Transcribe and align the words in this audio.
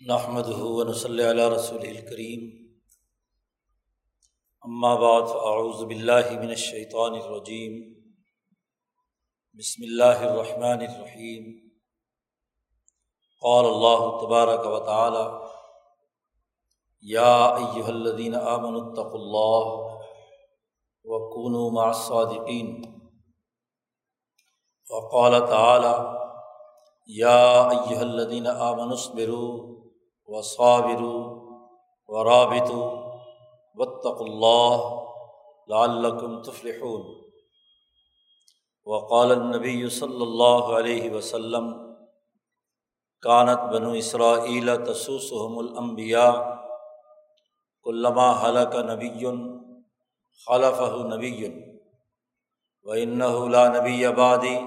نحمد 0.00 0.48
ہُون 0.54 0.92
صلی 0.94 1.22
اللہ 1.22 1.48
رسول 1.50 1.86
الکریم 1.88 2.40
اما 4.64 4.94
بعد 4.96 5.22
فاعوذ 5.28 5.84
باللہ 5.84 6.32
من 6.32 6.48
الشیطان 6.48 7.14
الرجیم 7.14 7.78
بسم 9.58 9.82
اللہ 9.82 10.24
الرحمن 10.26 10.84
الرحیم 10.86 11.46
قال 13.42 13.66
اللہ 13.66 14.04
تبارک 14.20 14.66
و 14.66 14.78
تعالی 14.86 15.24
یا 17.04 17.32
ایہا 17.44 17.86
الذین 17.88 18.34
آمنوا 18.36 18.82
اتقوا 18.82 19.20
اللہ 19.20 19.70
وکونوا 21.04 21.70
مع 21.72 21.86
الصادقین 21.86 22.74
وقال 24.88 25.38
تعالی 25.46 25.94
یا 27.08 27.40
ایہا 27.70 28.00
الذین 28.00 28.46
آمنوا 28.48 28.92
اصبروا 28.92 29.75
و 30.28 30.42
صابر 30.42 31.02
و 32.08 32.24
رابط 32.24 32.70
وطق 33.74 34.20
اللہ 34.20 34.76
لعلکم 35.68 36.42
تفلحون. 36.42 37.26
وقال 38.84 39.32
النبی 39.32 39.88
صلی 39.88 40.22
اللہ 40.22 40.76
علیہ 40.78 41.10
وسلم 41.10 41.72
کانت 43.22 43.58
بنو 43.72 43.90
اسرائیل 43.90 44.70
تسوسحم 44.84 45.58
الانبیاء 45.58 46.32
علامہ 47.86 48.32
حلق 48.42 48.74
نبی 48.74 49.26
خلف 50.46 50.80
نبی 51.14 51.48
و 52.82 52.90
انَََََََََََََََََََََََََََََََََََََََََََََََََََََََََََََََََََََََََََََََََََََََََََََ 52.90 54.06
خلفہ 54.14 54.58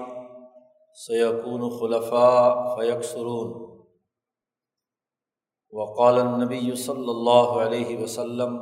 سیقون 0.94 1.78
خلفاء 1.78 2.76
فیکسرون 2.76 3.69
وقال 5.72 6.18
النبی 6.20 6.74
صلی 6.76 7.08
اللہ 7.10 7.50
علیہ 7.64 7.98
وسلم 7.98 8.56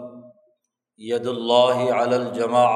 ید 1.01 1.27
اللہ 1.27 1.79
علی 2.01 2.15
الجماع 2.15 2.73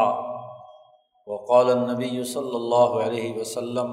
وقال 1.27 1.71
النبی 1.71 2.23
صلی 2.31 2.55
اللہ 2.55 2.95
علیہ 3.03 3.33
وسلم، 3.39 3.91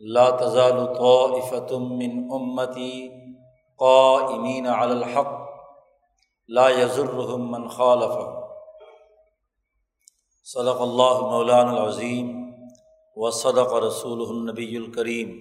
لا 0.00 0.28
تزال 0.40 0.78
طائفة 0.96 1.78
من 2.00 2.16
امتی 2.38 2.90
قائمین 3.80 4.66
علی 4.66 4.92
الحق، 4.92 5.30
لا 6.48 6.68
يضرهم 6.70 7.50
من 7.50 7.68
خالف 7.76 8.16
صدق 10.46 10.80
اللہ 10.80 11.22
مولان 11.30 11.68
العظیم 11.68 12.34
و 13.16 13.30
صدق 13.38 13.74
رسول 13.84 14.26
النبی 14.28 14.76
الکریم 14.76 15.32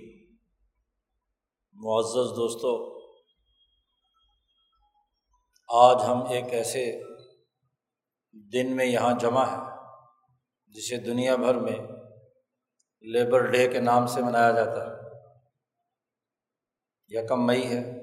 معزز 1.76 2.36
دوستو 2.38 2.78
آج 5.70 5.98
ہم 6.08 6.24
ایک 6.30 6.46
ایسے 6.46 7.04
دن 8.54 8.76
میں 8.76 8.86
یہاں 8.86 9.20
جمع 9.20 9.46
ہے 9.46 9.58
جسے 10.68 10.98
دنیا 10.98 11.36
بھر 11.36 11.56
میں 11.56 11.88
لیبر 13.02 13.52
ڈے 13.52 13.68
کے 13.68 13.80
نام 13.80 14.08
سے 14.08 14.22
منایا 14.22 14.52
جاتا 14.52 14.86
ہے۔ 14.86 14.96
یکم 17.08 17.46
مئی 17.46 17.68
ہے، 17.68 18.02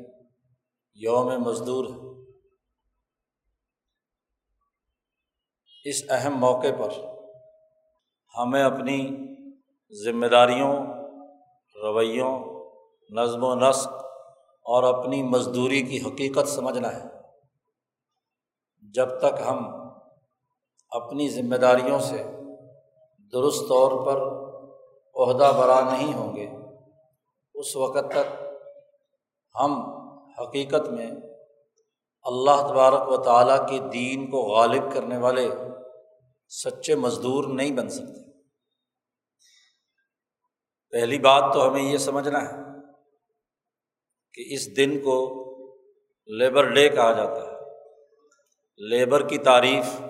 یوم 0.94 1.42
مزدور 1.42 1.84
ہے۔ 1.84 2.30
اس 5.84 6.02
اہم 6.10 6.38
موقع 6.38 6.66
پر 6.78 6.88
ہمیں 8.38 8.62
اپنی 8.62 9.08
ذمہ 10.04 10.26
داریوں، 10.26 10.76
رویوں، 11.82 12.44
نظم 13.10 13.44
و 13.44 13.54
نسق 13.54 13.88
اور 14.62 14.98
اپنی 14.98 15.22
مزدوری 15.22 15.82
کی 15.82 15.98
حقیقت 16.02 16.48
سمجھنا 16.48 16.96
ہے۔ 16.96 17.25
جب 18.96 19.18
تک 19.18 19.40
ہم 19.48 19.58
اپنی 20.90 21.28
ذمہ 21.28 21.56
داریوں 21.56 21.98
سے 22.00 22.22
درست 23.32 23.60
طور 23.68 23.90
پر 24.06 24.20
عہدہ 25.14 25.52
برا 25.58 25.80
نہیں 25.92 26.14
ہوں 26.14 26.36
گے، 26.36 26.46
اس 27.54 27.76
وقت 27.76 28.10
تک 28.10 28.34
ہم 29.54 29.72
حقیقت 30.40 30.88
میں 30.88 31.10
اللہ 32.24 32.56
تبارک 32.68 33.08
و 33.08 33.16
تعالیٰ 33.16 33.68
کے 33.68 33.78
دین 33.92 34.30
کو 34.30 34.42
غالب 34.42 34.92
کرنے 34.94 35.18
والے 35.18 35.48
سچے 36.48 36.94
مزدور 36.94 37.44
نہیں 37.44 37.70
بن 37.70 37.88
سکتے۔ 37.88 38.20
پہلی 40.90 41.18
بات 41.18 41.54
تو 41.54 41.68
ہمیں 41.68 41.82
یہ 41.82 41.98
سمجھنا 41.98 42.42
ہے 42.42 42.56
کہ 44.32 44.54
اس 44.54 44.76
دن 44.76 44.98
کو 44.98 45.16
لیبر 46.26 46.64
ڈے 46.74 46.88
کہا 46.88 47.12
جاتا 47.12 47.50
ہے۔ 47.50 47.55
لیبر 48.78 49.28
کی 49.28 49.38
تعریف 49.38 50.00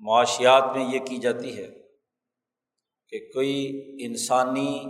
معاشیات 0.00 0.76
میں 0.76 0.94
یہ 0.94 0.98
کی 0.98 1.16
جاتی 1.16 1.58
ہے 1.58 1.66
کہ 3.08 3.18
کوئی 3.34 3.80
انسانی 4.00 4.84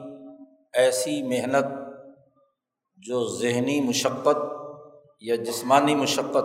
ایسی 0.72 1.22
محنت 1.22 1.64
جو 2.96 3.38
ذہنی 3.38 3.80
مشقت 3.80 4.36
یا 5.20 5.36
جسمانی 5.36 5.94
مشقت 5.94 6.44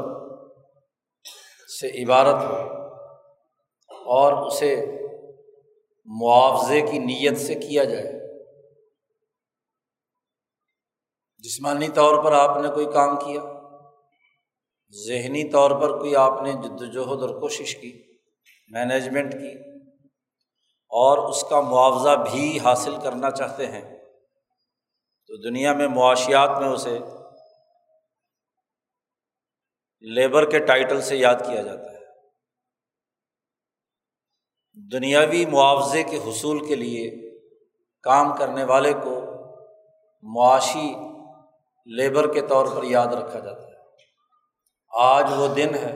سے 1.80 2.04
عبارت 2.04 2.44
ہو 2.44 2.56
اور 4.06 4.48
اسے 4.48 4.86
معاوضے 6.06 6.82
کی 6.82 7.00
نیت 7.00 7.38
سے 7.38 7.56
کیا 7.56 7.84
جائے۔ 7.84 8.14
جسمانی 11.38 11.88
طور 11.88 12.24
پر 12.24 12.32
آپ 12.32 12.58
نے 12.62 12.68
کوئی 12.70 12.86
کام 12.86 13.16
کیا؟ 13.18 13.51
ذہنی 14.94 15.44
طور 15.52 15.72
پر 15.82 15.98
کوئی 16.00 16.16
آپ 16.16 16.42
نے 16.44 16.52
جد 16.54 16.82
وجہد 16.82 17.22
اور 17.22 17.40
کوشش 17.42 17.76
کی 17.76 17.92
مینجمنٹ 18.72 19.34
کی، 19.34 19.52
اور 20.92 21.18
اس 21.30 21.44
کا 21.50 21.62
معاوضہ 21.62 22.16
بھی 22.24 22.58
حاصل 22.60 22.96
کرنا 23.04 23.32
چاہتے 23.32 23.68
ہیں، 23.68 23.82
تو 25.30 25.38
دنیا 25.44 25.74
میں 25.74 25.88
معاشیات 25.88 26.60
میں 26.62 26.70
اسے 26.70 26.98
لیبر 30.04 30.50
کے 30.52 30.60
ٹائٹل 30.66 31.02
سے 31.02 31.18
یاد 31.18 31.46
کیا 31.46 31.62
جاتا 31.62 31.92
ہے۔ 31.92 32.00
دنیاوی 34.92 35.46
معاوضے 35.46 36.04
کے 36.04 36.18
حصول 36.20 36.66
کے 36.68 36.76
لیے 36.76 37.10
کام 38.04 38.36
کرنے 38.38 38.64
والے 38.64 38.94
کو 38.94 39.20
معاشی 40.24 40.90
لیبر 41.88 42.34
کے 42.34 42.42
طور 42.48 42.66
پر 42.76 42.84
یاد 42.84 43.14
رکھا 43.14 43.40
جاتا 43.40 43.64
ہے۔ 43.64 43.71
آج 44.94 45.34
وہ 45.38 45.48
دن 45.48 45.76
ہے 45.76 45.96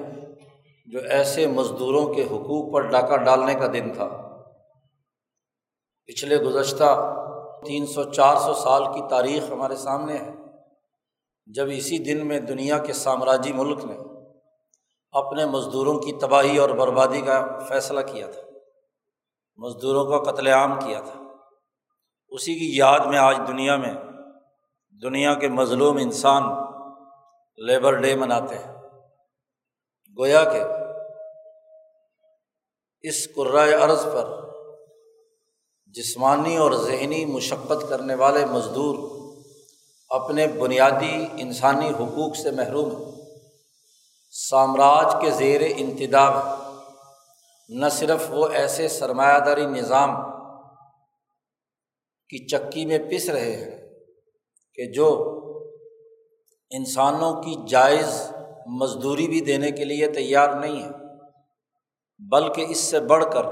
جو 0.85 0.99
ایسے 0.99 1.47
مزدوروں 1.47 2.13
کے 2.13 2.23
حقوق 2.23 2.73
پر 2.73 2.81
ڈاکہ 2.81 3.17
ڈالنے 3.17 3.53
کا 3.53 3.67
دن 3.67 3.93
تھا۔ 3.93 4.07
پچھلے 6.05 6.37
گزشتہ 6.37 7.11
تین 7.65 7.85
سو 7.85 8.03
چار 8.03 8.35
سو 8.35 8.53
سال 8.53 8.83
کی 8.85 9.01
تاریخ 9.09 9.51
ہمارے 9.51 9.75
سامنے 9.75 10.17
ہے۔ 10.17 10.33
جب 11.45 11.65
اسی 11.71 11.97
دن 11.97 12.27
میں 12.27 12.39
دنیا 12.39 12.77
کے 12.77 12.93
سامراجی 12.93 13.53
ملک 13.53 13.85
نے 13.85 13.97
اپنے 15.11 15.45
مزدوروں 15.45 15.99
کی 15.99 16.13
تباہی 16.13 16.57
اور 16.57 16.69
بربادی 16.69 17.21
کا 17.21 17.59
فیصلہ 17.59 17.99
کیا 18.01 18.27
تھا۔ 18.27 18.41
مزدوروں 19.57 20.05
کا 20.05 20.31
قتل 20.31 20.47
عام 20.47 20.79
کیا 20.79 20.99
تھا۔ 20.99 21.19
اسی 22.29 22.55
کی 22.55 22.77
یاد 22.77 22.99
میں 22.99 23.17
آج 23.17 23.37
دنیا 23.47 23.75
میں 23.75 23.93
دنیا 25.01 25.33
کے 25.33 25.47
مظلوم 25.47 25.97
انسان 25.97 26.43
لیبر 27.57 27.93
ڈے 27.93 28.15
مناتے 28.15 28.55
ہیں۔ 28.55 28.74
گویا 30.19 30.43
کہ 30.43 30.59
اس 33.01 33.27
قرائے 33.35 33.73
عرض 33.73 34.03
پر 34.03 34.49
جسمانی 35.85 36.57
اور 36.57 36.71
ذہنی 36.71 37.25
مشقت 37.25 37.89
کرنے 37.89 38.15
والے 38.15 38.45
مزدور 38.45 38.95
اپنے 40.09 40.47
بنیادی 40.47 41.27
انسانی 41.37 41.89
حقوق 41.89 42.35
سے 42.35 42.51
محروم 42.51 42.91
ہیں۔ 42.95 43.11
سامراج 44.31 45.15
کے 45.21 45.31
زیر 45.31 45.61
انتداب 45.75 46.33
نہ 47.69 47.85
صرف 47.91 48.19
وہ 48.29 48.47
ایسے 48.47 48.87
سرمایہ 48.87 49.39
داری 49.39 49.65
نظام 49.65 50.15
کی 52.29 52.47
چکی 52.47 52.85
میں 52.85 52.99
پس 52.99 53.29
رہے 53.29 53.55
ہیں 53.55 53.89
کہ 54.73 54.85
جو 54.85 55.09
انسانوں 56.69 57.41
کی 57.43 57.55
جائز 57.67 58.31
مزدوری 58.65 59.27
بھی 59.27 59.39
دینے 59.41 59.71
کے 59.71 59.85
لیے 59.85 60.07
تیار 60.07 60.49
نہیں 60.49 60.81
ہے، 60.83 60.91
بلکہ 62.19 62.65
اس 62.69 62.79
سے 62.79 62.99
بڑھ 62.99 63.25
کر 63.33 63.45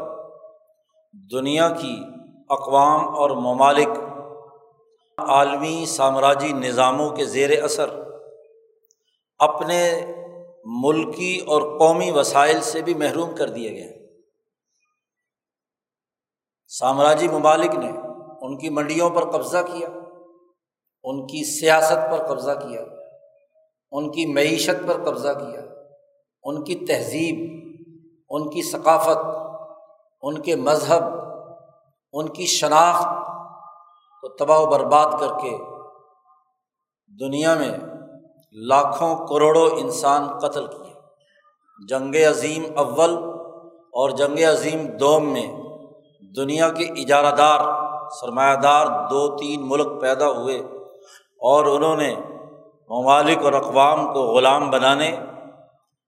دنیا 1.31 1.69
کی 1.69 1.95
اقوام 2.49 3.15
اور 3.15 3.29
ممالک، 3.29 3.99
عالمی 5.17 5.85
سامراجی 5.85 6.51
نظاموں 6.53 7.09
کے 7.09 7.25
زیر 7.25 7.63
اثر، 7.63 7.89
اپنے 9.39 9.81
ملکی 10.65 11.37
اور 11.47 11.61
قومی 11.79 12.11
وسائل 12.11 12.61
سے 12.61 12.81
بھی 12.81 12.93
محروم 12.93 13.35
کر 13.35 13.49
دیے 13.49 13.71
گئے 13.71 13.91
سامراجی 16.71 17.27
ممالک 17.27 17.75
نے 17.75 17.91
ان 18.41 18.57
کی 18.57 18.69
منڈیوں 18.69 19.09
پر 19.09 19.31
قبضہ 19.31 19.57
کیا، 19.57 19.87
ان 21.03 21.27
کی 21.27 21.43
سیاست 21.59 22.11
پر 22.11 22.27
قبضہ 22.27 22.51
کیا۔ 22.51 22.81
ان 23.93 24.11
کی 24.11 24.25
معیشت 24.25 24.87
پر 24.87 25.03
قبضہ 25.03 25.27
کیا، 25.27 25.61
ان 26.43 26.63
کی 26.63 26.75
تہذیب، 26.75 27.63
ان 28.29 28.49
کی 28.49 28.61
ثقافت، 28.61 29.17
ان 30.21 30.41
کے 30.41 30.55
مذہب، 30.55 31.03
ان 32.13 32.29
کی 32.29 32.45
شناخت 32.45 33.07
کو 34.21 34.27
تباہ 34.27 34.59
و 34.59 34.65
برباد 34.65 35.19
کر 35.19 35.27
کے 35.41 35.57
دنیا 37.19 37.55
میں 37.55 37.71
لاکھوں 38.51 39.27
کروڑوں 39.27 39.69
انسان 39.69 40.39
قتل 40.39 40.67
کیے۔ 40.67 40.93
جنگ 41.89 42.15
عظیم 42.29 42.65
اول 42.75 43.13
اور 43.93 44.09
جنگ 44.09 44.39
عظیم 44.39 44.85
دوم 44.85 45.33
میں 45.33 45.47
دنیا 46.35 46.69
کے 46.69 46.83
اجارہ 46.83 47.35
دار، 47.35 47.59
سرمایہ 48.09 48.55
دار 48.55 48.87
دو 49.09 49.37
تین 49.37 49.67
ملک 49.69 50.01
پیدا 50.01 50.29
ہوئے 50.29 50.57
اور 51.39 51.65
انہوں 51.65 51.95
نے 51.95 52.15
ممالک 52.89 53.43
اور 53.43 53.53
اقوام 53.53 54.13
کو 54.13 54.21
غلام 54.21 54.69
بنانے 54.69 55.09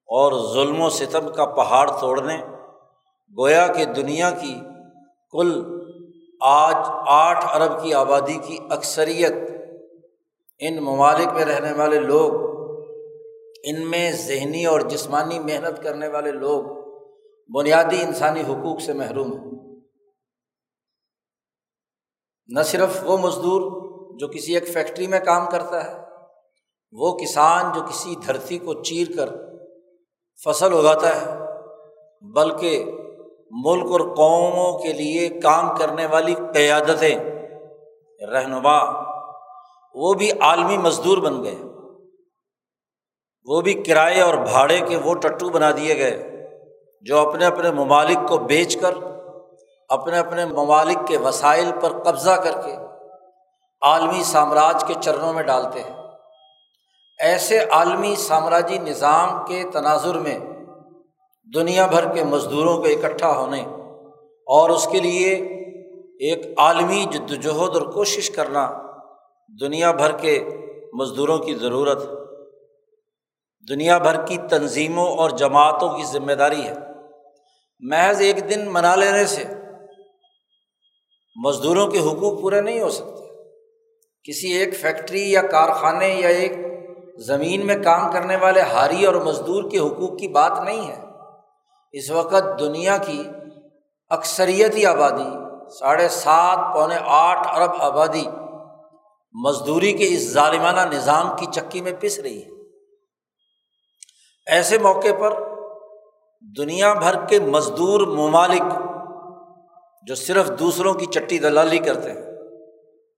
اور 0.10 0.54
ظلم 0.54 0.82
و 0.82 0.90
ستم 0.90 1.34
کا 1.34 1.46
پہاڑ 1.46 1.90
توڑنے، 2.00 2.38
گویا 3.38 3.68
کہ 3.68 3.86
دنیا 3.86 4.32
کی 4.32 4.56
کل 5.34 5.64
آج 6.42 6.76
آٹھ 7.08 7.46
ارب 7.56 7.84
کی 7.84 7.94
آبادی 7.94 8.38
کی 8.48 8.58
اکثریت 8.70 9.34
ان 10.60 10.84
ممالک 10.84 11.34
میں 11.34 11.46
رہنے 11.46 11.72
والے 11.72 12.00
لوگ، 12.00 12.34
ان 13.64 13.90
میں 13.92 14.12
ذہنی 14.12 14.66
اور 14.66 14.80
جسمانی 14.80 15.40
محنت 15.40 15.84
کرنے 15.84 16.08
والے 16.08 16.32
لوگ 16.32 16.64
بنیادی 17.50 18.02
انسانی 18.02 18.42
حقوق 18.42 18.82
سے 18.82 18.94
محروم 18.94 19.34
ہیں۔ 19.34 19.52
نہ 22.48 22.62
صرف 22.62 23.04
وہ 23.04 23.18
مزدور 23.18 23.62
جو 24.20 24.28
کسی 24.28 24.54
ایک 24.54 24.68
فیکٹری 24.68 25.08
میں 25.08 25.20
کام 25.20 25.50
کرتا 25.50 25.84
ہے 25.86 26.05
وہ 26.98 27.18
کسان 27.18 27.72
جو 27.76 27.82
کسی 27.82 28.16
دھرتی 28.28 28.58
کو 28.58 28.74
چیر 28.74 29.08
کر 29.18 29.30
فصل 30.46 30.74
اگاتا 30.74 31.16
ہے، 31.16 31.40
بلکہ 32.22 32.86
ملک 33.52 33.92
اور 33.92 34.00
قوموں 34.00 34.80
کے 34.80 34.94
لیے 34.94 35.28
کام 35.30 35.76
کرنے 35.76 36.06
والی 36.06 36.36
قیادتیں، 36.54 37.18
رہنما، 38.32 38.78
وہ 39.96 40.14
بھی 40.14 40.32
عالمی 40.32 40.78
مزدور 40.78 41.18
بن 41.18 41.44
گئے۔ 41.44 41.56
وہ 43.44 43.62
بھی 43.62 43.74
کرائے 43.74 44.22
اور 44.22 44.34
بھاڑے 44.34 44.80
کے 44.80 44.98
وہ 44.98 45.14
ٹٹو 45.16 45.50
بنا 45.50 45.72
دیے 45.72 45.98
گئے، 45.98 46.48
جو 47.02 47.30
اپنے 47.30 47.46
اپنے 47.46 47.72
ممالک 47.72 48.28
کو 48.30 48.38
بیچ 48.38 48.78
کر، 48.78 48.94
اپنے 49.90 50.18
اپنے 50.18 50.46
ممالک 50.46 51.08
کے 51.08 51.18
وسائل 51.18 51.72
پر 51.82 52.04
قبضہ 52.04 52.32
کر 52.32 52.62
کے 52.62 52.76
عالمی 53.82 54.24
سامراج 54.24 54.84
کے 54.88 54.94
چرنوں 55.02 55.34
میں 55.34 55.44
ڈالتے 55.44 55.80
ہیں۔ 55.80 56.05
ایسے 57.20 57.60
عالمی 57.60 58.16
سامراجی 58.16 58.78
نظام 58.78 59.46
کے 59.46 59.64
تناظر 59.74 60.16
میں 60.16 60.40
دنیا 61.56 61.86
بھر 61.86 62.14
کے 62.14 62.24
مزدوروں 62.24 62.82
کے 62.82 62.94
اکٹھا 62.94 63.38
ہونے 63.38 63.62
اور 64.48 64.70
اس 64.70 64.88
کے 64.92 65.00
لیے 65.00 65.36
ایک 66.20 66.60
عالمی 66.60 67.06
جد 67.12 67.32
وجہد 67.32 67.76
اور 67.76 67.82
کوشش 67.82 68.30
کرنا 68.30 68.82
دنیا 69.62 69.92
بھر 69.92 70.12
کے 70.12 70.44
مزدوروں 70.94 71.38
کی 71.38 71.56
ضرورت 71.56 72.10
دنیا 73.70 73.98
بھر 73.98 74.26
کی 74.26 74.38
تنظیموں 74.50 75.08
اور 75.08 75.30
جماعتوں 75.30 75.90
کی 75.90 76.04
ذمہ 76.04 76.34
داری 76.34 76.62
ہے۔ 76.62 76.74
محض 77.80 78.22
ایک 78.22 78.50
دن 78.50 78.74
منا 78.74 78.96
لینے 78.96 79.26
سے 79.26 79.44
مزدوروں 81.46 81.88
کے 81.88 82.00
حقوق 82.00 82.42
پورے 82.42 82.62
نہیں 82.62 82.82
ہو 82.82 82.90
سکتے۔ 82.90 83.26
کسی 84.24 84.52
ایک 84.54 84.76
فیکٹری 84.76 85.32
یا 85.32 85.42
کارخانے 85.42 86.08
یا 86.08 86.30
ایک 86.30 86.52
زمین 87.20 87.68
میں 87.68 87.84
کام 87.84 88.12
کرنے 88.12 88.36
والے 88.36 88.62
ہاری 88.62 89.06
اور 89.06 89.16
مزدور 89.16 89.70
کے 89.70 89.80
حقوق 89.80 90.20
کی 90.20 90.28
بات 90.28 90.60
نہیں 90.64 90.88
ہے۔ 90.88 91.02
اس 91.92 92.12
وقت 92.12 92.60
دنیا 92.60 92.98
کی 92.98 93.24
اکثریتی 94.10 94.86
آبادی 94.86 95.38
ساڑھے 95.80 96.10
سات 96.10 96.74
پونے 96.74 96.96
آٹھ 97.06 97.48
ارب 97.48 97.72
آبادی 97.80 98.24
مزدوری 99.34 99.94
کے 99.94 100.08
اس 100.08 100.32
ظالمانہ 100.32 100.96
نظام 100.96 101.36
کی 101.38 101.46
چکی 101.52 101.82
میں 101.82 101.92
پس 102.00 102.20
رہی 102.20 102.44
ہے۔ 102.44 102.50
ایسے 104.48 104.78
موقع 104.78 105.14
پر 105.20 105.34
دنیا 106.58 106.94
بھر 106.94 107.26
کے 107.26 107.40
مزدور 107.40 108.08
ممالک 108.08 108.64
جو 110.08 110.16
صرف 110.16 110.52
دوسروں 110.60 110.94
کی 110.94 111.06
چٹی 111.06 111.38
دلالی 111.38 111.78
کرتے 111.78 112.12
ہیں، 112.12 112.22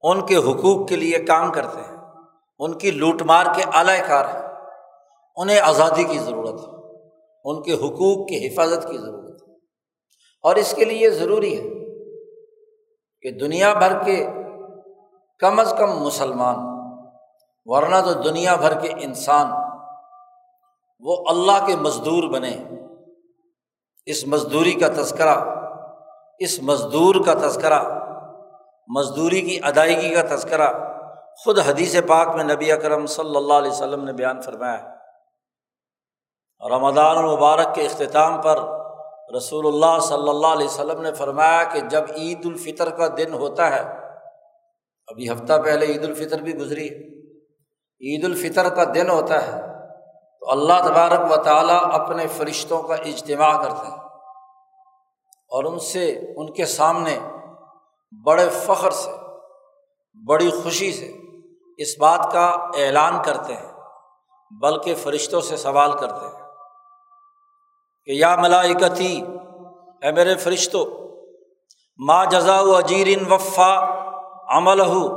ان 0.02 0.26
کے 0.26 0.36
حقوق 0.36 0.90
کے 0.90 0.96
لیے 0.96 1.20
کام 1.20 1.52
کرتے 1.52 1.82
ہیں۔ 1.82 1.97
ان 2.60 2.78
کی 2.78 2.92
لوٹ 2.92 3.22
مار 3.22 3.46
کے 3.56 3.64
اعلی 3.74 4.02
کار 4.08 4.26
ہیں۔ 4.26 4.42
انہیں 5.36 5.60
آزادی 5.60 6.04
کی 6.04 6.20
ضرورت 6.20 6.62
ہے۔ 6.62 7.02
ان 7.44 7.62
کے 7.62 7.74
حقوق 7.74 8.28
کی 8.28 8.48
حفاظت 8.48 8.90
کی 8.90 8.98
ضرورت 8.98 9.42
ہے۔ 9.48 9.54
اور 10.44 10.56
اس 10.56 10.72
کے 10.72 10.86
لیے 10.86 11.10
ضروری 11.10 11.60
ہے 11.60 11.70
کہ 13.22 13.32
دنیا 13.32 13.74
بھر 13.74 14.04
کے 14.04 14.28
کم 15.40 15.60
از 15.60 15.74
کم 15.78 16.00
مسلمان، 16.00 16.56
ورنہ 17.66 17.96
تو 18.06 18.14
دنیا 18.14 18.56
بھر 18.56 18.80
کے 18.80 18.90
انسان 19.02 19.52
وہ 21.00 21.16
اللہ 21.30 21.66
کے 21.66 21.76
مزدور 21.76 22.24
بنے۔ 22.24 22.58
اس 24.06 24.28
مزدوری 24.28 24.72
کا 24.72 24.88
تذکرہ، 24.88 25.36
اس 26.40 26.60
مزدور 26.62 27.16
کا 27.26 27.34
تذکرہ، 27.34 27.84
مزدوری 28.88 29.42
کی 29.42 29.60
ادائیگی 29.64 30.16
کا 30.16 30.36
تذکرہ 30.36 30.97
خود 31.46 31.60
حدیث 31.60 31.96
پاک 32.08 32.36
میں 32.36 32.44
نبی 32.44 32.72
اکرم 32.72 33.06
صلی 33.16 33.36
اللہ 33.38 33.54
علیہ 33.54 33.72
وسلم 33.72 34.04
نے 34.04 34.14
بیان 34.14 34.42
فرمایا 34.42 34.80
رمضان 36.62 37.18
المبارک 37.18 37.74
کے 37.76 37.86
اختتام 37.86 38.42
پر 38.42 38.60
رسول 39.36 39.68
اللہ 39.68 40.00
صلی 40.08 40.30
اللہ 40.30 40.56
علیہ 40.58 40.68
وسلم 40.68 41.02
نے 41.02 41.12
فرمایا 41.14 41.64
کہ 41.74 41.80
جب 41.90 42.04
عید 42.16 42.46
الفطر 42.46 42.90
کا 42.98 43.08
دن 43.18 43.34
ہوتا 43.34 43.70
ہے، 43.72 43.82
ابھی 45.08 45.30
ہفتہ 45.30 45.62
پہلے 45.66 45.86
عید 45.86 46.04
الفطر 46.06 46.42
بھی 46.42 46.56
گزری، 46.58 46.88
عید 48.02 48.26
الفطر 48.26 48.70
کا 48.76 48.84
دن 48.96 49.10
ہوتا 49.10 49.42
ہے 49.48 49.62
تو 50.42 50.50
اللہ 50.52 50.78
تبارک 50.86 51.32
و 51.32 51.38
تعالیٰ 51.44 51.80
اپنے 51.94 52.28
فرشتوں 52.38 52.82
کا 52.82 52.96
اجتماع 52.96 53.52
کرتا 53.64 53.88
ہے 53.88 54.00
اور 55.52 55.64
ان 55.64 55.80
سے، 55.92 56.10
ان 56.36 56.52
کے 56.54 56.66
سامنے 56.66 57.18
بڑے 58.26 58.48
فخر 58.66 58.92
سے، 59.04 59.12
بڑی 60.18 60.50
خوشی 60.64 60.92
سے 60.92 61.12
اس 61.80 61.98
بات 62.00 62.32
کا 62.32 62.46
اعلان 62.78 63.22
کرتے 63.24 63.54
ہیں، 63.54 63.72
بلکہ 64.52 64.96
فرشتوں 64.96 65.42
سے 65.42 65.58
سوال 65.58 65.92
کرتے 65.92 66.26
ہیں 66.26 66.46
کہ 68.08 68.12
یا 68.12 68.36
ملائکتی، 68.36 69.14
اے 70.02 70.12
میرے 70.12 70.36
فرشتوں 70.36 70.86
ماں 72.00 72.26
جزا 72.26 72.60
و 72.62 72.76
اجیرن 72.76 73.32
وفا 73.32 73.72
عمل 74.58 74.80
ہو 74.80 75.08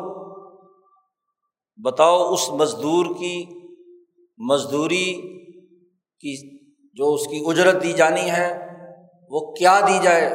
بتاؤ 1.79 2.33
اس 2.33 2.49
مزدور 2.51 3.07
کی، 3.19 3.37
مزدوری 4.39 5.11
کی 6.23 6.35
جو 6.97 7.13
اس 7.15 7.27
کی 7.27 7.43
اجرت 7.47 7.83
دی 7.83 7.93
جانی 7.93 8.31
ہے، 8.31 8.49
وہ 9.31 9.41
کیا 9.55 9.79
دی 9.81 9.99
جائے 10.03 10.31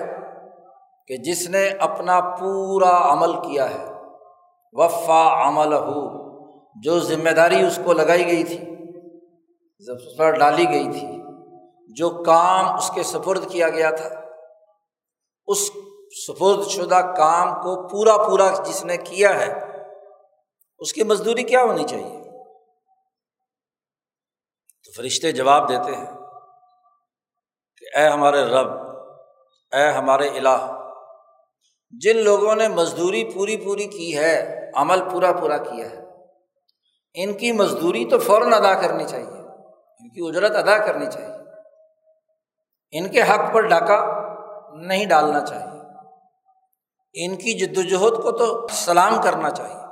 کہ 1.09 1.17
جس 1.17 1.47
نے 1.49 1.67
اپنا 1.79 2.19
پورا 2.37 2.91
عمل 3.13 3.33
کیا 3.41 3.69
ہے؟ 3.69 3.85
وفا 4.75 5.23
عمل 5.41 5.73
ہو 5.73 6.01
جو 6.83 6.99
ذمہ 7.01 7.29
داری 7.35 7.61
اس 7.65 7.79
کو 7.83 7.93
لگائی 7.93 8.25
گئی 8.27 8.43
تھی 8.43 8.57
اس 9.81 10.17
پر 10.17 10.37
ڈالی 10.39 10.65
گئی 10.69 10.87
تھی، 10.91 11.07
جو 11.97 12.09
کام 12.23 12.75
اس 12.75 12.89
کے 12.95 13.03
سپرد 13.03 13.49
کیا 13.51 13.69
گیا 13.69 13.89
تھا، 13.91 14.09
اس 15.47 15.59
سپرد 16.17 16.67
شدہ 16.69 17.01
کام 17.17 17.53
کو 17.63 17.75
پورا 17.89 18.17
پورا 18.17 18.49
جس 18.65 18.83
نے 18.85 18.97
کیا 18.99 19.33
ہے، 19.39 19.49
اس 20.81 20.93
کی 20.93 21.03
مزدوری 21.03 21.43
کیا 21.43 21.63
ہونی 21.63 21.83
چاہیے؟ 21.87 22.19
تو 24.83 24.91
فرشتے 24.91 25.31
جواب 25.31 25.69
دیتے 25.69 25.95
ہیں 25.95 26.11
کہ 27.77 27.97
اے 27.97 28.07
ہمارے 28.07 28.43
رب، 28.47 28.69
اے 29.73 29.87
ہمارے 29.89 30.27
الہ 30.29 30.57
جن 32.01 32.17
لوگوں 32.17 32.55
نے 32.55 32.67
مزدوری 32.67 33.31
پوری 33.33 33.57
پوری 33.57 33.85
کی 33.85 34.17
ہے، 34.17 34.71
عمل 34.75 35.09
پورا 35.11 35.31
پورا 35.31 35.57
کیا 35.57 35.89
ہے، 35.89 36.03
ان 37.13 37.33
کی 37.33 37.51
مزدوری 37.51 38.05
تو 38.05 38.19
فوراً 38.19 38.53
ادا 38.53 38.81
کرنی 38.81 39.05
چاہیے، 39.07 39.47
ان 39.99 40.09
کی 40.09 40.27
اجرت 40.27 40.55
ادا 40.55 40.77
کرنی 40.77 41.05
چاہیے۔ 41.11 41.35
ان 42.91 43.09
کے 43.09 43.21
حق 43.21 43.53
پر 43.53 43.61
ڈاکہ 43.61 43.97
نہیں 44.75 45.05
ڈالنا 45.05 45.45
چاہیے۔ 45.45 45.75
ان 47.13 47.35
کی 47.35 47.53
جد 47.53 47.77
وجہد 47.77 48.23
کو 48.23 48.31
تو 48.31 48.67
سلام 48.71 49.21
کرنا 49.23 49.49
چاہیے۔ 49.49 49.85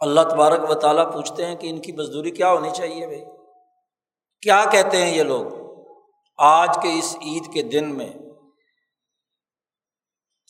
اللہ 0.00 0.20
تبارک 0.20 0.70
و 0.70 0.74
تعالیٰ 0.74 1.12
پوچھتے 1.12 1.46
ہیں 1.46 1.56
کہ 1.56 1.70
ان 1.70 1.82
کی 1.82 1.92
مزدوری 1.92 2.30
کیا 2.30 2.52
ہونی 2.52 2.70
چاہیے 2.70 3.06
بھائی؟ 3.06 3.24
کیا 4.42 4.64
کہتے 4.72 4.96
ہیں 4.96 5.14
یہ 5.14 5.22
لوگ؟ 5.22 5.46
آج 6.38 6.78
کے 6.82 6.98
اس 6.98 7.16
عید 7.22 7.52
کے 7.54 7.62
دن 7.62 7.94
میں 7.94 8.08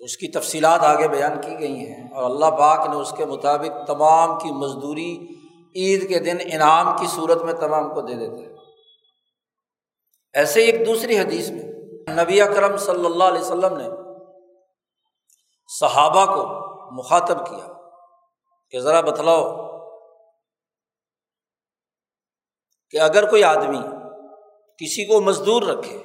تو 0.00 0.04
اس 0.04 0.16
کی 0.16 0.28
تفصیلات 0.28 0.80
آگے 0.80 1.08
بیان 1.08 1.40
کی 1.40 1.58
گئی 1.58 1.86
ہیں 1.86 2.04
اور 2.12 2.24
اللہ 2.24 2.50
پاک 2.58 2.86
نے 2.88 2.96
اس 2.96 3.10
کے 3.16 3.24
مطابق 3.24 3.86
تمام 3.86 4.38
کی 4.38 4.52
مزدوری 4.52 5.10
عید 5.76 6.08
کے 6.08 6.18
دن 6.18 6.38
انعام 6.52 6.96
کی 6.96 7.06
صورت 7.06 7.42
میں 7.42 7.52
تمام 7.54 7.88
کو 7.94 8.00
دے 8.00 8.14
دیتے 8.14 8.42
ہیں 8.42 8.48
ایسے 10.34 10.60
ایک 10.60 10.86
دوسری 10.86 11.18
حدیث 11.18 11.50
میں 11.50 12.14
نبی 12.14 12.40
اکرم 12.40 12.76
صلی 12.76 13.04
اللہ 13.04 13.24
علیہ 13.24 13.40
وسلم 13.40 13.76
نے 13.76 13.88
صحابہ 15.70 16.24
کو 16.26 16.46
مخاطب 16.92 17.46
کیا 17.46 17.68
کہ 18.70 18.80
ذرا 18.80 19.00
بتلاؤ 19.00 19.44
کہ 22.94 23.00
اگر 23.00 23.30
کوئی 23.30 23.44
آدمی 23.44 23.82
کسی 24.80 25.04
کو 25.04 25.20
مزدور 25.20 25.62
رکھے 25.62 25.96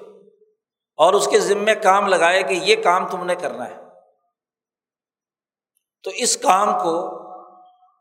اور 1.00 1.14
اس 1.14 1.28
کے 1.28 1.40
ذمے 1.40 1.76
کام 1.76 2.08
لگائے 2.08 2.44
کہ 2.44 2.60
یہ 2.64 2.84
کام 2.84 3.08
تم 3.08 3.26
نے 3.26 3.36
کرنا 3.36 3.70
ہے 3.70 3.85
تو 6.06 6.12
اس 6.14 6.38
کام 6.38 6.74
کو 6.74 7.26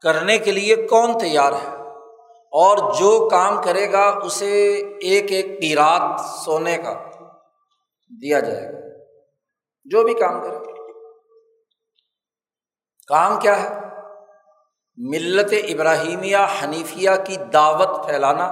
کرنے 0.00 0.38
کے 0.38 0.50
لیے 0.52 0.76
کون 0.76 1.18
تیار 1.18 1.52
ہے؟ 1.52 1.68
اور 2.34 2.92
جو 2.92 3.28
کام 3.30 3.62
کرے 3.62 3.92
گا 3.92 4.18
اسے 4.23 4.73
ایک 5.00 5.32
ایک 5.32 5.61
پیرات 5.61 6.20
سونے 6.20 6.76
کا 6.76 6.94
دیا 8.23 8.40
جائے 8.40 8.73
گا۔ 8.73 9.04
جو 9.84 10.02
بھی 10.02 10.14
کام 10.14 10.42
کرے۔ 10.42 10.73
کام 13.08 13.40
کیا 13.40 13.62
ہے؟ 13.62 13.80
ملت 14.96 15.54
ابراہیمیہ 15.68 16.37
حنیفیہ 16.37 17.11
کی 17.26 17.37
دعوت 17.37 18.06
پھیلانا 18.06 18.46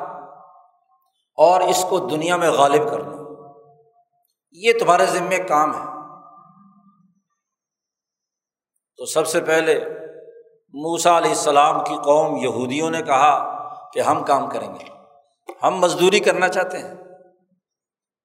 اور 1.37 1.61
اس 1.61 1.87
کو 1.89 1.99
دنیا 1.99 2.37
میں 2.37 2.51
غالب 2.51 2.91
کرنا۔ 2.91 3.17
یہ 4.53 4.73
تمہارے 4.81 5.07
ذمے 5.07 5.39
کام 5.39 5.75
ہے۔ 5.75 5.92
تو 9.03 9.07
سب 9.07 9.27
سے 9.27 9.41
پہلے 9.41 9.85
موسا 10.73 11.19
علیہ 11.19 11.29
السلام 11.29 11.85
کی 11.85 11.95
قوم 12.05 12.37
یہودیوں 12.37 12.91
نے 12.91 13.03
کہا 13.03 13.59
کہ 13.93 14.01
ہم 14.01 14.25
کام 14.25 14.51
کریں 14.51 14.75
گے۔ 14.75 14.85
ہم 15.63 15.75
مزدوری 15.75 16.21
کرنا 16.21 16.49
چاہتے 16.49 16.79
ہیں 16.79 16.95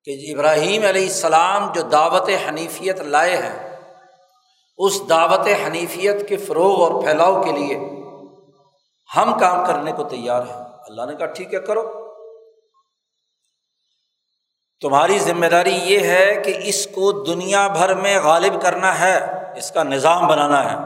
کہ 0.04 0.36
ابراہیم 0.36 0.86
علیہ 0.88 1.06
السلام 1.06 1.72
جو 1.76 1.82
دعوت 1.82 2.30
حنیفیت 2.50 3.02
لائے 3.02 3.38
ہیں، 3.38 3.76
اس 4.78 5.10
دعوت 5.10 5.48
حنیفیت 5.68 6.30
کے 6.30 6.38
فروغ 6.38 6.82
اور 6.82 7.04
پھیلاؤ 7.04 7.44
کے 7.44 7.52
لیے 7.52 7.76
ہم 9.16 9.40
کام 9.40 9.66
کرنے 9.66 9.92
کو 9.92 10.04
تیار 10.04 10.42
ہیں۔ 10.42 10.64
اللہ 10.88 11.06
نے 11.06 11.16
کہا، 11.16 11.26
ٹھیک 11.26 11.54
ہے، 11.54 11.60
کرو۔ 11.60 12.07
تمہاری 14.82 15.20
ذمہ 15.20 15.46
داری 15.46 15.76
یہ 15.76 16.00
ہے 16.00 16.42
کہ 16.46 16.58
اس 16.64 16.86
کو 16.86 17.24
دنیا 17.24 17.68
بھر 17.68 17.96
میں 17.96 18.20
غالب 18.20 18.62
کرنا 18.62 19.00
ہے، 19.00 19.20
اس 19.58 19.72
کا 19.72 19.84
نظام 19.84 20.28
بنانا 20.28 20.72
ہے۔ 20.72 20.78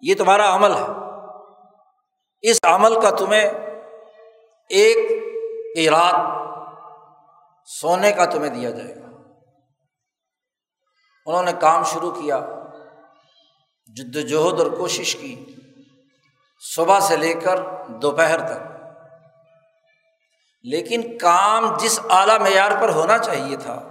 یہ 0.00 0.14
تمہارا 0.14 0.54
عمل 0.54 0.74
ہے۔ 0.74 0.86
اس 2.40 2.60
عمل 2.62 3.00
کا 3.00 3.10
تمہیں 3.10 3.50
ایک 4.68 5.22
اراد 5.76 6.14
سونے 7.66 8.12
کا 8.12 8.24
تمہیں 8.24 8.50
دیا 8.50 8.70
جائے 8.70 8.96
گا۔ 8.96 9.06
انہوں 11.26 11.42
نے 11.42 11.52
کام 11.60 11.84
شروع 11.84 12.10
کیا، 12.10 12.40
جد 13.86 14.16
وجہد 14.16 14.60
اور 14.60 14.70
کوشش 14.70 15.16
کی۔ 15.16 15.44
صبح 16.74 17.00
سے 17.00 17.16
لے 17.16 17.34
کر 17.34 17.60
دوپہر 17.88 18.40
تک۔ 18.40 18.71
لیکن 20.62 21.18
کام 21.18 21.76
جس 21.80 22.00
اعلیٰ 22.10 22.38
معیار 22.38 22.70
پر 22.80 22.88
ہونا 22.88 23.18
چاہیے 23.18 23.56
تھا، 23.56 23.88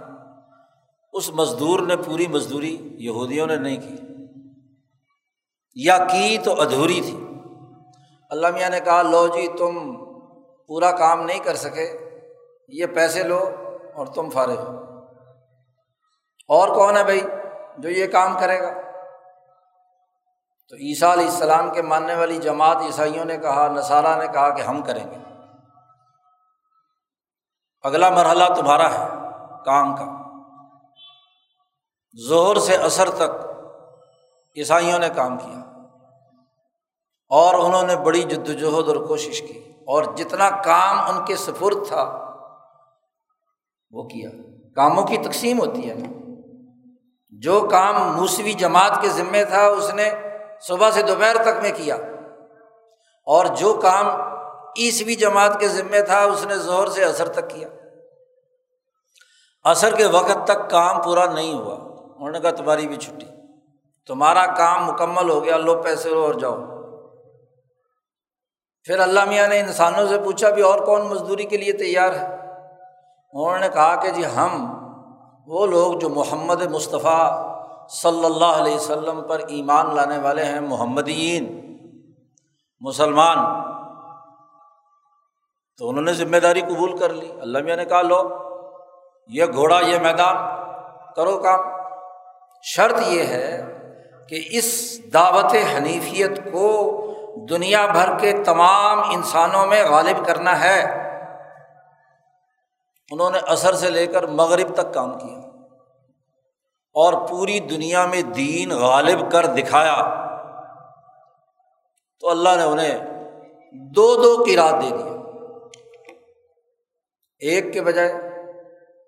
اس 1.12 1.30
مزدور 1.30 1.80
نے 1.80 1.96
پوری 1.96 2.26
مزدوری 2.26 2.88
یہودیوں 2.98 3.46
نے 3.46 3.56
نہیں 3.56 3.76
کی۔ 3.76 3.96
یا 5.74 5.98
کی 5.98 6.38
تو 6.44 6.60
ادھوری 6.60 7.00
تھی۔ 7.00 7.24
اللہ 8.30 8.46
میاں 8.50 8.70
نے 8.70 8.80
کہا، 8.80 9.02
لو 9.02 9.26
جی 9.26 9.48
تم 9.48 10.04
پورا 10.66 10.90
کام 10.90 11.22
نہیں 11.22 11.38
کر 11.38 11.54
سکے، 11.54 12.10
یہ 12.68 12.86
پیسے 12.86 13.22
لو 13.22 13.50
اور 13.94 14.06
تم 14.06 14.30
فارغ 14.30 14.58
ہو۔ 14.58 14.78
اور 16.48 16.68
کون 16.68 16.96
ہے 16.96 17.04
بھائی 17.04 17.20
جو 17.78 17.90
یہ 17.90 18.06
کام 18.06 18.36
کرے 18.40 18.62
گا؟ 18.62 18.72
تو 20.68 20.76
عیسیٰ 20.76 21.12
علیہ 21.12 21.24
السلام 21.24 21.70
کے 21.70 21.82
ماننے 21.82 22.14
والی 22.14 22.36
جماعت 22.36 22.76
عیسائیوں 22.76 23.24
نے 23.24 23.36
کہا، 23.36 23.68
نصارہ 23.76 24.26
نے 24.26 24.32
کہا 24.32 24.56
کہ 24.56 24.62
ہم 24.62 24.82
کریں 24.82 25.10
گے۔ 25.10 25.31
اگلا 27.82 28.10
مرحلہ 28.10 28.44
تمہارا 28.56 28.94
ہے، 28.94 29.08
کام 29.64 29.96
کا۔ 29.96 30.04
زہر 32.28 32.58
سے 32.58 32.76
اثر 32.76 33.10
تک 33.10 33.46
عیسائیوں 34.56 34.98
نے 34.98 35.08
کام 35.08 35.38
کیا۔ 35.38 35.58
اور 37.28 37.54
انہوں 37.54 37.82
نے 37.82 37.96
بڑی 37.96 38.22
جد 38.22 38.48
وجہد 38.48 38.88
اور 38.88 38.96
کوشش 38.96 39.40
کی۔ 39.40 39.58
اور 39.86 40.04
جتنا 40.16 40.50
کام 40.50 41.00
ان 41.00 41.24
کے 41.24 41.36
سفر 41.36 41.84
تھا، 41.88 42.34
وہ 43.90 44.02
کیا۔ 44.02 44.30
کاموں 44.76 45.04
کی 45.04 45.18
تقسیم 45.18 45.60
ہوتی 45.60 45.90
ہے۔ 45.90 45.94
نا 45.94 46.08
جو 47.30 47.68
کام 47.70 48.16
موسوی 48.16 48.52
جماعت 48.52 49.02
کے 49.02 49.08
ذمے 49.08 49.44
تھا، 49.44 49.66
اس 49.66 49.94
نے 49.94 50.10
صبح 50.60 50.90
سے 50.90 51.02
دوپہر 51.02 51.42
تک 51.42 51.62
میں 51.62 51.72
کیا۔ 51.76 51.94
اور 53.26 53.46
جو 53.46 53.80
کام 53.82 54.06
عیسوی 54.78 55.14
جماعت 55.14 55.60
کے 55.60 55.68
ذمے 55.68 56.02
تھا، 56.02 56.22
اس 56.24 56.46
نے 56.46 56.56
زہر 56.56 56.86
سے 56.86 57.04
اثر 57.04 57.28
تک 57.28 57.50
کیا۔ 57.50 57.68
اثر 59.64 59.94
کے 59.94 60.06
وقت 60.06 60.46
تک 60.46 60.70
کام 60.70 61.02
پورا 61.02 61.32
نہیں 61.32 61.54
ہوا۔ 61.54 61.74
انہوں 62.16 62.30
نے 62.30 62.40
کہا، 62.40 62.50
تمہاری 62.50 62.88
بھی 62.88 62.96
چھٹی۔ 62.96 63.26
تمہارا 64.06 64.46
کام 64.46 64.84
مکمل 64.84 65.30
ہو 65.30 65.44
گیا، 65.44 65.56
لو 65.56 65.82
پیسے 65.82 66.10
لو 66.10 66.22
اور 66.22 66.34
جاؤ۔ 66.34 66.56
پھر 68.84 68.98
اللہ 68.98 69.24
میاں 69.24 69.48
نے 69.48 69.60
انسانوں 69.60 70.06
سے 70.06 70.18
پوچھا 70.18 70.50
بھی 70.50 70.62
اور 70.62 70.78
کون 70.78 71.02
مزدوری 71.02 71.44
کے 71.44 71.56
لیے 71.56 71.72
تیار 71.72 72.12
ہے؟ 72.12 72.26
انہوں 73.32 73.58
نے 73.58 73.68
کہا 73.68 73.96
کہ 73.96 74.10
جی 74.10 74.24
ہم، 74.26 74.82
وہ 75.46 75.66
لوگ 75.66 75.98
جو 75.98 76.08
محمد 76.08 76.62
مصطفیٰ 76.62 77.52
صلی 77.88 78.24
اللہ 78.24 78.44
علیہ 78.44 78.74
وسلم 78.74 79.28
پر 79.28 79.38
ایمان 79.38 79.96
لانے 79.96 80.18
والے 80.18 80.44
ہیں، 80.44 80.60
محمدین، 80.60 81.76
مسلمان۔ 82.80 83.71
تو 85.82 85.88
انہوں 85.88 86.02
نے 86.02 86.12
ذمہ 86.12 86.36
داری 86.36 86.60
قبول 86.60 86.98
کر 86.98 87.08
لی۔ 87.08 87.32
اللہ 87.40 87.58
میاں 87.58 87.76
نے 87.76 87.84
کہا، 87.84 88.02
لو، 88.02 88.28
یہ 89.28 89.44
گھوڑا، 89.54 89.80
یہ 89.80 89.98
میدان، 89.98 90.36
کرو 91.16 91.38
کام۔ 91.38 91.60
شرط 92.62 93.02
یہ 93.06 93.22
ہے 93.22 93.78
کہ 94.28 94.44
اس 94.50 95.00
دعوت 95.12 95.54
حنیفیت 95.76 96.52
کو 96.52 96.98
دنیا 97.50 97.86
بھر 97.86 98.18
کے 98.18 98.32
تمام 98.44 99.00
انسانوں 99.10 99.66
میں 99.66 99.84
غالب 99.90 100.26
کرنا 100.26 100.60
ہے۔ 100.60 100.82
انہوں 103.10 103.30
نے 103.30 103.38
اثر 103.38 103.74
سے 103.74 103.90
لے 103.90 104.06
کر 104.06 104.26
مغرب 104.26 104.74
تک 104.74 104.94
کام 104.94 105.18
کیا 105.18 105.38
اور 106.94 107.28
پوری 107.28 107.60
دنیا 107.60 108.06
میں 108.06 108.22
دین 108.22 108.70
غالب 108.70 109.32
کر 109.32 109.46
دکھایا۔ 109.46 110.26
تو 112.20 112.30
اللہ 112.30 112.56
نے 112.56 112.62
انہیں 112.62 112.98
دو 113.72 114.14
دو 114.22 114.44
کی 114.44 114.56
رات 114.56 114.74
دے 114.82 114.96
دیا 114.96 115.21
ایک 117.42 117.72
کے 117.72 117.80
بجائے 117.82 118.12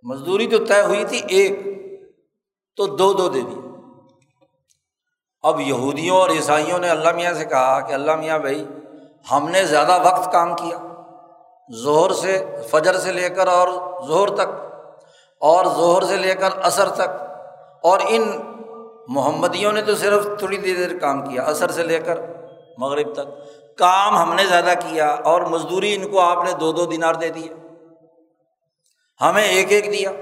مزدوری 0.04 0.46
تو 0.46 0.64
طے 0.64 0.80
ہوئی 0.82 1.04
تھی 1.04 1.20
ایک، 1.28 1.60
تو 2.78 2.86
دو 2.86 3.12
دو 3.12 3.28
دے 3.28 3.40
دی 3.40 3.60
اب 5.44 5.60
یہودیوں 5.60 6.16
اور 6.16 6.30
عیسائیوں 6.30 6.78
نے 6.78 6.88
اللہ 6.88 7.12
میاں 7.12 7.32
سے 7.34 7.44
کہا 7.44 7.80
کہ 7.80 7.92
اللہ 7.92 8.16
میاں 8.16 8.38
بھائی، 8.38 8.64
ہم 9.30 9.48
نے 9.48 9.64
زیادہ 9.64 9.98
وقت 10.04 10.32
کام 10.32 10.54
کیا 10.56 10.78
زہر 11.68 12.12
سے 12.12 12.44
فجر 12.70 12.96
سے 12.96 13.12
لے 13.12 13.28
کر 13.28 13.48
اور 13.48 13.68
زہر 14.08 14.34
تک، 14.36 14.50
اور 15.40 15.64
زہر 15.64 16.02
سے 16.02 16.16
لے 16.16 16.34
کر 16.34 16.58
اثر 16.62 16.88
تک۔ 16.88 17.22
اور 17.82 18.00
ان 18.08 18.22
محمدیوں 19.08 19.72
نے 19.72 19.82
تو 19.82 19.94
صرف 19.94 20.26
تھوڑی 20.38 20.56
دیر 20.56 20.76
دیر 20.76 20.98
کام 20.98 21.24
کیا 21.26 21.42
اثر 21.42 21.70
سے 21.70 21.82
لے 21.82 21.98
کر 21.98 22.20
مغرب 22.78 23.14
تک۔ 23.14 23.26
کام 23.78 24.16
ہم 24.16 24.34
نے 24.34 24.44
زیادہ 24.46 24.72
کیا 24.80 25.08
اور 25.24 25.42
مزدوری 25.42 25.94
ان 25.94 26.10
کو 26.10 26.20
آپ 26.20 26.44
نے 26.44 26.52
دو 26.52 26.72
دو 26.72 26.86
دینار 26.86 27.14
دے 27.14 27.28
دیے 27.28 27.52
ہمیں 29.30 29.48
ایک 29.48 29.72
ایک 29.72 29.92
دیا۔ 29.92 30.12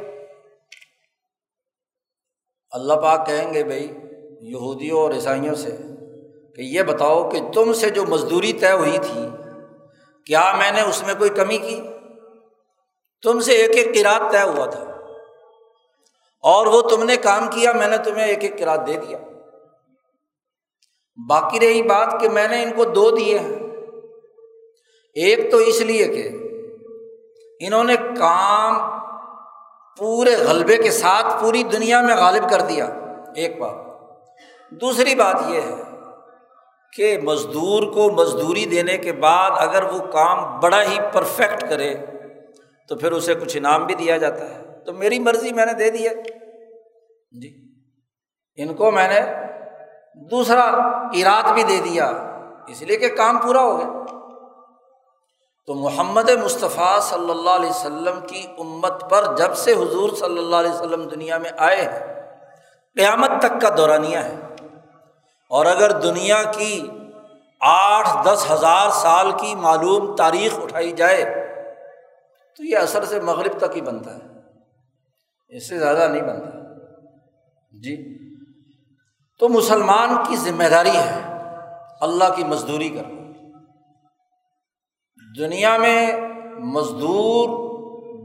اللہ 2.71 2.95
پاک 2.95 3.27
کہیں 3.27 3.55
گے 3.55 3.65
بھائی، 3.65 3.89
یہودیوں 4.41 5.01
اور 5.01 5.11
عیسائیوں 5.11 5.55
سے 5.55 5.71
کہ 6.57 6.61
یہ 6.63 6.83
بتاؤ 6.83 7.31
کہ 7.31 7.39
تم 7.55 7.73
سے 7.73 7.91
جو 7.91 8.05
مزدوری 8.05 8.53
طے 8.53 8.73
ہوئی 8.73 8.99
تھی، 9.03 9.29
کیا 10.27 10.55
میں 10.59 10.71
نے 10.71 10.81
اس 10.81 11.03
میں 11.07 11.15
کوئی 11.15 11.31
کمی 11.31 11.59
کی؟ 11.59 11.83
تم 13.23 13.41
سے 13.41 13.53
ایک 13.53 13.71
ایک 13.77 13.95
کراط 13.95 14.33
طے 14.33 14.43
ہوا 14.43 14.67
تھا۔ 14.67 14.83
اور 16.43 16.67
وہ 16.67 16.83
تم 16.83 17.03
نے 17.03 17.17
کام 17.17 17.49
کیا، 17.49 17.73
میں 17.73 17.89
نے 17.89 17.97
تمہیں 17.99 18.27
ایک 18.27 18.43
ایک 18.43 18.59
کراط 18.59 18.81
دے 18.87 18.95
دیا۔ 18.95 19.19
باقی 21.29 21.61
رہی 21.61 21.83
بات 21.83 22.21
کہ 22.21 22.29
میں 22.29 22.49
نے 22.49 22.63
ان 22.63 22.71
کو 22.77 22.85
دو 22.85 23.11
دیے 23.11 23.39
ہیں۔ 23.39 23.57
ایک 25.15 25.51
تو 25.51 25.57
اس 25.57 25.81
لیے 25.81 26.05
کہ 26.05 26.29
انہوں 27.67 27.85
نے 27.85 27.97
کام 27.97 29.01
پورے 29.99 30.37
غلبے 30.37 30.77
کے 30.77 30.91
ساتھ 30.91 31.41
پوری 31.41 31.63
دنیا 31.63 32.01
میں 32.01 32.17
غالب 32.17 32.51
کر 32.51 32.61
دیا، 32.61 32.85
ایک 33.37 33.59
بات۔ 33.59 33.75
دوسری 34.71 35.15
بات 35.15 35.37
یہ 35.49 35.61
ہے 35.61 35.83
کہ 36.97 37.19
مزدور 37.23 37.93
کو 37.93 38.11
مزدوری 38.11 38.65
دینے 38.65 38.99
کے 38.99 39.13
بعد 39.13 39.51
اگر 39.55 39.83
وہ 39.83 39.99
کام 39.99 40.61
بڑا 40.61 40.83
ہی 40.83 40.99
پرفیکٹ 41.13 41.69
کرے، 41.69 41.95
تو 42.89 42.97
پھر 42.97 43.13
اسے 43.13 43.35
کچھ 43.35 43.57
انعام 43.57 43.87
بھی 43.87 43.95
دیا 43.95 44.17
جاتا 44.17 44.51
ہے۔ 44.51 44.85
تو 44.87 44.93
میری 44.93 45.19
مرضی 45.19 45.53
میں 45.53 45.67
نے 45.67 45.73
دے 45.73 45.91
دیا 45.91 46.13
جی۔ 47.43 47.75
ان 48.57 48.75
کو 48.75 48.91
میں 48.91 49.09
نے 49.09 49.21
دوسرا 50.31 50.63
اراد 51.15 51.53
بھی 51.53 51.63
دے 51.63 51.81
دیا، 51.85 52.07
اس 52.69 52.83
لیے 52.83 52.97
کہ 52.97 53.09
کام 53.09 53.39
پورا 53.39 53.61
ہو 53.61 53.79
گیا۔ 53.79 54.22
تو 55.67 55.75
محمد 55.75 56.31
مصطفیٰ 56.31 57.01
صلی 57.01 57.31
اللہ 57.31 57.51
علیہ 57.51 57.71
وسلم 57.71 58.21
کی 58.27 58.47
امت 58.59 59.11
پر 59.11 59.37
جب 59.37 59.55
سے 59.55 59.73
حضور 59.73 60.17
صلی 60.17 60.39
اللہ 60.39 60.57
علیہ 60.57 60.71
وسلم 60.71 61.09
دنیا 61.09 61.39
میں 61.39 61.51
آئے 61.59 61.83
ہیں، 61.83 62.23
قیامت 62.97 63.31
تک 63.39 63.61
کا 63.63 63.69
دورانیہ 63.77 64.19
ہے۔ 64.19 64.35
اور 65.49 65.67
اگر 65.67 66.01
دنیا 66.01 66.43
کی 66.43 66.89
آٹھ 67.61 68.09
دس 68.25 68.51
ہزار 68.51 68.91
سال 68.91 69.33
کی 69.33 69.55
معلوم 69.55 70.17
تاریخ 70.17 70.59
اٹھائی 70.63 70.93
جائے، 70.93 71.25
تو 72.57 72.65
یہ 72.65 72.77
اثر 72.77 73.05
سے 73.05 73.21
مغرب 73.21 73.59
تک 73.59 73.77
ہی 73.77 73.81
بنتا 73.81 74.15
ہے۔ 74.15 74.21
اس 75.49 75.69
سے 75.69 75.79
زیادہ 75.79 76.09
نہیں 76.09 76.23
بنتا۔ 76.23 76.59
جی۔ 77.83 78.19
تو 79.39 79.49
مسلمان 79.49 80.17
کی 80.29 80.37
ذمہ 80.37 80.65
داری 80.65 80.97
ہے 80.97 81.21
اللہ 82.01 82.25
کی 82.37 82.45
مزدوری 82.45 82.89
کرنا۔ 82.89 83.22
دنیا 85.39 85.77
میں 85.77 86.11
مزدور 86.59 87.63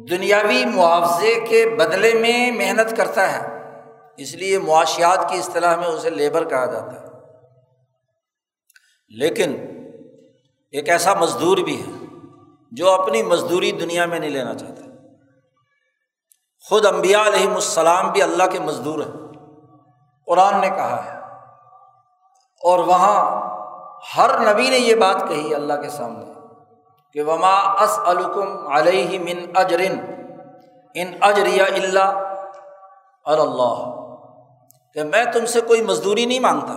دنیاوی 0.10 0.66
معاوضے 0.66 1.40
کے 1.50 1.76
بدلے 1.80 2.14
میں 2.14 2.52
محنت 2.52 2.98
کرتا 2.98 3.32
ہے، 3.32 3.72
اس 4.18 4.36
لیے 4.36 4.60
معاشیات 4.60 5.30
کی 5.30 5.38
اصطلاح 5.38 5.76
میں 5.76 5.88
اسے 5.88 6.10
لیبر 6.10 6.46
کہا 6.46 6.66
جاتا 6.66 7.02
ہے۔ 7.02 7.08
لیکن 9.10 9.56
ایک 10.72 10.90
ایسا 10.90 11.14
مزدور 11.14 11.58
بھی 11.58 11.82
ہے 11.82 11.92
جو 12.72 12.92
اپنی 12.92 13.24
مزدوری 13.24 13.72
دنیا 13.72 14.06
میں 14.06 14.20
نہیں 14.20 14.30
لینا 14.30 14.54
چاہتا۔ 14.56 14.82
خود 16.70 16.86
امبیا 16.86 17.24
علیہم 17.28 17.54
السلام 17.54 18.12
بھی 18.12 18.22
اللہ 18.22 18.44
کے 18.52 18.60
مزدور 18.60 19.00
ہیں۔ 19.00 19.28
قرآن 20.26 20.62
نے 20.62 20.70
کہا 20.70 21.06
ہے۔ 21.06 21.20
اور 22.64 22.80
وہاں 22.80 23.48
ہر 24.18 24.54
نبی 24.54 24.70
نے 24.70 24.78
یہ 24.78 24.96
بات 24.96 25.30
کہی 25.30 25.56
اللہ 25.56 25.74
کے 25.74 25.90
سامنے۔ 25.90 26.37
کہ 27.16 27.24
وما 27.24 27.56
اس 27.84 28.00
الکم 28.06 28.68
علیہ 28.74 29.20
من 29.20 29.46
اجرن 29.56 30.00
ان 30.96 31.14
اجریا 31.22 31.66
اللہ 31.76 32.10
اللہ 33.26 33.78
کہ 34.96 35.04
میں 35.04 35.24
تم 35.34 35.46
سے 35.46 35.62
کوئی 35.62 35.82
مزدوری 35.82 36.26
نہیں 36.26 36.40
مانگتا، 36.40 36.74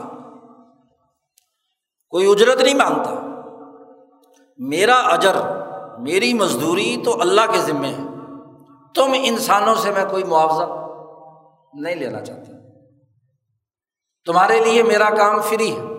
کوئی 2.13 2.31
اجرت 2.31 2.61
نہیں 2.61 2.75
مانگتا، 2.75 3.13
میرا 4.59 4.99
اجر، 5.13 5.37
میری 5.99 6.33
مزدوری 6.35 6.97
تو 7.05 7.21
اللہ 7.21 7.53
کے 7.53 7.59
ذمے 7.59 7.89
ہے، 7.89 8.05
تم 8.95 9.15
انسانوں 9.23 9.75
سے 9.75 9.91
میں 9.91 10.05
کوئی 10.11 10.25
معاوضہ 10.25 10.67
نہیں 11.75 11.95
لینا 11.95 12.21
چاہتا، 12.21 12.53
تمہارے 14.27 14.59
لیے 14.61 14.83
میرا 14.83 15.11
کام 15.17 15.41
فری 15.41 15.71
ہے۔ 15.77 15.99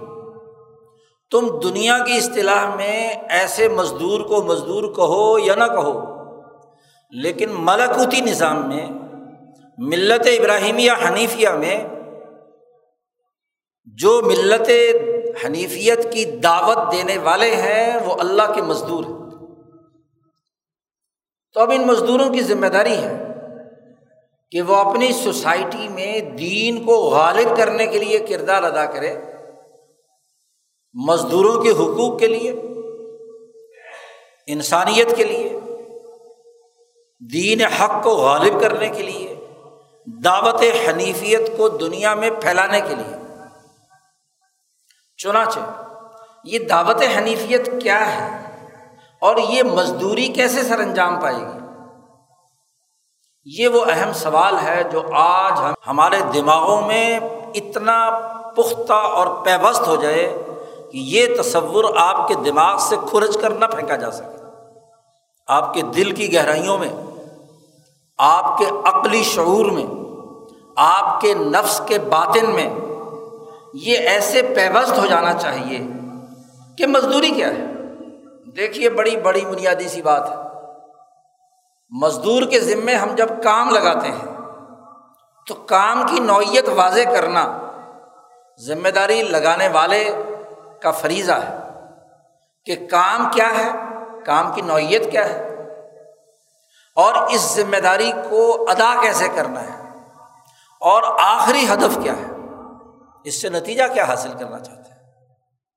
تم 1.31 1.59
دنیا 1.59 1.97
کی 1.97 2.13
اصطلاح 2.13 2.75
میں 2.75 3.13
ایسے 3.29 3.69
مزدور 3.69 4.21
کو 4.21 4.41
مزدور 4.41 4.83
کہو 4.83 5.39
یا 5.39 5.55
نہ 5.55 5.63
کہو، 5.63 6.21
لیکن 7.11 7.50
ملکوتی 7.51 8.21
نظام 8.21 8.69
میں، 8.69 8.89
ملت 9.77 10.27
ابراہیمیہ 10.39 10.91
حنیفیہ 11.07 11.50
میں، 11.50 11.83
جو 13.85 14.21
ملت 14.25 14.69
حنیفیت 15.45 16.13
کی 16.13 16.25
دعوت 16.25 16.91
دینے 16.91 17.17
والے 17.17 17.55
ہیں، 17.55 18.00
وہ 18.05 18.15
اللہ 18.19 18.53
کے 18.56 18.62
مزدور 18.62 19.03
ہیں۔ 19.03 19.21
تو 21.53 21.60
اب 21.60 21.71
ان 21.75 21.88
مزدوروں 21.88 22.29
کی 22.29 22.41
ذمہ 22.41 22.67
داری 22.67 22.95
ہے 22.95 23.23
کہ 24.51 24.62
وہ 24.62 24.75
اپنی 24.75 25.13
سوسائٹی 25.13 25.88
میں 25.88 26.19
دین 26.19 26.84
کو 26.84 26.95
غالب 26.95 27.58
کرنے 27.58 27.88
کے 27.88 27.99
لیے 27.99 28.19
کردار 28.19 28.63
ادا 28.63 28.86
کرے۔ 28.86 29.17
مزدوروں 30.93 31.63
کے 31.63 31.69
حقوق 31.69 32.19
کے 32.19 32.27
لیے، 32.27 32.51
انسانیت 34.47 35.15
کے 35.15 35.23
لیے، 35.23 35.60
دین 37.34 37.62
حق 37.62 38.04
کو 38.04 38.10
غالب 38.10 38.62
کرنے 38.62 38.89
کے 38.89 39.04
لیے، 39.04 39.36
دعوت 40.06 40.63
حنیفیت 40.89 41.58
کو 41.58 41.69
دنیا 41.69 42.13
میں 42.13 42.30
پھیلانے 42.30 42.82
کے 42.82 42.95
لیے۔ 42.95 43.15
چنانچہ، 45.17 45.60
یہ 46.43 46.60
دعوت 46.60 47.04
حنیفیت 47.17 47.69
کیا 47.82 48.15
ہے؟ 48.15 48.41
اور 49.21 49.36
یہ 49.38 49.63
مزدوری 49.63 50.27
کیسے 50.27 50.63
سر 50.63 50.80
انجام 50.80 51.21
پائے 51.21 51.36
گی؟ 51.36 51.60
یہ 53.45 53.67
وہ 53.67 53.86
اہم 53.89 54.13
سوال 54.13 54.56
ہے 54.63 54.84
جو 54.84 55.01
آج 55.13 55.54
ہم 55.60 55.73
ہمارے 55.88 56.15
دماغوں 56.34 56.82
میں 56.82 57.19
اتنا 57.56 58.10
پختہ 58.56 58.93
اور 58.93 59.45
پیوست 59.45 59.88
ہو 59.88 59.95
جائے 59.95 60.43
کہ 60.91 60.97
یہ 60.97 61.25
تصور 61.41 61.84
آپ 61.97 62.27
کے 62.27 62.34
دماغ 62.34 62.77
سے 62.77 62.95
کھرج 63.10 63.38
کر 63.41 63.49
نہ 63.49 63.65
پھینکا 63.65 63.95
جا 63.95 64.12
سکے۔ 64.12 64.38
آپ 65.47 65.73
کے 65.73 65.82
دل 65.82 66.12
کی 66.12 66.34
گہرائیوں 66.34 66.77
میں، 66.77 66.89
آپ 68.17 68.58
کے 68.58 68.65
عقلی 68.86 69.23
شعور 69.23 69.65
میں، 69.65 69.86
آپ 70.75 71.21
کے 71.21 71.34
نفس 71.34 71.82
کے 71.86 71.99
باطن 71.99 72.49
میں 72.49 72.69
یہ 73.73 73.97
ایسے 73.97 74.41
پیوست 74.41 74.97
ہو 74.97 75.06
جانا 75.06 75.34
چاہیے 75.34 75.80
کہ 76.77 76.88
مزدوری 76.88 77.30
کیا 77.30 77.47
ہے۔ 77.47 77.65
دیکھیے 78.56 78.89
بڑی 78.89 79.15
بڑی 79.15 79.45
بنیادی 79.45 79.88
سی 79.88 80.01
بات 80.01 80.30
ہے۔ 80.30 80.36
مزدور 81.89 82.43
کے 82.43 82.60
ذمے 82.60 82.95
ہم 82.95 83.15
جب 83.15 83.27
کام 83.43 83.69
لگاتے 83.69 84.08
ہیں، 84.08 84.38
تو 85.47 85.54
کام 85.54 86.04
کی 86.10 86.19
نوعیت 86.19 86.69
واضح 86.75 87.10
کرنا، 87.12 87.58
ذمہ 88.60 88.89
داری 88.89 89.23
لگانے 89.23 89.67
والے 89.67 90.10
کا 90.82 90.91
فریضہ 90.91 91.32
ہے 91.32 91.58
کہ 92.65 92.88
کام 92.88 93.32
کیا 93.34 93.50
ہے؟ 93.50 93.72
کام 94.26 94.54
کی 94.54 94.62
نوعیت 94.62 95.12
کیا 95.12 95.30
ہے؟ 95.30 95.48
اور 96.96 97.13
اس 97.13 97.56
ذمہ 97.56 97.78
داری 97.78 98.12
کو 98.30 98.65
ادا 98.70 99.02
کیسے 99.02 99.28
کرنا 99.36 99.63
ہے؟ 99.63 100.00
اور 100.80 101.04
آخری 101.20 101.65
ہدف 101.74 101.98
کیا 102.04 102.13
ہے؟ 102.13 102.26
اس 103.24 103.41
سے 103.41 103.50
نتیجہ 103.50 103.84
کیا 103.94 104.04
حاصل 104.04 104.32
کرنا 104.39 104.60
چاہتے 104.60 104.91
ہیں؟ 104.91 105.00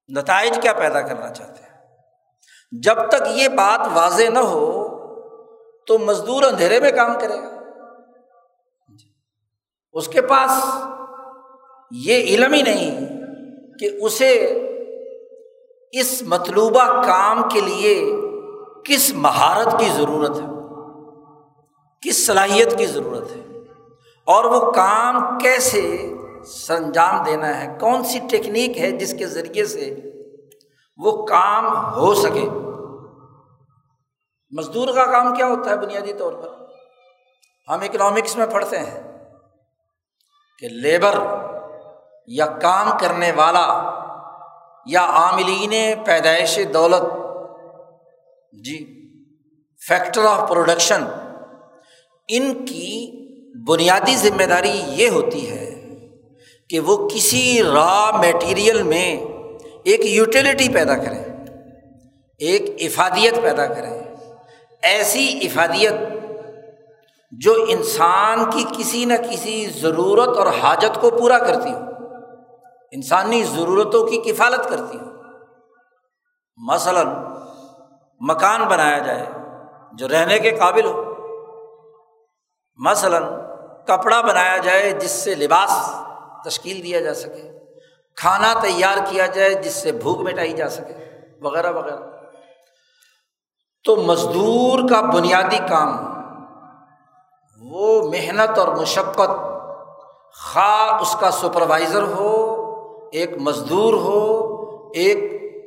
نتائج 0.09 0.59
کیا 0.62 0.73
پیدا 0.73 1.01
کرنا 1.01 1.31
چاہتے 1.31 1.62
ہیں؟ 1.62 1.75
جب 2.73 3.09
تک 3.09 3.23
یہ 3.29 3.49
بات 3.49 3.81
واضح 3.93 4.29
نہ 4.29 4.38
ہو 4.38 4.85
تو 5.87 5.99
مزدور 5.99 6.43
اندھیرے 6.43 6.81
میں 6.81 6.93
کام 6.93 7.19
کرے 7.21 7.43
گا۔ 7.43 7.55
اس 9.93 10.09
کے 10.09 10.23
پاس 10.23 10.51
یہ 11.90 12.17
علم 12.17 12.53
ہی 12.53 12.62
نہیں 12.62 13.09
کہ 13.79 13.99
اسے 14.03 14.61
اس 15.98 16.22
مطلوبہ 16.22 17.02
کام 17.02 17.48
کے 17.48 17.61
لیے 17.61 18.12
کس 18.85 19.12
مہارت 19.14 19.80
کی 19.80 19.88
ضرورت 19.96 20.40
ہے؟ 20.40 20.46
کس 22.00 22.26
صلاحیت 22.26 22.78
کی 22.78 22.87
ضرورت 22.87 23.30
ہے؟ 23.30 23.40
اور 24.24 24.44
وہ 24.44 24.72
کام 24.72 25.38
کیسے 25.38 26.14
سنجام 26.46 27.22
دینا 27.22 27.61
ہے؟ 27.61 27.78
کون 27.80 28.04
سی 28.04 28.18
ٹیکنیک 28.30 28.78
ہے 28.78 28.90
جس 28.90 29.14
کے 29.18 29.26
ذریعے 29.26 29.64
سے 29.64 29.96
وہ 30.96 31.26
کام 31.26 31.66
ہو 31.94 32.14
سکے؟ 32.14 32.48
مزدور 34.50 34.94
کا 34.94 35.04
کام 35.04 35.35
کیا 35.35 35.46
ہوتا 35.46 35.70
ہے 35.70 35.76
بنیادی 35.76 36.12
طور 36.12 36.33
پر؟ 36.33 36.48
ہم 37.68 37.80
اکنامکس 37.80 38.37
میں 38.37 38.46
پڑھتے 38.46 38.78
ہیں 38.78 39.28
کہ 40.59 40.68
لیبر 40.68 41.14
یا 42.26 42.46
کام 42.46 42.90
کرنے 43.00 43.33
والا 43.33 43.93
یا 44.87 45.01
عاملین 45.01 45.73
پیدائش 46.05 46.59
دولت 46.75 47.03
جی 48.64 49.01
فیکٹر 49.88 50.25
آف 50.25 50.49
پروڈکشن، 50.49 51.05
ان 52.29 52.64
کی 52.64 53.11
بنیادی 53.66 54.16
ذمہ 54.16 54.42
داری 54.42 54.83
یہ 54.87 55.09
ہوتی 55.09 55.51
ہے 55.51 55.75
کہ 56.68 56.81
وہ 56.81 57.09
کسی 57.09 57.62
را 57.62 58.11
میٹیریل 58.20 58.83
میں 58.83 59.20
ایک 59.85 60.07
یوٹیلیٹی 60.07 60.68
پیدا 60.68 60.97
کرے 60.97 61.23
ایک 62.38 62.62
افادیت 62.79 63.42
پیدا 63.42 63.66
کرے 63.66 63.99
ایسی 64.83 65.38
افادیت 65.42 65.94
جو 67.33 67.66
انسان 67.68 68.51
کی 68.51 68.64
کسی 68.79 69.05
نہ 69.05 69.14
کسی 69.31 69.66
ضرورت 69.81 70.29
اور 70.29 70.47
حاجت 70.47 71.01
کو 71.01 71.11
پورا 71.11 71.38
کرتی 71.38 71.73
ہو۔ 71.73 71.93
انسانی 72.94 73.44
ضرورتوں 73.44 74.07
کی 74.07 74.16
کفالت 74.16 74.68
کرتی 74.68 74.98
ہو۔ 74.98 75.04
مثلاً 76.57 77.07
مکان 78.20 78.64
بنایا 78.64 78.98
جائے 78.98 79.26
جو 79.92 80.09
رہنے 80.09 80.38
کے 80.38 80.50
قابل 80.50 80.85
ہو۔ 80.85 81.14
مثلاً 82.76 83.22
کپڑا 83.87 84.20
بنایا 84.20 84.57
جائے 84.57 84.92
جس 84.92 85.11
سے 85.11 85.35
لباس 85.35 85.94
تشکیل 86.44 86.85
دیا 86.85 87.00
جا 87.00 87.14
سکے۔ 87.14 87.59
کھانا 88.16 88.54
تیار 88.62 88.98
کیا 89.09 89.26
جائے 89.26 89.54
جس 89.54 89.74
سے 89.74 89.92
بھوک 89.92 90.20
مٹائی 90.20 90.52
جا 90.52 90.68
سکے۔ 90.68 90.94
وغیرہ 91.40 91.72
وغیرہ۔ 91.72 91.96
تو 93.85 93.96
مزدور 93.96 94.88
کا 94.88 95.00
بنیادی 95.00 95.59
کام 95.68 95.96
وہ 97.61 98.11
محنت 98.11 98.59
اور 98.59 98.68
مشقت 98.68 99.30
خواہ 100.37 101.00
اس 101.00 101.16
کا 101.20 101.30
سپروائزر 101.30 102.02
ہو 102.02 102.34
ایک 103.14 103.38
مزدور 103.38 103.94
ہو، 103.94 104.35
ایک 104.94 105.18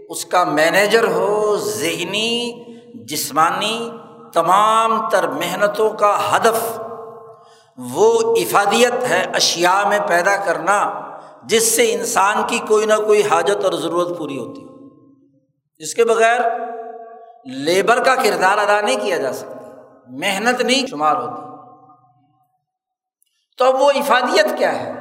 اس 0.10 0.25
کا 0.25 0.43
مینیجر 0.43 1.07
ہو، 1.07 1.57
ذہنی، 1.57 2.63
جسمانی، 3.05 3.91
تمام 4.33 5.10
تر 5.10 5.27
محنتوں 5.27 5.89
کا 5.89 6.36
ہدف۔ 6.36 6.79
وہ 7.77 8.36
افادیت 8.36 9.03
ہے 9.10 9.25
اشیا 9.33 9.83
میں 9.89 9.99
پیدا 10.07 10.38
کرنا، 10.38 11.10
جس 11.43 11.75
سے 11.75 11.93
انسان 11.93 12.38
کی 12.47 12.60
کوئی 12.67 12.86
نہ 12.86 12.93
کوئی 13.05 13.23
حاجت 13.23 13.65
اور 13.65 13.73
ضرورت 13.73 14.17
پوری 14.17 14.38
ہوتی 14.39 14.63
ہو۔ 14.63 14.89
جس 15.79 15.93
کے 15.93 16.05
بغیر 16.05 16.39
لیبر 17.45 18.03
کا 18.03 18.15
کردار 18.15 18.57
ادا 18.57 18.81
نہیں 18.81 18.99
کیا 19.01 19.17
جا 19.17 19.33
سکتا، 19.33 19.69
محنت 20.07 20.62
نہیں 20.62 20.86
شمار 20.88 21.15
ہوتی۔ 21.15 21.41
تو 23.57 23.65
اب 23.65 23.81
وہ 23.81 23.91
افادیت 23.95 24.45
کیا 24.57 24.81
ہے؟ 24.81 24.93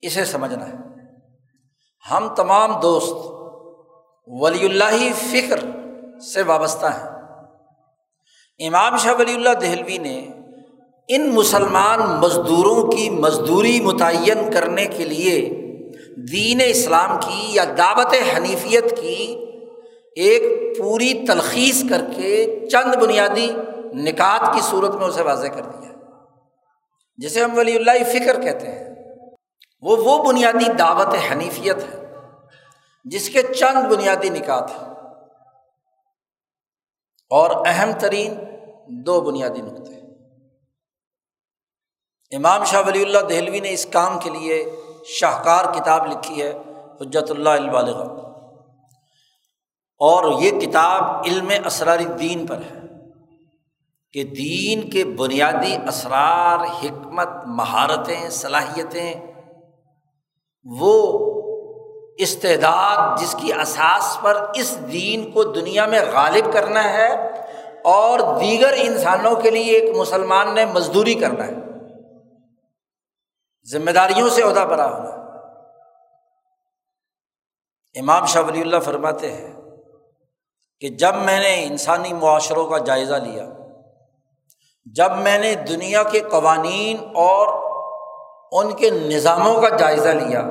اسے 0.00 0.24
سمجھنا 0.24 0.68
ہے۔ 0.68 0.91
ہم 2.10 2.34
تمام 2.34 2.80
دوست 2.80 3.32
ولی 4.26 4.66
اللہ 4.66 5.12
فکر 5.14 5.58
سے 6.20 6.42
وابستہ 6.42 6.86
ہیں۔ 6.86 7.12
امام 8.66 8.96
شاہ 8.96 9.14
ولی 9.18 9.34
اللہ 9.34 9.48
دہلوی 9.48 9.98
نے 9.98 10.28
ان 11.08 11.30
مسلمان 11.30 12.00
مزدوروں 12.00 12.90
کی 12.90 13.10
مزدوری 13.10 13.80
متعین 13.80 14.52
کرنے 14.52 14.86
کے 14.86 15.04
لیے 15.04 15.48
دین 16.32 16.60
اسلام 16.66 17.20
کی 17.20 17.48
یا 17.52 17.64
دعوت 17.78 18.14
حنیفیت 18.36 19.00
کی 19.00 19.44
ایک 20.16 20.42
پوری 20.78 21.24
تلخیص 21.26 21.84
کر 21.90 22.04
کے 22.16 22.60
چند 22.72 22.94
بنیادی 23.02 23.52
نکات 23.94 24.54
کی 24.54 24.60
صورت 24.60 24.94
میں 24.94 25.06
اسے 25.06 25.22
واضح 25.22 25.46
کر 25.46 25.62
دیا۔ 25.62 25.90
جسے 27.16 27.42
ہم 27.42 27.58
ولی 27.58 27.76
اللہ 27.76 28.04
فکر 28.12 28.40
کہتے 28.40 28.66
ہیں۔ 28.66 28.91
وہ 29.82 29.96
وہ 29.96 30.24
بنیادی 30.24 30.72
دعوت 30.72 31.32
حنیفیت 31.32 31.76
ہے، 31.76 32.06
جس 33.04 33.28
کے 33.30 33.42
چند 33.42 33.92
بنیادی 33.92 34.28
نکات 34.28 34.70
ہیں۔ 34.70 34.88
اور 37.30 37.66
اہم 37.66 37.92
ترین 38.00 38.34
دو 38.88 39.20
بنیادی 39.20 39.60
نقطے 39.60 39.94
امام 42.36 42.64
شاہ 42.64 42.82
ولی 42.86 43.02
اللہ 43.02 43.18
دہلوی 43.18 43.60
نے 43.60 43.72
اس 43.72 43.86
کام 43.86 44.18
کے 44.20 44.30
لیے 44.30 44.70
شاہکار 45.04 45.64
کتاب 45.74 46.06
لکھی 46.06 46.42
ہے، 46.42 46.52
حجت 47.00 47.30
اللہ 47.30 47.48
البالغ 47.48 48.02
اور 50.00 50.42
یہ 50.42 50.60
کتاب 50.60 51.04
علم 51.26 51.52
اسرار 51.66 51.98
دین 51.98 52.46
پر 52.46 52.56
ہے 52.56 52.80
کہ 54.12 54.24
دین 54.24 54.90
کے 54.90 55.04
بنیادی 55.04 55.76
اسرار، 55.88 56.58
حکمت، 56.60 57.28
مہارتیں، 57.46 58.30
صلاحیتیں 58.30 59.31
وہ 60.64 61.18
استعداد 62.18 63.18
جس 63.18 63.36
کی 63.40 63.52
اساس 63.52 64.18
پر 64.22 64.50
اس 64.54 64.78
دین 64.92 65.30
کو 65.30 65.44
دنیا 65.44 65.86
میں 65.86 66.00
غالب 66.12 66.52
کرنا 66.52 66.92
ہے 66.92 67.08
اور 67.84 68.18
دیگر 68.40 68.72
انسانوں 68.76 69.34
کے 69.34 69.50
لیے 69.50 69.78
ایک 69.78 69.96
مسلمان 69.96 70.54
نے 70.54 70.64
مزدوری 70.64 71.14
کرنا 71.14 71.46
ہے۔ 71.46 71.52
ذمہ 73.70 73.90
داریوں 73.90 74.28
سے 74.28 74.42
عہدہ 74.42 74.66
برا 74.70 74.92
ہونا۔ 74.92 75.08
امام 78.00 78.26
شاہ 78.26 78.42
ولی 78.42 78.60
اللہ 78.60 78.78
فرماتے 78.78 79.32
ہیں 79.32 79.52
کہ 80.80 80.88
جب 80.88 81.14
میں 81.14 81.40
نے 81.40 81.64
انسانی 81.64 82.12
معاشروں 82.12 82.66
کا 82.66 82.78
جائزہ 82.78 83.14
لیا، 83.14 83.48
جب 84.84 85.10
میں 85.16 85.38
نے 85.38 85.54
دنیا 85.54 86.02
کے 86.02 86.20
قوانین 86.20 86.96
اور 87.14 87.71
ان 88.52 88.76
کے 88.76 88.90
نظاموں 88.90 89.62
کا 89.62 89.76
جائزہ 89.76 90.08
لیا 90.08 90.42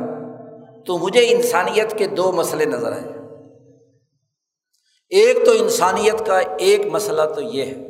تو 0.86 0.98
مجھے 0.98 1.36
انسانیت 1.36 1.98
کے 1.98 2.08
دو 2.08 2.32
مسئلے 2.32 2.66
نظر 2.66 2.92
آئے۔ 2.92 3.10
ایک 5.10 5.46
تو 5.46 5.52
انسانیت 5.52 6.26
کا 6.28 6.40
ایک 6.58 6.86
مسئلہ 6.92 7.22
تو 7.36 7.42
یہ 7.42 7.66
ہے 7.66 7.88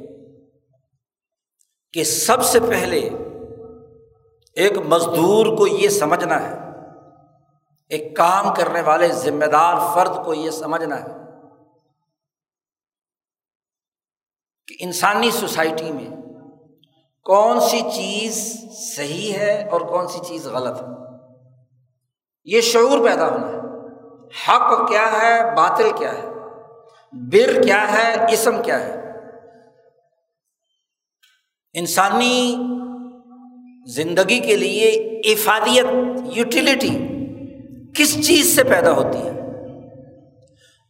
کہ 1.94 2.04
سب 2.04 2.44
سے 2.44 2.60
پہلے 2.60 3.10
ایک 4.56 4.78
مزدور 4.78 5.58
کو 5.58 5.68
یہ 5.68 5.90
سمجھنا 5.90 6.42
ہے، 6.42 6.56
ایک 7.90 8.16
کام 8.16 8.54
کرنے 8.54 8.82
والے 8.82 9.08
ذمہ 9.08 9.46
دار 9.46 9.76
فرد 9.96 10.26
کو 10.26 10.34
یہ 10.34 10.50
سمجھنا 10.52 11.02
ہے 11.02 11.20
کہ 14.68 14.76
انسانی 14.80 15.32
سوسائٹی 15.32 15.92
میں 15.92 16.21
کون 17.24 17.60
سی 17.60 17.82
چیز 17.96 18.58
صحیح 18.96 19.34
ہے 19.34 19.70
اور 19.72 19.82
کون 19.82 20.08
سی 20.08 20.20
چیز 20.28 20.48
غلط 20.48 20.82
ہے؟ 20.82 20.88
یہ 22.44 22.62
شعور 22.62 23.10
پیدا 23.10 23.30
ہونا 23.30 23.48
ہے۔ 23.48 23.62
حق 24.48 24.90
کیا 24.90 25.12
ہے؟ 25.12 25.56
باطل 25.56 25.92
کیا 25.98 26.14
ہے؟ 26.14 26.28
بر 27.12 27.64
کیا 27.64 27.94
ہے؟ 27.94 28.34
اسم 28.34 28.62
کیا 28.64 28.80
ہے؟ 28.80 28.96
انسانی 31.74 32.56
زندگی 33.88 34.40
کے 34.40 34.56
لیے 34.56 34.90
افادیت، 35.34 35.86
یوٹیلیٹی 36.26 37.08
کس 37.96 38.28
چیز 38.28 38.56
سے 38.56 38.64
پیدا 38.64 38.92
ہوتی 38.92 39.18
ہے؟ 39.18 39.41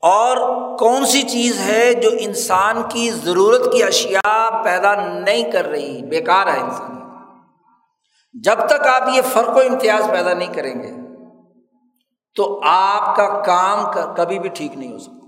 اور 0.04 0.38
کون 0.78 1.06
سی 1.06 1.22
چیز 1.22 1.60
ہے 1.60 1.94
جو 1.94 2.10
انسان 2.20 2.82
کی 2.90 3.10
ضرورت 3.10 3.72
کی 3.74 3.84
اشیا 3.84 4.62
پیدا 4.64 4.94
نہیں 4.96 5.52
کر 5.52 5.66
رہی، 5.66 6.02
بیکار 6.02 6.48
ہے 6.48 6.60
انسان۔ 6.60 7.00
جب 8.34 8.66
تک 8.68 8.88
آپ 8.88 9.10
یہ 9.14 9.22
فرق 9.34 9.58
و 9.58 9.60
امتیاز 9.60 10.10
پیدا 10.12 10.34
نہیں 10.34 10.54
کریں 10.54 10.74
گے، 10.84 10.92
تو 12.36 12.60
آپ 12.64 13.16
کا 13.16 13.42
کام 13.42 13.86
کبھی 14.16 14.40
بھی 14.40 14.50
ٹھیک 14.50 14.78
نہیں 14.78 14.92
ہو 14.94 14.98
سکتا۔ 14.98 15.28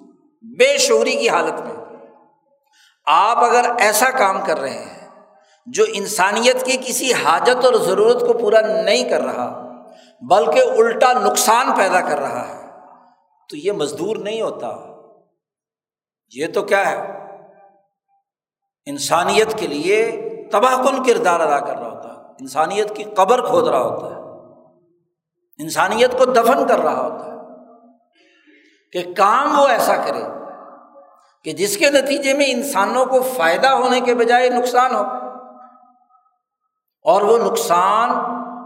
بے 0.57 0.77
شعوری 0.77 1.11
کی 1.11 1.29
حالت 1.29 1.61
میں 1.61 1.75
آپ 3.05 3.37
اگر 3.37 3.71
ایسا 3.79 4.09
کام 4.09 4.41
کر 4.45 4.59
رہے 4.59 4.69
ہیں 4.69 5.09
جو 5.65 5.83
انسانیت 5.93 6.65
کی 6.65 6.77
کسی 6.77 7.13
حاجت 7.13 7.65
اور 7.65 7.73
ضرورت 7.73 8.19
کو 8.19 8.33
پورا 8.33 8.61
نہیں 8.83 9.09
کر 9.09 9.21
رہا، 9.21 9.47
بلکہ 10.21 10.59
الٹا 10.59 11.13
نقصان 11.13 11.71
پیدا 11.77 12.01
کر 12.01 12.19
رہا 12.19 12.47
ہے 12.47 12.62
تو 13.53 13.57
یہ 13.57 13.71
مزدور 13.71 14.15
نہیں 14.15 14.41
ہوتا۔ 14.41 14.77
یہ 16.35 16.47
تو 16.53 16.61
کیا 16.61 16.89
ہے؟ 16.89 17.11
انسانیت 18.85 19.59
کے 19.59 19.67
لیے 19.67 20.11
تباہ 20.51 20.75
کن 20.75 21.03
کردار 21.03 21.39
ادا 21.39 21.59
کر 21.59 21.75
رہا 21.75 21.89
ہوتا۔ 21.89 22.09
ہے 22.09 22.13
انسانیت 22.39 22.95
کی 22.95 23.03
قبر 23.03 23.45
کھود 23.45 23.67
رہا 23.67 23.81
ہوتا 23.81 24.15
ہے۔ 24.15 24.21
انسانیت 25.63 26.11
کو 26.11 26.25
دفن 26.25 26.67
کر 26.67 26.79
رہا 26.79 27.01
ہوتا 27.01 27.25
ہے۔ 27.25 27.37
کہ 28.91 29.13
کام 29.13 29.59
وہ 29.59 29.67
ایسا 29.67 29.95
کرے 29.95 30.23
کہ 31.43 31.51
جس 31.51 31.77
کے 31.77 31.89
نتیجے 31.89 32.33
میں 32.33 32.45
انسانوں 32.49 33.05
کو 33.05 33.21
فائدہ 33.21 33.67
ہونے 33.67 34.01
کے 34.01 34.15
بجائے 34.15 34.49
نقصان 34.49 34.95
ہو۔ 34.95 35.03
اور 37.03 37.21
وہ 37.21 37.37
نقصان 37.37 38.09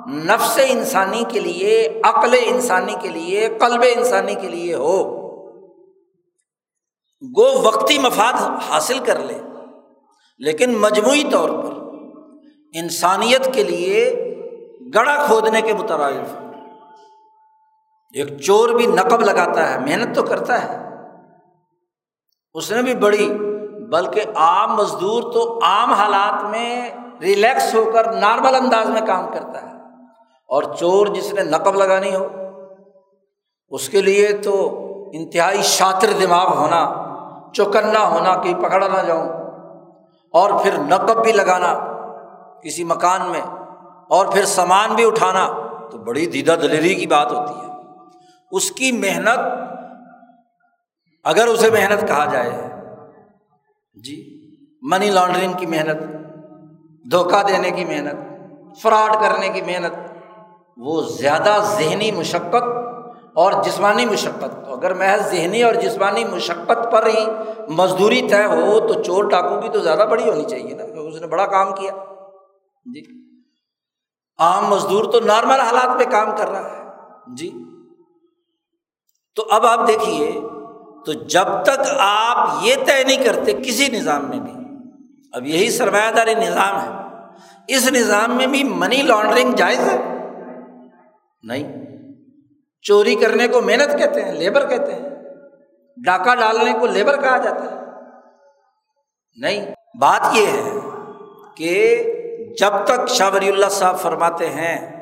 نفس 0.09 0.59
انسانی 0.67 1.23
کے 1.29 1.39
لیے، 1.39 2.01
عقل 2.03 2.35
انسانی 2.45 2.95
کے 3.01 3.09
لیے، 3.09 3.49
قلب 3.59 3.83
انسانی 3.95 4.35
کے 4.35 4.47
لیے 4.47 4.73
ہو۔ 4.75 5.17
گو 7.37 7.61
وقتی 7.61 7.97
مفاد 7.97 8.33
حاصل 8.69 8.99
کر 8.99 9.19
لے۔ 9.19 9.37
لیکن 10.37 10.77
مجموعی 10.77 11.23
طور 11.23 11.49
پر 11.49 11.71
انسانیت 12.73 13.53
کے 13.53 13.63
لیے 13.63 14.15
گڑا 14.95 15.25
کھودنے 15.25 15.61
کے 15.61 15.73
مترادف۔ 15.73 16.35
ایک 18.13 18.39
چور 18.39 18.69
بھی 18.69 18.85
نقب 18.85 19.21
لگاتا 19.21 19.73
ہے، 19.73 19.79
محنت 19.79 20.15
تو 20.15 20.23
کرتا 20.23 20.63
ہے۔ 20.63 20.77
اس 22.53 22.71
نے 22.71 22.81
بھی 22.81 22.95
بڑی، 22.95 23.29
بلکہ 23.91 24.21
عام 24.35 24.75
مزدور 24.75 25.33
تو 25.33 25.59
عام 25.63 25.93
حالات 25.93 26.43
میں 26.43 26.89
ریلیکس 27.21 27.75
ہو 27.75 27.91
کر 27.93 28.13
نارمل 28.13 28.55
انداز 28.55 28.89
میں 28.89 29.01
کام 29.01 29.27
کرتا 29.33 29.61
ہے۔ 29.61 29.76
اور 30.49 30.63
چور 30.75 31.07
جس 31.07 31.33
نے 31.33 31.43
نقب 31.43 31.75
لگانی 31.75 32.13
ہو، 32.15 32.27
اس 33.71 33.87
کے 33.89 34.01
لیے 34.01 34.31
تو 34.43 34.53
انتہائی 35.13 35.61
شاطر 35.65 36.11
دماغ 36.19 36.55
ہونا، 36.57 36.81
چوکنا 37.53 38.07
ہونا 38.09 38.35
کہ 38.41 38.53
پکڑا 38.61 38.87
نہ 38.87 39.01
جاؤں، 39.07 39.29
اور 40.33 40.51
پھر 40.63 40.77
نقب 40.79 41.21
بھی 41.23 41.31
لگانا 41.31 41.73
کسی 42.63 42.83
مکان 42.83 43.29
میں، 43.31 43.41
اور 44.09 44.25
پھر 44.25 44.45
سامان 44.47 44.95
بھی 44.95 45.05
اٹھانا 45.05 45.47
تو 45.91 45.97
بڑی 45.97 46.25
دیدہ 46.25 46.55
دلیری 46.61 46.93
کی 46.95 47.07
بات 47.07 47.31
ہوتی 47.31 47.53
ہے۔ 47.53 47.71
اس 48.51 48.71
کی 48.71 48.91
محنت، 48.97 49.39
اگر 51.25 51.47
اسے 51.47 51.69
محنت 51.71 52.07
کہا 52.07 52.25
جائے 52.25 52.51
جی 53.97 54.15
منی 54.81 55.09
لانڈرنگ 55.09 55.53
کی 55.53 55.65
محنت، 55.65 56.03
دھوکہ 57.05 57.41
دینے 57.47 57.71
کی 57.71 57.85
محنت، 57.85 58.79
فراڈ 58.81 59.13
کرنے 59.21 59.49
کی 59.49 59.61
محنت 59.61 59.95
وہ 60.77 61.01
زیادہ 61.01 61.57
ذہنی 61.79 62.11
مشقت 62.11 62.63
اور 63.33 63.63
جسمانی 63.63 64.05
مشقت۔ 64.05 64.67
اگر 64.67 64.93
محض 64.93 65.31
ذہنی 65.31 65.63
اور 65.63 65.73
جسمانی 65.73 66.25
مشقت 66.25 66.91
پر 66.91 67.05
ہی 67.05 67.25
مزدوری 67.69 68.27
طے 68.29 68.45
ہو 68.45 68.87
تو 68.87 69.03
چور 69.03 69.23
ٹاکو 69.23 69.61
کی 69.61 69.69
تو 69.69 69.79
زیادہ 69.79 70.05
بڑی 70.09 70.29
ہونی 70.29 70.43
چاہیے 70.43 70.75
نا، 70.75 70.85
کیونکہ 70.85 71.15
اس 71.15 71.21
نے 71.21 71.27
بڑا 71.27 71.45
کام 71.45 71.75
کیا۔ 71.75 71.91
جی۔ 72.85 73.01
عام 74.39 74.65
مزدور 74.65 75.11
تو 75.11 75.19
نارمل 75.19 75.59
حالات 75.59 75.97
میں 75.97 76.05
کام 76.11 76.35
کر 76.37 76.49
رہا 76.49 76.69
ہے۔ 76.69 76.83
جی۔ 77.35 77.51
تو 79.35 79.45
اب 79.51 79.65
آپ 79.65 79.87
دیکھیے، 79.87 80.41
تو 81.05 81.13
جب 81.13 81.45
تک 81.63 81.79
آپ 81.99 82.49
یہ 82.61 82.75
طے 82.85 83.03
نہیں 83.03 83.23
کرتے 83.23 83.53
کسی 83.53 83.87
نظام 83.87 84.25
میں 84.29 84.39
بھی، 84.39 84.53
اب 85.33 85.45
یہی 85.45 85.69
سرمایہ 85.69 86.11
داری 86.11 86.33
نظام 86.33 86.81
ہے۔ 86.81 86.89
اس 87.67 87.91
نظام 87.91 88.37
میں 88.37 88.47
بھی 88.47 88.63
منی 88.63 89.01
لانڈرنگ 89.01 89.51
جائز 89.51 89.79
ہے؟ 89.79 90.16
نہیں۔ 91.43 91.85
چوری 92.81 93.15
کرنے 93.15 93.47
کو 93.47 93.61
محنت 93.61 93.99
کہتے 93.99 94.21
ہیں، 94.21 94.33
لیبر 94.33 94.67
کہتے 94.67 94.93
ہیں۔ 94.93 95.09
ڈاکہ 96.05 96.35
ڈالنے 96.35 96.73
کو 96.79 96.85
لیبر 96.85 97.21
کہا 97.21 97.37
جاتا 97.37 97.71
ہے۔ 97.71 97.77
نہیں، 99.35 99.73
بات 99.99 100.37
یہ 100.37 100.47
ہے 100.47 100.79
کہ 101.57 102.03
جب 102.59 102.71
تک 102.85 103.09
شاہ 103.09 103.29
ولی 103.33 103.49
اللہ 103.49 103.69
صاحب 103.69 103.99
فرماتے 103.99 104.49
ہیں 104.49 104.97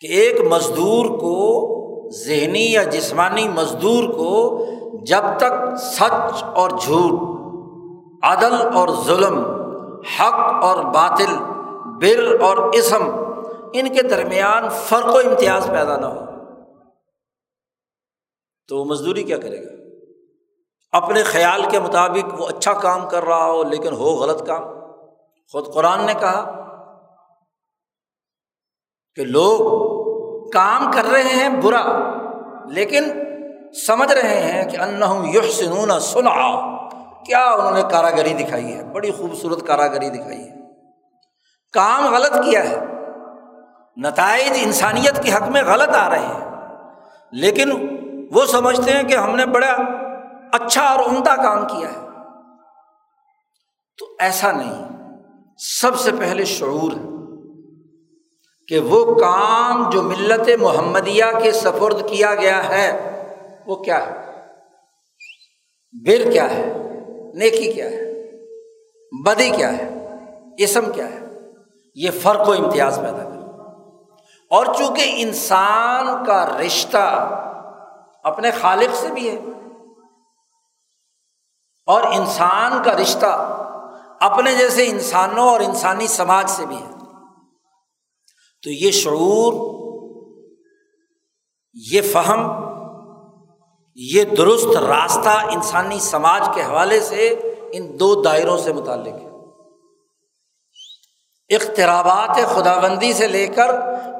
کہ 0.00 0.06
ایک 0.06 0.40
مزدور 0.40 1.06
کو 1.06 1.64
ذہنی 2.24 2.72
یا 2.72 2.82
جسمانی 2.82 3.48
مزدور 3.48 4.04
کو 4.04 4.66
جب 5.06 5.22
تک 5.36 5.76
سچ 5.76 6.42
اور 6.42 6.70
جھوٹ، 6.70 7.38
عدل 8.24 8.54
اور 8.74 8.88
ظلم، 9.04 9.38
حق 10.20 10.64
اور 10.64 10.84
باطل، 10.84 11.38
بر 12.00 12.40
اور 12.40 12.56
اسم 12.56 13.27
ان 13.72 13.94
کے 13.94 14.02
درمیان 14.02 14.68
فرق 14.68 15.06
و 15.06 15.18
امتیاز 15.18 15.66
پیدا 15.66 15.96
نہ 15.96 16.06
ہو۔ 16.06 16.24
تو 18.68 18.78
وہ 18.78 18.84
مزدوری 18.84 19.22
کیا 19.22 19.38
کرے 19.38 19.64
گا؟ 19.64 19.70
اپنے 20.92 21.22
خیال 21.22 21.62
کے 21.70 21.80
مطابق 21.80 22.40
وہ 22.40 22.48
اچھا 22.48 22.72
کام 22.72 23.08
کر 23.08 23.24
رہا 23.24 23.50
ہو 23.50 23.64
لیکن 23.64 23.92
ہو 23.92 24.14
غلط 24.16 24.46
کام۔ 24.46 24.64
خود 25.52 25.74
قرآن 25.74 26.06
نے 26.06 26.14
کہا 26.14 26.54
کہ 29.14 29.24
لوگ 29.24 29.58
کام 30.50 30.90
کر 30.94 31.04
رہے 31.04 31.22
ہیں 31.22 31.48
برا، 31.48 31.84
لیکن 32.68 33.04
سمجھ 33.86 34.12
رہے 34.12 34.40
ہیں 34.40 34.70
کہ 34.70 34.76
یح 35.36 35.52
سنون 35.52 36.00
سنا 36.00 36.58
کیا 37.24 37.44
انہوں 37.44 37.70
نے 37.70 37.82
کاراگری 37.90 38.34
دکھائی 38.34 38.72
ہے؟ 38.72 38.84
بڑی 38.84 39.10
خوبصورت 39.10 39.66
کاراگری 39.66 40.10
دکھائی 40.10 40.40
ہے۔ 40.40 40.54
کام 41.72 42.14
غلط 42.14 42.32
کیا 42.32 42.70
ہے؟ 42.70 42.97
نتائج 44.02 44.52
انسانیت 44.54 45.22
کے 45.22 45.32
حق 45.32 45.48
میں 45.48 45.62
غلط 45.62 45.88
آ 45.88 46.10
رہے 46.10 46.18
ہیں۔ 46.18 46.50
لیکن 47.32 47.70
وہ 48.32 48.46
سمجھتے 48.46 48.90
ہیں 48.90 49.02
کہ 49.02 49.14
ہم 49.14 49.36
نے 49.36 49.46
بڑا 49.46 49.76
اچھا 50.52 50.82
اور 50.82 51.08
عمدہ 51.08 51.34
کام 51.36 51.66
کیا 51.68 51.88
ہے۔ 51.88 52.08
تو 53.98 54.06
ایسا 54.18 54.52
نہیں۔ 54.52 54.88
سب 55.58 55.98
سے 55.98 56.10
پہلے 56.18 56.44
شعور 56.44 56.92
ہے 56.92 57.08
کہ 58.68 58.78
وہ 58.78 59.14
کام 59.14 59.90
جو 59.90 60.02
ملت 60.02 60.48
محمدیہ 60.60 61.24
کے 61.42 61.52
سفرد 61.52 62.08
کیا 62.10 62.34
گیا 62.34 62.68
ہے، 62.68 63.14
وہ 63.66 63.76
کیا 63.76 64.06
ہے؟ 64.06 64.14
بر 66.06 66.32
کیا 66.32 66.50
ہے؟ 66.50 66.72
نیکی 67.34 67.72
کیا 67.72 67.90
ہے؟ 67.90 68.28
بدی 69.24 69.50
کیا 69.50 69.78
ہے؟ 69.78 70.06
اسم 70.58 70.92
کیا 70.92 71.06
ہے؟ 71.06 71.18
یہ 71.94 72.10
فرق 72.22 72.48
و 72.48 72.52
امتیاز 72.52 72.96
پیدا 72.96 73.24
کر 73.24 73.37
اور 74.50 74.66
چونکہ 74.78 75.14
انسان 75.16 76.24
کا 76.24 76.44
رشتہ 76.58 77.06
اپنے 78.24 78.50
خالق 78.50 78.94
سے 78.96 79.08
بھی 79.10 79.28
ہے، 79.28 79.38
اور 81.88 82.02
انسان 82.02 82.82
کا 82.84 82.92
رشتہ 82.92 83.32
اپنے 84.20 84.54
جیسے 84.54 84.86
انسانوں 84.86 85.48
اور 85.48 85.60
انسانی 85.60 86.06
سماج 86.06 86.50
سے 86.50 86.66
بھی 86.66 86.76
ہے۔ 86.76 86.92
تو 88.62 88.70
یہ 88.70 88.90
شعور، 88.90 89.52
یہ 91.74 92.02
فہم، 92.12 92.42
یہ 93.98 94.24
درست 94.38 94.76
راستہ 94.78 95.36
انسانی 95.52 95.98
سماج 96.00 96.48
کے 96.54 96.62
حوالے 96.62 97.00
سے 97.00 97.28
ان 97.72 97.88
دو 98.00 98.14
دائروں 98.22 98.58
سے 98.58 98.72
متعلق 98.72 99.14
ہے۔ 99.14 99.27
اخترابات 101.48 102.36
خدا 102.54 102.80
بندی 102.80 103.12
سے 103.12 103.26
لے 103.26 103.46
کر 103.46 103.68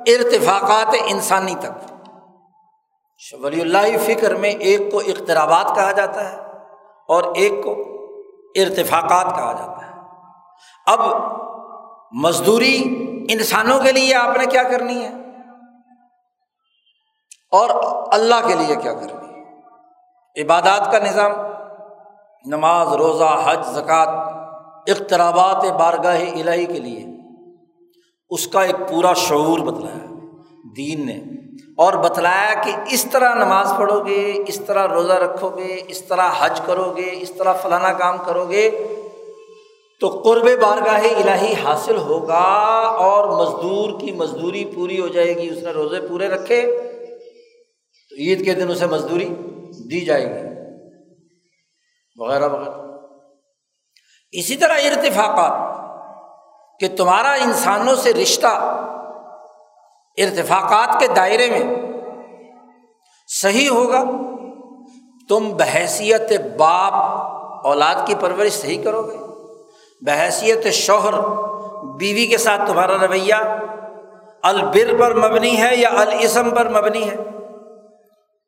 ارتفاقات 0.06 0.94
انسانی 1.06 1.54
تک۔ 1.54 1.92
ولی 3.32 3.60
اللہ 3.60 3.98
فکر 4.06 4.34
میں 4.34 4.50
ایک 4.50 4.92
کو 4.92 4.98
اخترابات 4.98 5.74
کہا 5.74 5.92
جاتا 5.92 6.32
ہے 6.32 6.36
اور 7.08 7.22
ایک 7.34 7.52
کو 7.64 7.72
ارتفاقات 8.54 9.36
کہا 9.36 9.52
جاتا 9.52 9.86
ہے۔ 9.86 9.92
اب 10.86 11.00
مزدوری 12.12 12.82
انسانوں 13.30 13.80
کے 13.80 13.92
لیے 13.92 14.14
آپ 14.14 14.36
نے 14.36 14.46
کیا 14.46 14.62
کرنی 14.62 15.04
ہے؟ 15.04 15.12
اور 17.52 17.70
اللہ 18.12 18.46
کے 18.46 18.54
لیے 18.54 18.76
کیا 18.76 18.92
کرنی 18.92 19.34
ہے؟ 19.34 19.54
عبادات 20.42 20.92
کا 20.92 20.98
نظام، 20.98 21.32
نماز، 22.44 22.88
روزہ، 22.88 23.40
حج، 23.44 23.66
زکوٰۃ 23.66 24.32
اخترابات 24.86 25.64
بارگاہ 25.64 26.20
الہی 26.20 26.66
کے 26.66 26.80
لیے۔ 26.80 27.17
اس 28.30 28.48
کا 28.48 28.62
ایک 28.62 28.76
پورا 28.88 29.14
شعور 29.14 29.58
بتلایا 29.58 30.14
دین 30.76 31.06
نے۔ 31.06 31.20
اور 31.76 31.92
بتلایا 31.92 32.62
کہ 32.64 32.72
اس 32.90 33.06
طرح 33.12 33.34
نماز 33.34 33.72
پڑھو 33.78 34.06
گے، 34.06 34.42
اس 34.46 34.60
طرح 34.66 34.94
روزہ 34.94 35.12
رکھو 35.12 35.50
گے، 35.50 35.80
اس 35.88 36.04
طرح 36.04 36.30
حج 36.38 36.60
کرو 36.66 36.94
گے، 36.96 37.08
اس 37.12 37.30
طرح 37.30 37.52
فلانا 37.52 37.92
کام 37.92 38.16
کرو 38.26 38.44
گے، 38.44 38.86
تو 40.00 40.08
قرب 40.08 40.44
بارگاہ 40.62 41.00
الہی 41.00 41.54
حاصل 41.64 41.96
ہوگا 41.96 42.44
اور 42.98 43.46
مزدور 43.46 44.00
کی 44.00 44.12
مزدوری 44.12 44.64
پوری 44.74 45.00
ہو 45.00 45.08
جائے 45.08 45.36
گی، 45.36 45.48
اس 45.48 45.62
نے 45.62 45.70
روزے 45.70 46.06
پورے 46.08 46.28
رکھے، 46.28 46.62
تو 48.10 48.16
عید 48.16 48.44
کے 48.44 48.54
دن 48.54 48.70
اسے 48.70 48.86
مزدوری 48.86 49.28
دی 49.90 50.00
جائے 50.00 50.24
گی۔ 50.24 50.48
وغیرہ 52.16 52.48
وغیرہ۔ 52.48 52.74
اسی 54.32 54.56
طرح 54.56 54.72
ارتفاقات۔ 54.72 55.67
کہ 56.80 56.88
تمہارا 56.96 57.32
انسانوں 57.32 57.94
سے 57.94 58.12
رشتہ 58.12 58.84
ارتفاقات 60.16 61.00
کے 61.00 61.06
دائرے 61.06 61.50
میں 61.50 61.74
صحیح 63.28 63.70
ہوگا، 63.70 64.04
تم 65.28 65.56
بحیثیت 65.56 66.32
باپ 66.56 66.92
اولاد 67.66 67.94
کی 68.06 68.14
پرورش 68.14 68.52
صحیح 68.52 68.82
کرو 68.82 69.02
گے۔ 69.02 69.16
بحیثیت 70.00 70.66
شوہر 70.72 71.14
بیوی 71.96 72.26
کے 72.26 72.38
ساتھ 72.38 72.60
تمہارا 72.66 73.06
رویہ 73.06 73.34
البر 74.42 75.00
پر 75.00 75.14
مبنی 75.14 75.62
ہے 75.62 75.76
یا 75.76 75.88
الاسم 75.88 76.50
پر 76.50 76.68
مبنی 76.68 77.10
ہے؟ 77.10 77.16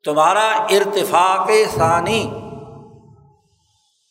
تمہارا 0.05 0.47
ارتفاق 0.69 1.49
ثانی، 1.75 2.29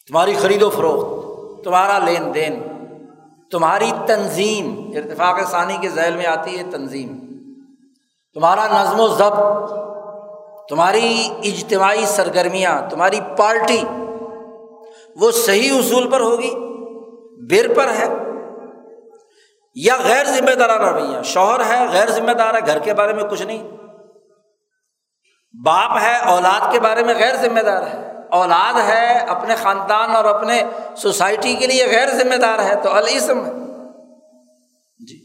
تمہاری 0.09 0.35
خرید 0.35 0.63
و 0.63 0.71
فروخت، 0.71 1.65
تمہارا 1.65 1.99
لین 1.99 2.35
دین۔ 2.35 2.70
تمہاری 3.51 3.93
تنظیم، 4.07 4.91
ارتفاق 4.97 5.51
ثانی 5.51 5.77
کے 5.81 5.89
ذیل 5.89 6.17
میں 6.17 6.27
آتی 6.27 6.59
ہے 6.59 6.63
تنظیم۔ 6.63 7.19
تمہارا 8.35 8.83
نظم 8.83 9.01
و 9.01 9.09
ضبط، 9.09 9.73
تمہاری 10.69 11.29
اجتماعی 11.45 12.07
سرگرمیاں، 12.07 12.91
تمہاری 12.91 13.21
پارٹی، 13.37 13.85
وہ 15.17 15.31
صحیح 15.31 15.73
اصول 15.73 16.11
پر 16.11 16.21
ہوگی، 16.21 16.51
بر 17.51 17.75
پر 17.75 17.89
ہے، 17.89 18.09
یا 19.75 19.97
غیر 20.05 20.27
ذمہ 20.27 20.55
دارانہ 20.55 20.91
رویہ 20.91 21.23
شوہر 21.23 21.65
ہے، 21.65 21.87
غیر 21.93 22.11
ذمہ 22.11 22.33
دار 22.33 22.55
ہے، 22.55 22.61
گھر 22.67 22.79
کے 22.79 22.95
بارے 22.95 23.13
میں 23.13 23.25
کچھ 23.25 23.43
نہیں۔ 23.43 23.71
باپ 25.65 25.99
ہے، 26.03 26.17
اولاد 26.17 26.73
کے 26.73 26.81
بارے 26.81 27.03
میں 27.05 27.15
غیر 27.15 27.37
ذمہ 27.37 27.61
دار 27.61 27.83
ہے۔ 27.83 28.20
اولاد 28.33 28.89
ہے، 28.89 29.19
اپنے 29.29 29.55
خاندان 29.55 30.17
اور 30.17 30.25
اپنے 30.25 30.63
سوسائٹی 30.97 31.55
کے 31.55 31.67
لیے 31.67 31.87
غیر 31.87 32.11
ذمہ 32.11 32.35
دار 32.35 32.59
ہے، 32.59 32.75
تو 32.83 32.93
السم 32.93 33.47
ہے۔ 33.47 33.51
جی۔ 35.07 35.17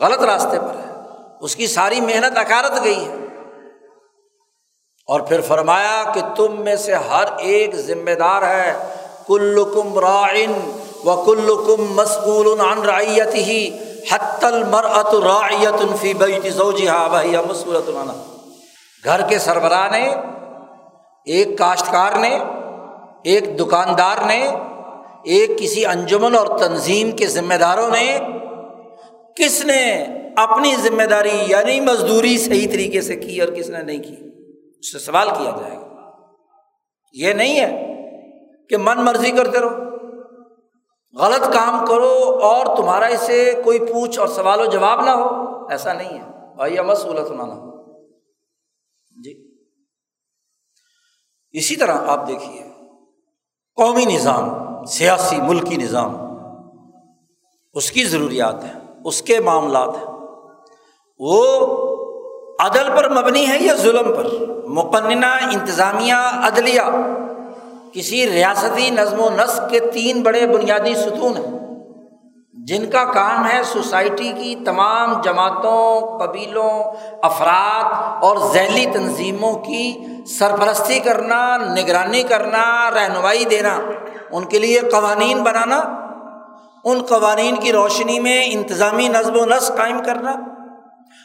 غلط 0.00 0.18
راستے 0.18 0.58
پر 0.58 0.76
ہے۔ 0.78 0.94
اس 1.40 1.56
کی 1.56 1.66
ساری 1.66 2.00
محنت 2.00 2.38
اکارت 2.38 2.84
گئی 2.84 3.08
ہے۔ 3.08 3.14
اور 5.06 5.20
پھر 5.20 5.40
فرمایا 5.40 6.04
کہ 6.14 6.20
تم 6.36 6.62
میں 6.62 6.76
سے 6.76 6.94
ہر 6.94 7.24
ایک 7.38 7.76
ذمہ 7.76 8.10
دار 8.10 8.42
ہے۔ 8.42 8.94
کل 9.26 9.64
کم 9.74 9.98
رائن 9.98 10.52
و 11.04 11.22
کل 11.22 11.48
کم 11.66 11.94
مسکول 11.94 12.60
عن 12.60 12.82
رعیت 12.82 13.34
ہی 13.34 13.78
حت 14.12 14.44
المرت 14.44 15.14
رایت 15.14 16.00
فی 16.00 16.14
بیت 16.14 16.54
زوجہا، 16.54 17.06
وہی 17.06 17.36
مسکولت 17.48 17.88
عنہ 17.88 18.12
گھر 19.04 19.28
کے 19.28 19.38
سربراہ 19.38 19.88
نے 19.88 20.14
ایک 21.24 21.58
کاشتکار 21.58 22.12
نے، 22.18 22.38
ایک 23.24 23.58
دکاندار 23.58 24.26
نے، 24.26 24.46
ایک 25.24 25.58
کسی 25.58 25.86
انجمن 25.86 26.36
اور 26.36 26.58
تنظیم 26.58 27.10
کے 27.10 27.26
ذمہ 27.26 27.54
داروں 27.54 27.88
نے 27.88 28.18
کس 29.36 29.64
نے 29.64 30.06
اپنی 30.36 30.76
ذمہ 30.76 31.02
داری 31.02 31.38
یعنی 31.46 31.80
مزدوری 31.80 32.38
صحیح 32.38 32.68
طریقے 32.68 33.00
سے 33.00 33.16
کی 33.16 33.40
اور 33.40 33.48
کس 33.48 33.70
نے 33.70 33.82
نہیں 33.82 34.02
کی؟ 34.02 34.16
اس 34.78 34.92
سے 34.92 34.98
سوال 34.98 35.28
کیا 35.28 35.50
جائے 35.60 35.76
گا۔ 35.76 35.86
یہ 37.12 37.32
نہیں 37.32 37.60
ہے 37.60 37.94
کہ 38.68 38.76
من 38.76 39.04
مرضی 39.04 39.30
کرتے 39.30 39.58
رہو۔ 39.58 39.68
غلط 41.18 41.52
کام 41.52 41.86
کرو 41.86 42.38
اور 42.42 42.76
تمہارا 42.76 43.06
اسے 43.06 43.52
کوئی 43.64 43.78
پوچھ 43.78 44.18
اور 44.18 44.28
سوال 44.28 44.60
و 44.60 44.64
جواب 44.64 45.04
نہ 45.04 45.10
ہو، 45.10 45.26
ایسا 45.70 45.92
نہیں 45.92 46.18
ہے۔ 46.18 46.54
بھائی 46.56 46.78
امت 46.78 46.98
سہولت 46.98 47.28
سنانا 47.28 47.54
جی 47.54 47.69
اسی 51.52 51.76
طرح 51.76 51.96
آپ 52.06 52.28
دیکھیے، 52.28 52.62
قومی 53.76 54.04
نظام، 54.04 54.48
سیاسی، 54.84 55.36
ملکی 55.36 55.76
نظام، 55.76 56.16
اس 57.72 57.92
کی 57.92 58.04
ضروریات 58.04 58.64
ہیں، 58.64 58.72
اس 59.04 59.22
کے 59.22 59.40
معاملات 59.40 59.88
ہیں۔ 59.88 60.14
وہ 61.18 61.44
عدل 62.60 62.88
پر 62.96 63.10
مبنی 63.10 63.48
ہے 63.48 63.56
یا 63.60 63.74
ظلم 63.74 64.12
پر؟ 64.16 64.26
مقننہ، 64.66 65.26
انتظامیہ، 65.26 66.14
عدلیہ۔ 66.14 66.80
کسی 67.92 68.30
ریاستی 68.30 68.90
نظم 68.90 69.20
و 69.20 69.28
نسق 69.30 69.70
کے 69.70 69.80
تین 69.80 70.22
بڑے 70.22 70.46
بنیادی 70.46 70.94
ستون 70.94 71.36
ہیں۔ 71.36 71.60
جن 72.52 72.90
کا 72.90 73.04
کام 73.04 73.48
ہے 73.50 73.62
سوسائٹی 73.62 74.32
کی 74.42 74.56
تمام 74.64 75.20
جماعتوں، 75.20 76.18
قبیلوں، 76.18 76.84
افراد 77.22 77.84
اور 78.24 78.36
ذیلی 78.52 78.86
تنظیموں 78.86 79.54
کی 79.54 79.98
سرپرستی 80.26 81.00
کرنا، 81.00 81.56
نگرانی 81.56 82.22
کرنا، 82.22 82.90
رہنمائی 82.90 83.44
دینا، 83.44 83.80
ان 84.30 84.44
کے 84.44 84.58
لیے 84.58 84.80
قوانین 84.80 85.42
بنانا، 85.42 85.80
ان 86.84 87.02
قوانین 87.02 87.56
کی 87.56 87.72
روشنی 87.72 88.20
میں 88.20 88.42
انتظامی 88.46 89.08
نظم 89.08 89.36
و 89.36 89.44
نسق 89.44 89.76
قائم 89.76 90.02
کرنا 90.02 90.30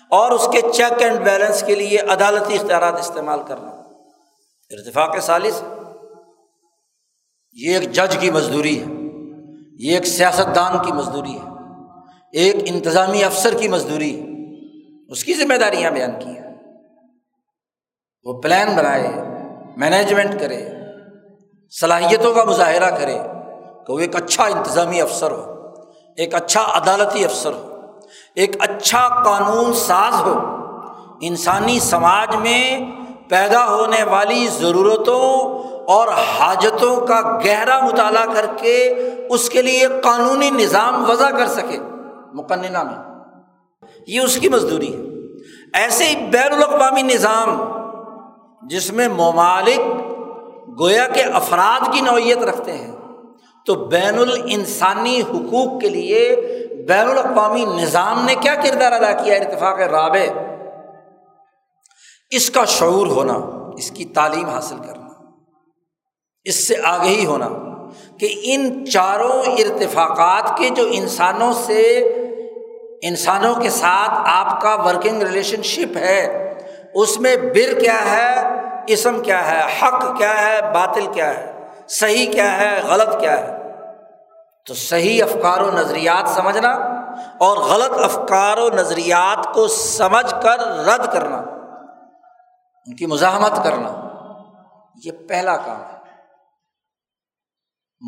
اور 0.10 0.32
اس 0.32 0.48
کے 0.52 0.62
چیک 0.74 1.02
اینڈ 1.02 1.20
بیلنس 1.20 1.64
کے 1.64 1.76
لیے 1.76 1.98
عدالتی 1.98 2.56
اختیارات 2.56 3.00
استعمال 3.00 3.40
کرنا۔ 3.48 3.70
ارتفاق 4.70 5.20
سالس 5.20 5.64
یہ 7.54 7.78
ایک 7.78 7.92
جج 7.92 8.18
کی 8.18 8.32
مزدوری 8.32 8.80
ہے، 8.80 8.86
یہ 9.80 9.96
ایک 9.96 10.06
سیاست 10.06 10.56
دان 10.56 10.86
کی 10.86 10.92
مزدوری 10.92 11.36
ہے، 11.36 11.50
ایک 12.34 12.56
انتظامی 12.66 13.24
افسر 13.24 13.58
کی 13.58 13.68
مزدوری 13.68 14.20
ہے۔ 14.20 14.26
اس 15.12 15.24
کی 15.24 15.34
ذمہ 15.34 15.54
داریاں 15.54 15.92
بیان 15.92 16.12
کی 16.20 16.30
ہیں۔ 16.30 16.55
وہ 18.26 18.42
پلان 18.42 18.76
بنائے 18.76 19.12
مینجمنٹ 19.78 20.40
کرے، 20.40 20.70
صلاحیتوں 21.80 22.34
کا 22.34 22.44
مظاہرہ 22.44 22.96
کرے 22.96 23.18
کہ 23.88 23.94
وہ 23.94 24.00
ایک 24.00 24.16
اچھا 24.16 24.44
انتظامی 24.44 25.02
افسر 25.02 25.32
ہو، 25.32 25.56
ایک 26.18 26.36
اچھا 26.36 26.62
عدالتی 26.74 27.26
افسر 27.26 27.52
ہو، 27.54 27.76
ایک 28.36 28.56
اچھا 28.60 29.24
قانون 29.24 29.74
ساز 29.74 30.14
ہو، 30.14 30.40
انسانی 31.22 31.80
سماج 31.80 32.36
میں 32.36 32.92
پیدا 33.30 33.66
ہونے 33.66 34.04
والی 34.04 34.48
ضرورتوں 34.48 35.60
اور 35.88 36.08
حاجتوں 36.08 37.08
کا 37.08 37.40
گہرا 37.46 37.80
مطالعہ 37.80 38.26
کر 38.34 38.46
کے 38.58 38.94
اس 39.30 39.50
کے 39.50 39.62
لیے 39.62 39.88
قانونی 40.04 40.50
نظام 40.50 41.10
وضع 41.10 41.30
کر 41.30 41.48
سکے 41.48 41.78
مقننہ 42.34 42.84
میں۔ 42.84 43.16
یہ 44.08 44.20
اس 44.20 44.36
کی 44.36 44.50
مزدوری 44.50 44.94
ہے۔ 44.94 45.16
ایسے 45.74 46.06
ہی 46.06 46.16
بین 46.16 46.54
الاقوامی 46.54 47.02
نظام 47.02 47.75
جس 48.70 48.92
میں 48.94 49.08
ممالک 49.08 49.80
گویا 50.80 51.08
کے 51.08 51.24
افراد 51.24 51.94
کی 51.94 52.02
نوعیت 52.02 52.38
رکھتے 52.38 52.72
ہیں، 52.72 52.92
تو 53.66 53.76
بین 53.76 54.20
الانسانی 54.20 55.22
حقوق 55.22 55.82
کے 55.82 55.90
لیے 55.90 56.36
بین 56.88 57.08
الاقوامی 57.08 57.66
نظام 57.66 58.26
نے 58.26 58.36
کیا 58.36 58.56
کردار 58.56 58.92
ادا 58.92 59.12
کیا 59.12 59.36
اتفاق 59.36 59.80
رابع۔ 59.80 60.26
اس 62.32 62.50
کا 62.50 62.66
شعور 62.66 63.08
ہونا، 63.08 63.34
اس 63.78 63.92
کی 63.92 64.06
تعلیم 64.06 64.46
حاصل 64.46 64.78
کرنا، 64.78 65.08
اس 66.44 66.68
سے 66.68 66.76
آگے 66.84 67.10
ہی 67.10 67.26
ہونا 67.26 67.50
کہ 68.18 68.28
ان 68.44 68.86
چاروں 68.86 69.42
ارتفاقات 69.54 70.58
کے 70.58 70.70
جو 70.70 70.88
انسانوں 70.92 71.54
سے، 71.54 71.82
انسانوں 73.02 73.54
کے 73.56 73.70
ساتھ 73.70 74.12
آپ 74.26 74.62
کا 74.62 74.76
ورکنگ 74.76 75.22
ریلیشن 75.22 75.62
شپ 75.62 75.98
ہے 75.98 76.45
اس 76.96 77.20
میں 77.20 77.36
بر 77.36 77.80
کیا 77.80 78.12
ہے؟ 78.12 78.48
اسم 78.88 79.24
کیا 79.24 79.52
ہے؟ 79.52 79.78
حق 79.82 80.18
کیا 80.18 80.46
ہے؟ 80.46 80.62
باطل 80.62 81.14
کیا 81.14 81.38
ہے؟ 81.38 81.68
صحیح 81.88 82.32
کیا 82.32 82.58
ہے؟ 82.58 82.82
غلط 82.88 83.20
کیا 83.20 83.40
ہے؟ 83.40 83.58
تو 84.66 84.74
صحیح 84.74 85.24
افکار 85.24 85.62
و 85.62 85.72
نظریات 85.72 86.30
سمجھنا 86.30 86.70
اور 87.40 87.58
غلط 87.58 87.92
افکار 88.04 88.58
و 88.58 88.70
نظریات 88.70 89.54
کو 89.54 89.68
سمجھ 89.68 90.32
کر 90.44 90.60
رد 90.60 91.14
کرنا، 91.14 91.38
ان 92.86 92.96
کی 92.96 93.06
مزاحمت 93.06 93.64
کرنا، 93.64 94.10
یہ 95.04 95.12
پہلا 95.12 95.58
کام 95.58 95.82
ہے۔ 95.94 95.98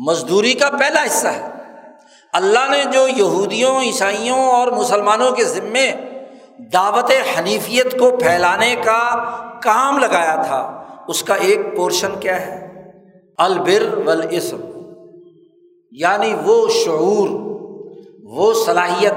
مزدوری 0.06 0.54
کا 0.54 0.70
پہلا 0.70 1.02
حصہ 1.06 1.28
ہے۔ 1.28 1.48
اللہ 2.32 2.70
نے 2.70 2.84
جو 2.84 3.08
یہودیوں، 3.08 3.80
عیسائیوں 3.80 4.44
اور 4.44 4.68
مسلمانوں 4.68 5.32
کے 5.32 5.44
ذمے 5.44 5.92
دعوت 6.58 7.12
حنیفیت 7.38 7.98
کو 7.98 8.16
پھیلانے 8.16 8.76
کا 8.84 9.24
کام 9.62 9.98
لگایا 9.98 10.42
تھا۔ 10.42 10.84
اس 11.08 11.22
کا 11.22 11.34
ایک 11.34 11.76
پورشن 11.76 12.12
کیا 12.20 12.40
ہے؟ 12.40 12.68
البر 13.38 13.98
ولاسم 14.06 14.60
یعنی 15.90 16.34
وہ 16.44 16.68
شعور، 16.68 17.28
وہ 18.22 18.54
صلاحیت، 18.66 19.12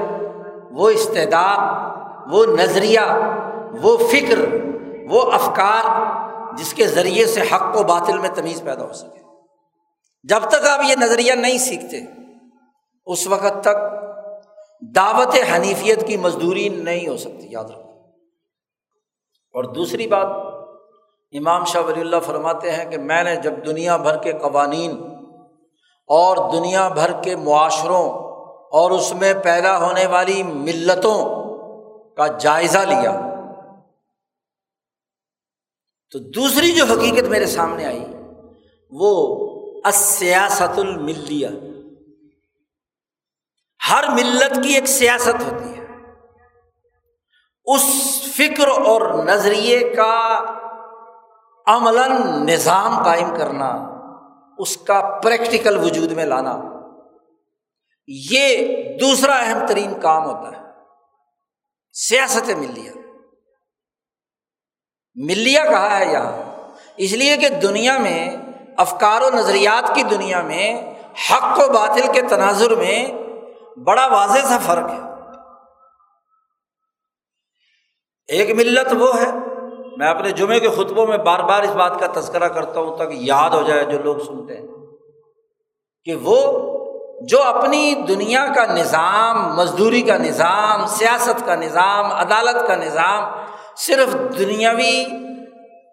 وہ 0.70 0.88
استعداد، 0.88 1.90
وہ 2.32 2.46
نظریہ، 2.46 3.00
وہ 3.82 3.96
فکر، 3.96 4.38
وہ 5.10 5.32
افکار 5.32 6.12
جس 6.56 6.74
کے 6.74 6.86
ذریعے 6.86 7.26
سے 7.26 7.40
حق 7.40 7.80
و 7.80 7.82
باطل 7.82 8.18
میں 8.18 8.28
تمیز 8.34 8.62
پیدا 8.62 8.84
ہو 8.84 8.92
سکے۔ 8.92 9.20
جب 10.24 10.40
تک 10.48 10.66
آپ 10.68 10.80
یہ 10.88 10.94
نظریہ 10.98 11.32
نہیں 11.32 11.58
سیکھتے، 11.58 12.00
اس 13.06 13.26
وقت 13.26 13.60
تک 13.60 13.76
دعوت 14.82 15.36
حنیفیت 15.54 16.06
کی 16.06 16.16
مزدوری 16.16 16.68
نہیں 16.68 17.08
ہو 17.08 17.16
سکتی، 17.16 17.46
یاد 17.50 17.64
رکھو۔ 17.64 17.82
اور 19.54 19.64
دوسری 19.64 20.06
بات، 20.06 20.26
امام 21.32 21.64
شاہ 21.64 21.82
ولی 21.82 22.00
اللہ 22.00 22.16
فرماتے 22.26 22.70
ہیں 22.70 22.90
کہ 22.90 22.98
میں 22.98 23.22
نے 23.22 23.36
جب 23.36 23.52
دنیا 23.66 23.96
بھر 23.96 24.16
کے 24.16 24.32
قوانین 24.32 24.90
اور 26.06 26.52
دنیا 26.52 26.88
بھر 26.88 27.22
کے 27.22 27.36
معاشروں 27.36 28.08
اور 28.72 28.90
اس 28.90 29.12
میں 29.14 29.34
پیدا 29.34 29.86
ہونے 29.86 30.06
والی 30.06 30.42
ملتوں 30.42 31.42
کا 32.14 32.26
جائزہ 32.26 32.78
لیا، 32.78 33.20
تو 36.10 36.18
دوسری 36.18 36.72
جو 36.72 36.84
حقیقت 36.84 37.28
میرے 37.28 37.46
سامنے 37.46 37.84
آئی، 37.84 38.04
وہ 38.90 39.38
سیاست 39.92 40.78
الملیہ۔ 40.78 41.48
ہر 43.90 44.04
ملت 44.08 44.64
کی 44.64 44.74
ایک 44.74 44.86
سیاست 44.86 45.42
ہوتی 45.42 45.78
ہے۔ 45.78 45.86
اس 47.64 47.82
فکر 48.36 48.68
اور 48.68 49.24
نظریے 49.24 49.80
کا 49.80 50.40
عملاً 51.66 52.12
نظام 52.48 53.02
قائم 53.02 53.36
کرنا، 53.38 53.68
اس 54.58 54.76
کا 54.76 55.20
پریکٹیکل 55.22 55.78
وجود 55.78 56.12
میں 56.12 56.24
لانا، 56.24 56.60
یہ 58.06 58.68
دوسرا 59.00 59.32
اہم 59.32 59.66
ترین 59.66 60.00
کام 60.00 60.24
ہوتا 60.24 60.58
ہے۔ 60.58 60.62
سیاست 61.92 62.50
ملیہ۔ 62.50 62.90
ملیہ 65.14 65.60
کہا 65.70 65.98
ہے 65.98 66.12
یہاں؟ 66.12 66.32
اس 66.96 67.12
لیے 67.12 67.36
کہ 67.36 67.48
دنیا 67.48 67.98
میں، 67.98 68.36
افکار 68.76 69.22
و 69.22 69.30
نظریات 69.30 69.94
کی 69.94 70.02
دنیا 70.02 70.42
میں، 70.42 70.94
حق 71.30 71.58
و 71.58 71.72
باطل 71.72 72.12
کے 72.12 72.22
تناظر 72.22 72.74
میں 72.74 73.21
بڑا 73.76 74.06
واضح 74.06 74.38
سا 74.38 74.58
فرق 74.62 74.90
ہے۔ 74.90 75.00
ایک 78.26 78.56
ملت 78.56 78.94
وہ 78.98 79.20
ہے، 79.20 79.30
میں 79.96 80.06
اپنے 80.06 80.30
جمعے 80.30 80.60
کے 80.60 80.68
خطبوں 80.68 81.06
میں 81.06 81.18
بار 81.18 81.40
بار 81.40 81.62
اس 81.62 81.70
بات 81.70 82.00
کا 82.00 82.20
تذکرہ 82.20 82.48
کرتا 82.48 82.80
ہوں 82.80 82.96
تاکہ 82.96 83.14
یاد 83.14 83.50
ہو 83.50 83.62
جائے 83.62 83.84
جو 83.84 83.98
لوگ 83.98 84.16
سنتے 84.16 84.56
ہیں۔ 84.56 84.66
کہ 86.04 86.14
وہ 86.14 86.72
جو 87.22 87.42
اپنی 87.42 87.94
دنیا 87.94 88.46
کا 88.54 88.66
نظام، 88.66 89.56
مزدوری 89.56 90.02
کا 90.02 90.16
نظام، 90.16 90.86
سیاست 90.86 91.46
کا 91.46 91.54
نظام، 91.54 92.06
عدالت 92.06 92.66
کا 92.66 92.76
نظام، 92.76 93.32
صرف 93.76 94.38
دنیاوی 94.38 95.06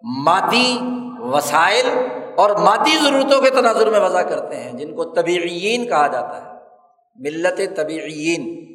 مادی 0.02 0.78
وسائل 1.18 2.06
اور 2.36 2.50
مادی 2.50 2.96
ضرورتوں 2.96 3.42
کے 3.42 3.50
تناظر 3.50 3.90
میں 3.90 4.00
وضع 4.00 4.22
کرتے 4.22 4.56
ہیں، 4.56 4.72
جن 4.72 4.94
کو 4.94 5.04
طبعین 5.04 5.88
کہا 5.88 6.06
جاتا 6.06 6.42
ہے۔ 6.42 6.59
ملت 7.14 7.76
طبعین 7.76 8.66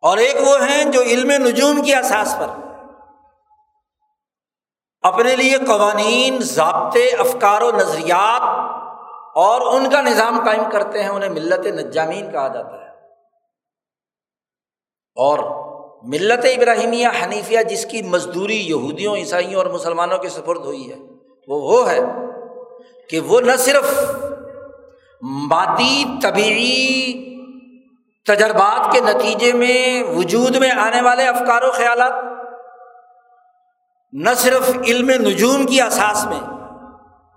اور 0.00 0.18
ایک 0.18 0.36
وہ 0.48 0.68
ہیں 0.68 0.84
جو 0.84 1.02
علم 1.02 1.30
نجوم 1.30 1.82
کی 1.82 1.94
احساس 1.94 2.36
پر 2.38 2.46
اپنے 5.02 5.36
لیے 5.36 5.56
قوانین، 5.66 6.38
ضابطے، 6.40 7.08
افکار 7.08 7.62
و 7.62 7.70
نظریات 7.70 8.42
اور 9.34 9.74
ان 9.74 9.90
کا 9.90 10.00
نظام 10.02 10.42
قائم 10.44 10.70
کرتے 10.72 11.02
ہیں، 11.02 11.10
انہیں 11.10 11.30
ملت 11.30 11.66
نجامین 11.66 12.32
کہا 12.32 12.48
جاتا 12.48 12.84
ہے۔ 12.84 12.90
اور 15.16 15.38
ملت 16.02 16.44
ابراہیمیہ 16.44 17.08
حنیفیہ 17.24 17.62
جس 17.62 17.86
کی 17.86 18.02
مزدوری 18.02 18.56
یہودیوں، 18.56 19.16
عیسائیوں 19.16 19.54
اور 19.54 19.66
مسلمانوں 19.66 20.18
کے 20.18 20.28
سپرد 20.28 20.64
ہوئی 20.64 20.92
ہے، 20.92 20.96
وہ 21.48 21.60
وہ 21.60 21.90
ہے 21.90 22.00
کہ 23.10 23.20
وہ 23.20 23.40
نہ 23.40 23.56
صرف 23.58 24.04
مادی 25.24 26.04
طبعی 26.22 27.12
تجربات 28.26 28.92
کے 28.92 29.00
نتیجے 29.00 29.52
میں 29.52 30.02
وجود 30.02 30.56
میں 30.56 30.70
آنے 30.70 31.00
والے 31.00 31.26
افکار 31.26 31.62
و 31.62 31.70
خیالات 31.70 32.12
نہ 34.12 34.30
صرف 34.36 34.70
علم 34.86 35.10
نجوم 35.10 35.64
کی 35.66 35.80
اساس 35.82 36.26
میں، 36.26 36.40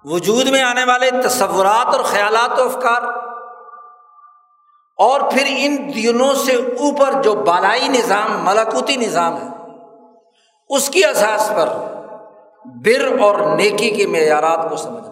وجود 0.05 0.47
میں 0.47 0.63
آنے 0.63 0.83
والے 0.83 1.11
تصورات 1.23 1.95
اور 1.95 2.03
خیالات 2.03 2.59
و 2.59 2.63
افکار 2.63 3.01
اور 4.97 5.21
پھر 5.21 5.43
ان 5.47 5.77
دنوں 5.95 6.33
سے 6.33 6.55
اوپر 6.55 7.21
جو 7.21 7.35
بالائی 7.35 7.87
نظام 7.87 8.45
ملاکوتی 8.45 8.95
نظام 8.95 9.37
ہے، 9.37 9.47
اس 10.69 10.89
کی 10.89 11.05
اساس 11.05 11.51
پر 11.55 11.69
بر 12.65 13.19
اور 13.21 13.57
نیکی 13.57 13.89
کے 13.89 14.07
معیارات 14.07 14.69
کو 14.69 14.75
سمجھنا۔ 14.75 15.06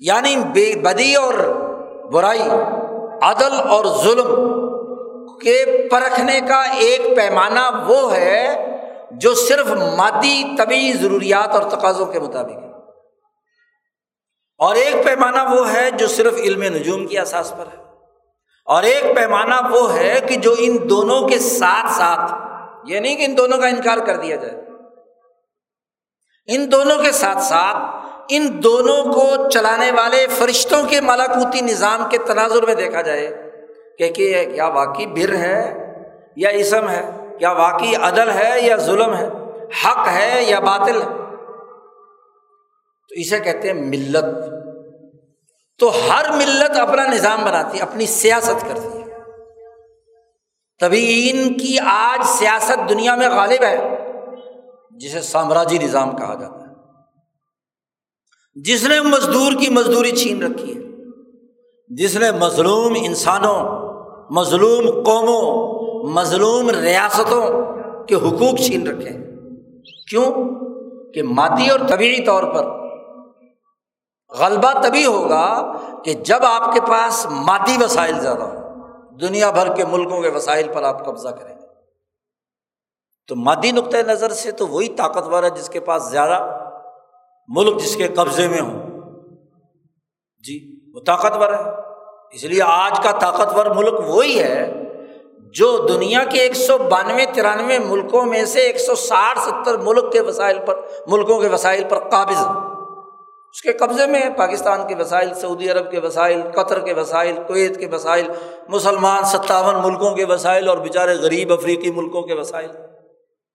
یعنی 0.00 0.36
بے 0.36 0.74
بدی 0.76 1.14
اور 1.14 1.34
برائی، 2.12 2.48
عدل 3.22 3.60
اور 3.68 3.84
ظلم 4.02 4.28
کے 5.38 5.88
پرکھنے 5.90 6.40
کا 6.40 6.62
ایک 6.62 7.16
پیمانہ 7.16 7.84
وہ 7.86 8.16
ہے 8.16 8.66
جو 9.10 9.34
صرف 9.34 9.66
مادی 9.96 10.56
طبی 10.58 10.92
ضروریات 10.92 11.54
اور 11.54 11.62
تقاضوں 11.62 12.06
کے 12.06 12.20
مطابق 12.20 12.50
ہے۔ 12.50 12.70
اور 14.58 14.74
ایک 14.74 15.04
پیمانہ 15.04 15.54
وہ 15.54 15.72
ہے 15.72 15.90
جو 15.90 16.06
صرف 16.06 16.34
علم 16.34 16.62
نجوم 16.62 17.06
کی 17.06 17.18
احساس 17.18 17.52
پر 17.58 17.64
ہے۔ 17.66 17.84
اور 18.64 18.82
ایک 18.82 19.16
پیمانہ 19.16 19.54
وہ 19.70 19.94
ہے 19.94 20.20
کہ 20.28 20.36
جو 20.36 20.54
ان 20.58 20.76
دونوں 20.90 21.28
کے 21.28 21.38
ساتھ 21.38 21.92
ساتھ، 21.92 22.32
یہ 22.84 23.00
نہیں 23.00 23.16
کہ 23.16 23.24
ان 23.24 23.36
دونوں 23.36 23.58
کا 23.58 23.66
انکار 23.66 23.98
کر 23.98 24.16
دیا 24.16 24.36
جائے۔ 24.36 24.60
ان 26.46 26.72
دونوں 26.72 26.98
کے 27.02 27.12
ساتھ 27.12 27.42
ساتھ 27.42 27.99
ان 28.30 28.62
دونوں 28.62 29.04
کو 29.04 29.48
چلانے 29.48 29.90
والے 29.90 30.26
فرشتوں 30.30 30.82
کے 30.84 31.00
ملاکوتی 31.00 31.60
نظام 31.60 32.08
کے 32.10 32.18
تناظر 32.18 32.62
میں 32.62 32.74
دیکھا 32.74 33.02
جائے، 33.02 33.50
کہ 33.98 34.08
کیا 34.08 34.66
واقعی 34.66 35.06
بر 35.06 35.34
ہے 35.34 35.86
یا 36.36 36.48
اسم 36.48 36.88
ہے، 36.88 37.10
کیا 37.38 37.50
واقعی 37.52 37.94
عدل 37.94 38.30
ہے 38.30 38.60
یا 38.60 38.76
ظلم 38.76 39.16
ہے، 39.16 39.28
حق 39.84 40.08
ہے 40.08 40.42
یا 40.42 40.60
باطل 40.60 41.02
ہے۔ 41.02 41.06
تو 43.08 43.14
اسے 43.16 43.40
کہتے 43.40 43.68
ہیں 43.68 43.80
ملت۔ 43.80 44.24
تو 45.78 45.88
ہر 45.88 46.30
ملت 46.30 46.76
اپنا 46.76 47.06
نظام 47.06 47.44
بناتی 47.44 47.78
ہے 47.78 47.82
اپنی 47.82 48.06
سیاست 48.06 48.68
کرتی۔ 48.68 48.98
ہے 48.98 49.04
تبھی 50.80 51.30
ان 51.30 51.54
کی 51.54 51.76
آج 51.86 52.26
سیاست 52.26 52.88
دنیا 52.88 53.14
میں 53.14 53.28
غالب 53.28 53.62
ہے، 53.62 53.78
جسے 54.90 55.20
سامراجی 55.20 55.78
نظام 55.78 56.16
کہا 56.16 56.34
جاتا 56.34 56.54
ہے۔ 56.54 56.59
جس 58.54 58.86
نے 58.86 59.00
مزدور 59.00 59.52
کی 59.52 59.70
مزدوری 59.70 60.10
چھین 60.10 60.42
رکھی 60.42 60.76
ہے، 60.76 60.80
جس 61.88 62.16
نے 62.16 62.30
مظلوم 62.30 62.92
انسانوں، 62.96 63.90
مظلوم 64.30 65.02
قوموں، 65.02 65.70
مظلوم 66.10 66.70
ریاستوں 66.70 67.46
کے 68.06 68.14
حقوق 68.14 68.60
چھین 68.66 68.86
رکھے 68.86 69.10
کیوں؟ 70.10 70.32
کہ 71.12 71.22
مادی 71.22 71.70
اور 71.70 71.80
طبعی 71.88 72.24
طور 72.24 72.42
پر 72.42 72.64
غلبہ 74.38 74.82
تبھی 74.82 75.06
ہوگا 75.06 75.72
کہ 76.04 76.12
جب 76.12 76.38
آپ 76.42 76.72
کے 76.72 76.80
پاس 76.80 77.26
مادی 77.30 77.84
وسائل 77.84 78.20
زیادہ 78.20 78.42
ہوں، 78.42 78.60
دنیا 79.18 79.50
بھر 79.50 79.74
کے 79.74 79.84
ملکوں 79.84 80.22
کے 80.22 80.28
وسائل 80.28 80.66
پر 80.74 80.82
آپ 80.82 81.06
قبضہ 81.06 81.28
کریں۔ 81.28 81.54
گے 81.54 81.66
تو 83.28 83.36
مادی 83.36 83.72
نقطۂ 83.72 83.96
نظر 83.96 84.30
سے 84.30 84.52
تو 84.52 84.66
وہی 84.66 84.88
طاقتور 84.88 85.42
ہے 85.42 85.50
جس 85.50 85.68
کے 85.68 85.80
پاس 85.80 86.10
زیادہ 86.10 86.66
ملک 87.54 87.82
جس 87.82 87.96
کے 87.96 88.08
قبضے 88.08 88.48
میں 88.48 88.60
ہوں۔ 88.60 88.86
جی 90.46 90.80
وہ 90.94 91.00
طاقتور 91.06 91.52
ہے۔ 91.52 91.80
اس 92.32 92.44
لیے 92.44 92.62
آج 92.62 93.00
کا 93.04 93.10
طاقتور 93.10 93.66
ملک 93.66 93.94
وہی 94.06 94.40
ہے 94.40 94.72
جو 95.54 95.86
دنیا 95.88 96.24
کے 96.24 96.38
ایک 96.38 96.56
سو 96.56 96.78
بانوے، 96.78 97.24
ترانوے 97.34 97.78
ملکوں 97.78 98.24
میں 98.24 98.44
سے 98.44 98.60
ایک 98.60 98.80
سو 98.80 98.94
ساٹھ، 98.94 99.38
ستر 99.38 99.76
ملک 99.76 100.12
کے 100.12 100.20
وسائل 100.20 100.58
پر، 100.66 100.80
ملکوں 101.06 101.40
کے 101.40 101.48
وسائل 101.48 101.84
پر 101.88 102.08
قابض۔ 102.08 102.46
اس 103.52 103.62
کے 103.62 103.72
قبضے 103.72 104.06
میں 104.06 104.22
ہے 104.22 104.34
پاکستان 104.36 104.88
کے 104.88 104.94
وسائل، 104.94 105.34
سعودی 105.34 105.70
عرب 105.70 105.90
کے 105.90 106.00
وسائل، 106.00 106.42
قطر 106.54 106.78
کے 106.78 106.94
وسائل، 106.94 107.38
کویت 107.46 107.80
کے 107.80 107.86
وسائل، 107.92 108.28
مسلمان 108.68 109.24
ستاون 109.24 109.74
ملکوں 109.84 110.14
کے 110.14 110.24
وسائل 110.24 110.68
اور 110.68 110.78
بیچارے 110.78 111.14
غریب 111.14 111.52
افریقی 111.52 111.90
ملکوں 111.90 112.22
کے 112.22 112.34
وسائل۔ 112.34 112.70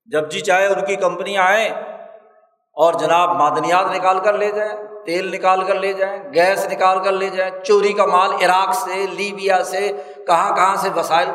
جب 0.05 0.31
جی 0.31 0.39
چاہے 0.39 0.67
ان 0.67 0.85
کی 0.87 0.95
کمپنیاں 0.95 1.43
آئیں۔ 1.43 1.94
اور 2.75 2.93
جناب 2.93 3.35
معدنیات 3.35 3.95
نکال 3.95 4.19
کر 4.19 4.37
لے 4.37 4.51
جائیں، 4.51 4.73
تیل 5.05 5.35
نکال 5.35 5.65
کر 5.65 5.79
لے 5.79 5.93
جائیں، 5.93 6.23
گیس 6.33 6.65
نکال 6.65 7.03
کر 7.03 7.11
لے 7.11 7.29
جائیں، 7.29 7.63
چوری 7.63 7.93
کا 7.93 8.05
مال 8.05 8.31
عراق 8.31 8.75
سے، 8.75 9.05
لیبیا 9.07 9.63
سے، 9.63 9.91
کہاں 10.27 10.55
کہاں 10.55 10.75
سے 10.75 10.89
وسائل؟ 10.95 11.29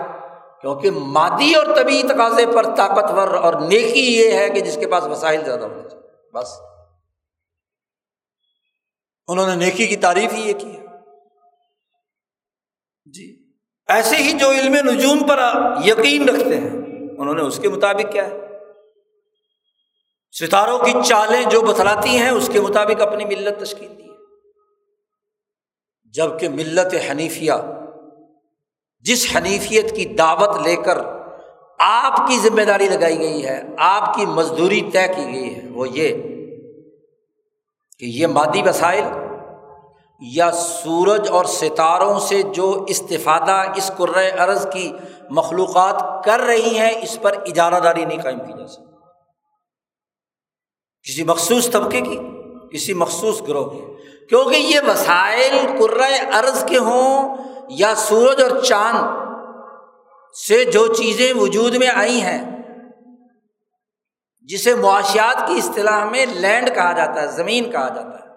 کیونکہ 0.61 0.91
مادی 0.91 1.55
اور 1.55 1.67
طبی 1.77 2.03
تقاضے 2.03 2.47
پر 2.47 2.75
طاقتور 2.75 3.29
اور 3.29 3.55
نیکی 3.55 4.17
یہ 4.17 4.31
ہے 4.31 4.51
کہ 4.51 4.61
جس 4.61 4.77
کے 4.77 4.87
پاس 4.87 5.05
وسائل 5.05 5.45
زیادہ 5.45 5.65
ہونے 5.65 5.89
چاہیے، 5.89 6.31
بس۔ 6.35 6.61
انہوں 9.29 9.47
نے 9.47 9.55
نیکی 9.55 9.87
کی 9.87 9.97
تعریف 9.97 10.33
ہی 10.33 10.49
یہ 10.49 10.55
کی 10.59 10.79
ہے۔ 10.79 10.85
جی۔ 13.05 13.53
ایسے 13.89 14.17
ہی 14.17 14.33
جو 14.33 14.51
علم 14.51 14.75
نجوم 14.75 15.29
پر 15.29 15.41
یقین 15.85 16.29
رکھتے 16.29 16.61
ہیں، 16.61 16.71
انہوں 17.19 17.35
نے 17.35 17.43
اس 17.43 17.59
کے 17.59 17.69
مطابق 17.69 18.13
کیا 18.13 18.27
ہے۔ 18.27 18.50
ستاروں 20.41 20.79
کی 20.79 20.93
چالیں 21.05 21.43
جو 21.51 21.61
بتلاتی 21.61 22.19
ہیں، 22.19 22.31
اس 22.31 22.51
کے 22.53 22.61
مطابق 22.61 23.03
اپنی 23.03 23.25
ملت 23.25 23.61
تشکیل 23.61 23.99
دی 23.99 24.03
ہے۔ 24.03 24.15
جبکہ 26.15 26.49
ملت 26.49 26.95
حنیفیہ، 27.11 27.53
جس 29.01 29.27
حنیفیت 29.37 29.97
کی 29.97 30.05
دعوت 30.05 30.67
لے 30.67 30.77
کر 30.77 30.99
آپ 31.79 32.17
کی 32.27 32.39
ذمہ 32.39 32.63
داری 32.63 32.89
لگائی 32.89 33.19
گئی 33.19 33.45
ہے، 33.45 33.63
آپ 33.79 34.15
کی 34.15 34.27
مزدوری 34.27 34.81
طے 34.93 35.07
کی 35.17 35.25
گئی 35.25 35.55
ہے، 35.55 35.71
وہ 35.71 35.89
یہ 35.89 36.09
کہ 37.99 38.07
یہ 38.07 38.27
مادی 38.27 38.63
وسائل 38.63 39.05
یا 40.21 40.51
سورج 40.53 41.29
اور 41.29 41.45
ستاروں 41.45 42.19
سے 42.19 42.43
جو 42.43 42.85
استفادہ 42.89 43.65
اس 43.77 43.91
ارض 44.39 44.67
کی 44.73 44.93
مخلوقات 45.31 46.25
کر 46.25 46.41
رہی 46.41 46.79
ہیں، 46.79 46.93
اس 47.03 47.19
پر 47.23 47.33
اجارہ 47.47 47.81
داری 47.81 48.05
نہیں 48.05 48.23
قائم 48.23 48.39
کی 48.39 48.53
جا 48.59 48.67
سکتی۔ 48.67 48.90
کسی 51.03 51.25
مخصوص 51.25 51.71
طبقے 51.71 52.01
کی، 52.01 52.19
کسی 52.73 52.95
مخصوص 52.95 53.43
گروہ 53.49 53.65
کی۔ 53.65 53.81
کیونکہ 54.29 54.57
یہ 54.57 54.81
وسائل 54.87 55.67
ارض 56.33 56.65
کے 56.65 56.79
ہوں 56.79 57.37
یا 57.69 57.95
سورج 57.95 58.43
اور 58.43 58.61
چاند 58.61 59.21
سے 60.49 60.65
جو 60.65 60.95
چیزیں 60.95 61.33
وجود 61.35 61.75
میں 61.75 61.89
آئی 61.95 62.21
ہیں، 62.21 62.45
جسے 64.43 64.75
معاشیات 64.75 65.49
کی 65.49 65.59
اصطلاح 65.59 66.05
میں 66.05 66.27
لینڈ 66.27 66.75
کہا 66.75 66.93
جاتا 66.93 67.23
ہے، 67.23 67.27
زمین 67.27 67.71
کہا 67.71 67.89
جاتا 67.89 68.19
ہے۔ 68.19 68.31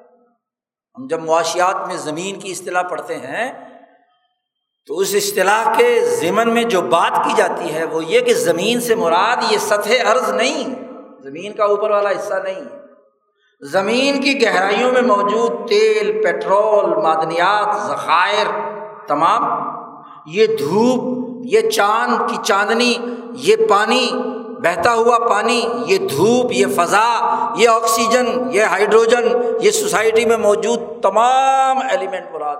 ہم 0.95 1.07
جب 1.07 1.23
معاشیات 1.23 1.87
میں 1.87 1.95
زمین 1.95 2.39
کی 2.39 2.51
اصطلاح 2.51 2.81
پڑھتے 2.81 3.17
ہیں، 3.17 3.75
تو 4.85 4.97
اس 4.97 5.11
اصطلاح 5.13 5.77
کے 5.77 5.99
ضمن 6.21 6.53
میں 6.53 6.63
جو 6.63 6.81
بات 6.81 7.23
کی 7.23 7.33
جاتی 7.37 7.73
ہے، 7.73 7.83
وہ 7.83 8.05
یہ 8.05 8.19
کہ 8.19 8.33
زمین 8.33 8.81
سے 8.81 8.95
مراد 8.95 9.37
یہ 9.49 9.57
سطح 9.57 10.11
عرض 10.11 10.29
نہیں۔ 10.29 10.82
زمین 11.23 11.53
کا 11.53 11.63
اوپر 11.63 11.89
والا 11.89 12.09
حصہ 12.09 12.33
نہیں 12.43 12.63
زمین 13.61 14.21
کی 14.21 14.41
گہرائیوں 14.41 14.91
میں 14.91 15.01
موجود 15.01 15.69
تیل، 15.69 16.23
پیٹرول، 16.23 16.85
معدنیات، 17.03 17.75
ذخائر، 17.87 18.47
تمام، 19.07 19.43
یہ 20.25 20.47
دھوپ، 20.47 21.01
یہ 21.45 21.69
چاند 21.69 22.29
کی 22.29 22.37
چاندنی، 22.43 22.97
یہ 23.33 23.55
پانی، 23.69 24.09
بہتا 24.63 24.93
ہوا 24.93 25.17
پانی، 25.29 25.61
یہ 25.85 25.97
دھوپ، 25.97 26.51
یہ 26.51 26.65
فضا، 26.75 27.07
یہ 27.57 27.69
آکسیجن، 27.69 28.27
یہ 28.51 28.63
ہائیڈروجن، 28.63 29.27
یہ 29.59 29.71
سوسائٹی 29.71 30.25
میں 30.25 30.37
موجود 30.37 30.79
تمام 31.03 31.79
ایلیمنٹ 31.89 32.31
مراد 32.31 32.57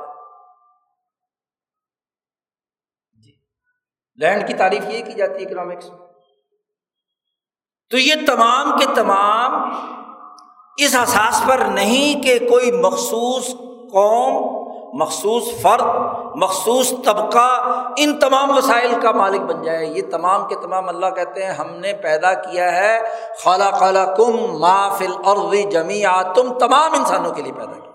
جی۔ 3.13 3.31
لینڈ 4.19 4.47
کی 4.47 4.53
تعریف 4.53 4.89
یہ 4.89 5.05
کی 5.05 5.13
جاتی 5.13 5.43
ہے 5.43 5.47
اکنامکس 5.47 5.89
تو 7.89 7.97
یہ 7.97 8.13
تمام 8.27 8.79
کے 8.79 8.85
تمام 8.95 9.69
اس 10.77 10.95
احساس 10.95 11.41
پر 11.47 11.57
نہیں 11.57 12.23
کہ 12.23 12.39
کوئی 12.39 12.71
مخصوص 12.71 13.47
قوم، 13.91 14.63
مخصوص 15.01 15.43
فرد، 15.61 15.83
مخصوص 16.35 16.93
طبقہ 17.05 17.81
ان 17.97 18.19
تمام 18.19 18.57
وسائل 18.57 18.93
کا 19.01 19.11
مالک 19.11 19.41
بن 19.41 19.61
جائے۔ 19.61 19.85
یہ 19.85 20.01
تمام 20.11 20.47
کے 20.47 20.55
تمام 20.55 20.89
اللہ 20.89 21.05
کہتے 21.05 21.43
ہیں، 21.43 21.51
ہم 21.51 21.75
نے 21.75 21.93
پیدا 21.93 22.33
کیا 22.33 22.75
ہے۔ 22.75 22.99
خالہ 23.43 23.63
خالہ 23.63 23.99
کم 24.17 24.59
ما 24.59 24.89
فل 24.89 25.11
اور 25.25 25.53
جمی 25.71 26.03
تم 26.35 26.53
تمام 26.59 26.91
انسانوں 26.93 27.31
کے 27.31 27.41
لیے 27.41 27.53
پیدا 27.53 27.71
کیا۔ 27.71 27.91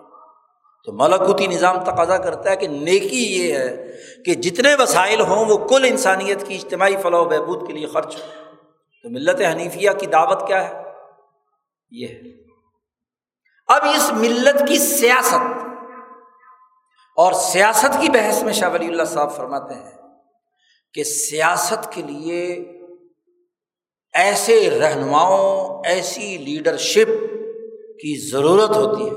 تو 0.84 0.92
ملکوتی 0.92 1.46
نظام 1.46 1.84
تقاضا 1.84 2.16
کرتا 2.16 2.50
ہے 2.50 2.56
کہ 2.56 2.66
نیکی 2.66 3.36
یہ 3.36 3.54
ہے 3.54 3.92
کہ 4.24 4.34
جتنے 4.34 4.74
وسائل 4.78 5.20
ہوں، 5.20 5.44
وہ 5.44 5.56
کل 5.56 5.84
انسانیت 5.84 6.46
کی 6.46 6.54
اجتماعی 6.54 6.96
فلاح 6.96 7.20
و 7.20 7.24
بہبود 7.24 7.66
کے 7.66 7.72
لیے 7.72 7.86
خرچ 7.86 8.16
ہو 8.16 8.47
تو 9.02 9.10
ملت 9.10 9.40
حنیفیہ 9.40 9.90
کی 10.00 10.06
دعوت 10.06 10.46
کیا 10.46 10.68
ہے؟ 10.68 10.82
یہ 11.90 12.06
ہے۔ 12.06 12.38
اب 13.66 13.82
اس 13.84 14.12
ملت 14.12 14.68
کی 14.68 14.78
سیاست 14.78 15.58
اور 17.16 17.32
سیاست 17.32 18.00
کی 18.00 18.08
بحث 18.08 18.42
میں 18.42 18.52
شاہ 18.52 18.72
ولی 18.72 18.86
اللہ 18.86 19.02
صاحب 19.02 19.36
فرماتے 19.36 19.74
ہیں 19.74 19.90
کہ 20.94 21.04
سیاست 21.04 21.92
کے 21.92 22.02
لیے 22.02 22.54
ایسے 24.14 24.78
رہنماؤں، 24.80 25.82
ایسی 25.84 26.38
لیڈرشپ 26.38 27.08
کی 28.00 28.30
ضرورت 28.30 28.70
ہوتی 28.70 29.06
ہے 29.06 29.14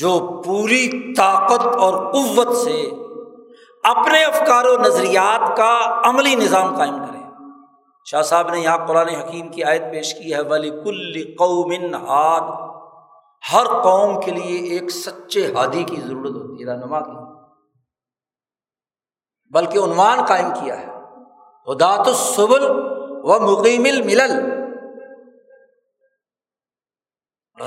جو 0.00 0.42
پوری 0.44 1.14
طاقت 1.14 1.66
اور 1.66 2.12
قوت 2.12 2.56
سے 2.56 2.90
اپنے 3.84 4.24
افکار 4.24 4.64
و 4.64 4.76
نظریات 4.76 5.56
کا 5.56 6.00
عملی 6.04 6.34
نظام 6.34 6.76
قائم 6.76 6.98
کرے۔ 6.98 7.09
شاہ 8.04 8.22
صاحب 8.22 8.50
نے 8.50 8.60
یہاں 8.60 8.86
قرآن 8.86 9.08
حکیم 9.08 9.48
کی 9.48 9.64
آیت 9.64 9.82
پیش 9.92 10.14
کی 10.14 10.34
ہے 10.34 10.40
ولی 10.40 10.70
کل 10.70 11.36
قومن 11.36 11.94
ہاد 11.94 12.70
ہر 13.52 13.66
قوم 13.82 14.20
کے 14.20 14.30
لیے 14.30 14.70
ایک 14.70 14.90
سچے 14.90 15.52
ہادی 15.52 15.82
کی 15.82 15.96
ضرورت 15.96 16.30
ہوتی 16.30 16.64
ہے، 16.64 16.68
رہنما 16.68 17.00
کی۔ 17.00 17.40
بلکہ 19.50 19.78
عنوان 19.78 20.24
قائم 20.24 20.50
کیا 20.50 20.80
ہے، 20.80 20.86
ہدات 21.72 22.08
السبل 22.08 22.64
و 23.22 23.40
مقیم 23.40 23.84
الملل۔ 23.84 24.60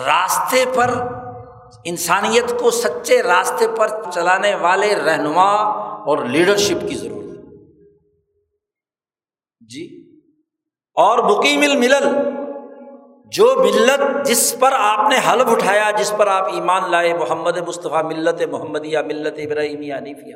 راستے 0.06 0.66
پر 0.76 0.90
انسانیت 1.86 2.60
کو 2.60 2.72
سچے 2.72 3.24
راستے 3.24 3.66
پر 3.78 4.12
چلانے 4.14 4.56
والے 4.56 4.96
رہنما 4.96 5.56
اور 6.04 6.18
لیڈرشپ 6.18 6.90
کی 6.90 6.96
ضرورت۔ 6.96 7.24
ہے 7.24 7.66
جی؟ 9.60 10.03
اور 10.94 11.38
مقیم 11.38 11.62
الملل، 11.62 12.08
جو 13.26 13.56
ملت 13.58 14.26
جس 14.26 14.56
پر 14.60 14.74
آپ 14.78 15.10
نے 15.10 15.16
حلف 15.16 15.52
اٹھایا، 15.52 15.92
جس 15.92 16.14
پر 16.18 16.28
آپ 16.28 16.46
ایمان 16.54 16.92
لائے، 16.92 17.14
محمد 17.14 17.58
مصطفیٰ 17.58 18.04
ملت 18.04 18.42
محمدیہ، 18.52 19.00
ملت 19.00 19.34
ابراہیمیہ 19.38 19.94
انیفیہ 19.94 20.36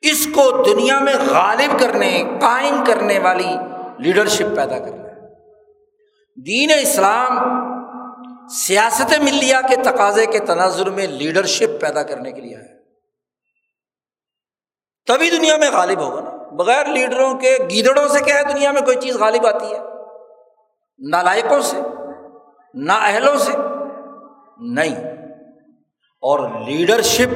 اس 0.00 0.28
کو 0.34 0.62
دنیا 0.62 0.98
میں 0.98 1.14
غالب 1.30 1.80
کرنے، 1.80 2.24
قائم 2.40 2.84
کرنے 2.86 3.18
والی 3.18 3.56
لیڈرشپ 3.98 4.56
پیدا 4.56 4.78
کرنا 4.78 5.04
دین 6.46 6.70
اسلام 6.80 7.38
سیاست 8.48 9.14
ملیہ 9.22 9.56
کے 9.68 9.76
تقاضے 9.76 10.26
کے 10.26 10.38
تناظر 10.38 10.90
میں 10.90 11.06
لیڈرشپ 11.06 11.80
پیدا 11.80 12.02
کرنے 12.02 12.32
کے 12.32 12.40
لیے 12.40 12.56
ہے۔ 12.56 12.82
تبھی 15.06 15.30
دنیا 15.30 15.56
میں 15.56 15.70
غالب 15.70 15.98
ہوگا 15.98 16.20
نا۔ 16.20 16.33
بغیر 16.56 16.86
لیڈروں 16.86 17.34
کے 17.34 17.56
گیدڑوں 17.70 18.08
سے 18.08 18.24
کیا 18.24 18.38
ہے 18.38 18.42
دنیا 18.42 18.70
میں 18.70 18.80
کوئی 18.80 18.96
چیز 18.96 19.16
غالب 19.16 19.46
آتی 19.46 19.74
ہے؟ 19.74 19.78
نالائکوں 20.98 21.60
سے 21.60 21.80
نا 22.74 22.94
اہلوں 22.94 23.36
سے، 23.36 23.52
نہیں۔ 24.58 25.12
اور 26.22 26.48
لیڈرشپ 26.66 27.34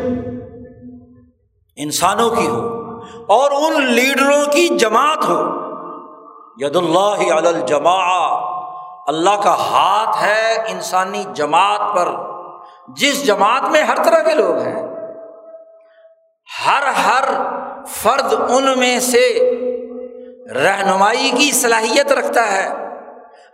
انسانوں 1.76 2.30
کی 2.30 2.48
ہو، 2.48 2.58
اور 3.28 3.50
ان 3.50 3.86
لیڈروں 3.86 4.52
کی 4.52 4.78
جماعت 4.78 5.28
ہو۔ 5.28 5.42
ید 6.56 6.76
اللہ 6.76 7.32
الجما 7.32 8.24
اللہ 9.06 9.42
کا 9.42 9.54
ہاتھ 9.54 10.22
ہے 10.22 10.64
انسانی 10.68 11.24
جماعت 11.32 11.96
پر۔ 11.96 12.08
جس 12.88 13.26
جماعت 13.26 13.62
میں 13.62 13.82
ہر 13.82 13.96
طرح 13.96 14.22
کے 14.22 14.34
لوگ 14.34 14.58
ہیں، 14.58 14.82
ہر 16.66 16.82
ہر 16.82 17.24
فرد 17.86 18.34
ان 18.50 18.78
میں 18.78 19.00
سے 19.00 19.54
رہنمائی 20.54 21.30
کی 21.38 21.52
صلاحیت 21.52 22.12
رکھتا 22.12 22.52
ہے، 22.52 22.68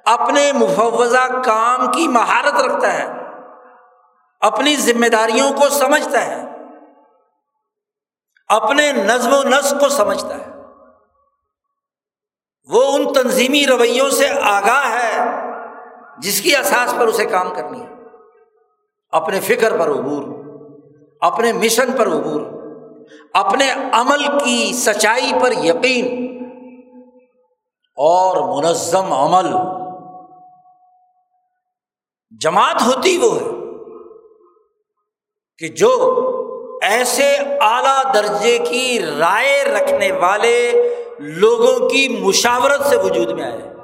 اپنے 0.04 0.52
مفوضہ 0.52 1.42
کام 1.44 1.92
کی 1.92 2.08
مہارت 2.08 2.62
رکھتا 2.62 2.92
ہے، 2.92 3.06
اپنی 4.40 4.76
ذمہ 4.76 5.06
داریوں 5.06 5.52
کو 5.52 5.68
سمجھتا 5.68 6.26
ہے، 6.26 6.44
اپنے 8.48 8.92
نظم 8.92 9.32
و 9.32 9.42
نسق 9.42 9.80
کو 9.80 9.88
سمجھتا 9.88 10.34
ہے۔ 10.34 10.50
وہ 12.68 12.84
ان 12.92 13.12
تنظیمی 13.12 13.66
رویوں 13.66 14.10
سے 14.10 14.28
آگاہ 14.42 14.90
ہے، 14.90 15.24
جس 16.18 16.40
کی 16.40 16.56
احساس 16.56 16.94
پر 16.98 17.06
اسے 17.06 17.24
کام 17.24 17.54
کرنی 17.54 17.80
ہے۔ 17.80 17.88
اپنے 19.10 19.40
فکر 19.40 19.78
پر 19.78 19.86
عبور، 19.86 20.24
اپنے 21.20 21.52
مشن 21.52 21.92
پر 21.92 22.06
عبور۔ 22.06 22.63
اپنے 23.34 23.72
عمل 23.92 24.38
کی 24.44 24.72
سچائی 24.72 25.32
پر 25.42 25.52
یقین 25.52 26.24
اور 27.96 28.62
منظم 28.62 29.12
عمل۔ 29.12 29.57
جماعت 32.40 32.82
ہوتی 32.86 33.18
وہ 33.18 33.34
ہے 33.34 33.50
کہ 35.59 35.68
جو 35.68 35.90
ایسے 36.82 37.36
اعلیٰ 37.61 38.14
درجے 38.14 38.59
کی 38.59 39.00
رائے 39.18 39.64
رکھنے 39.64 40.12
والے 40.12 40.72
لوگوں 41.18 41.88
کی 41.88 42.09
مشاورت 42.22 42.86
سے 42.86 42.96
وجود 42.96 43.30
میں 43.30 43.44
آئے۔ 43.44 43.74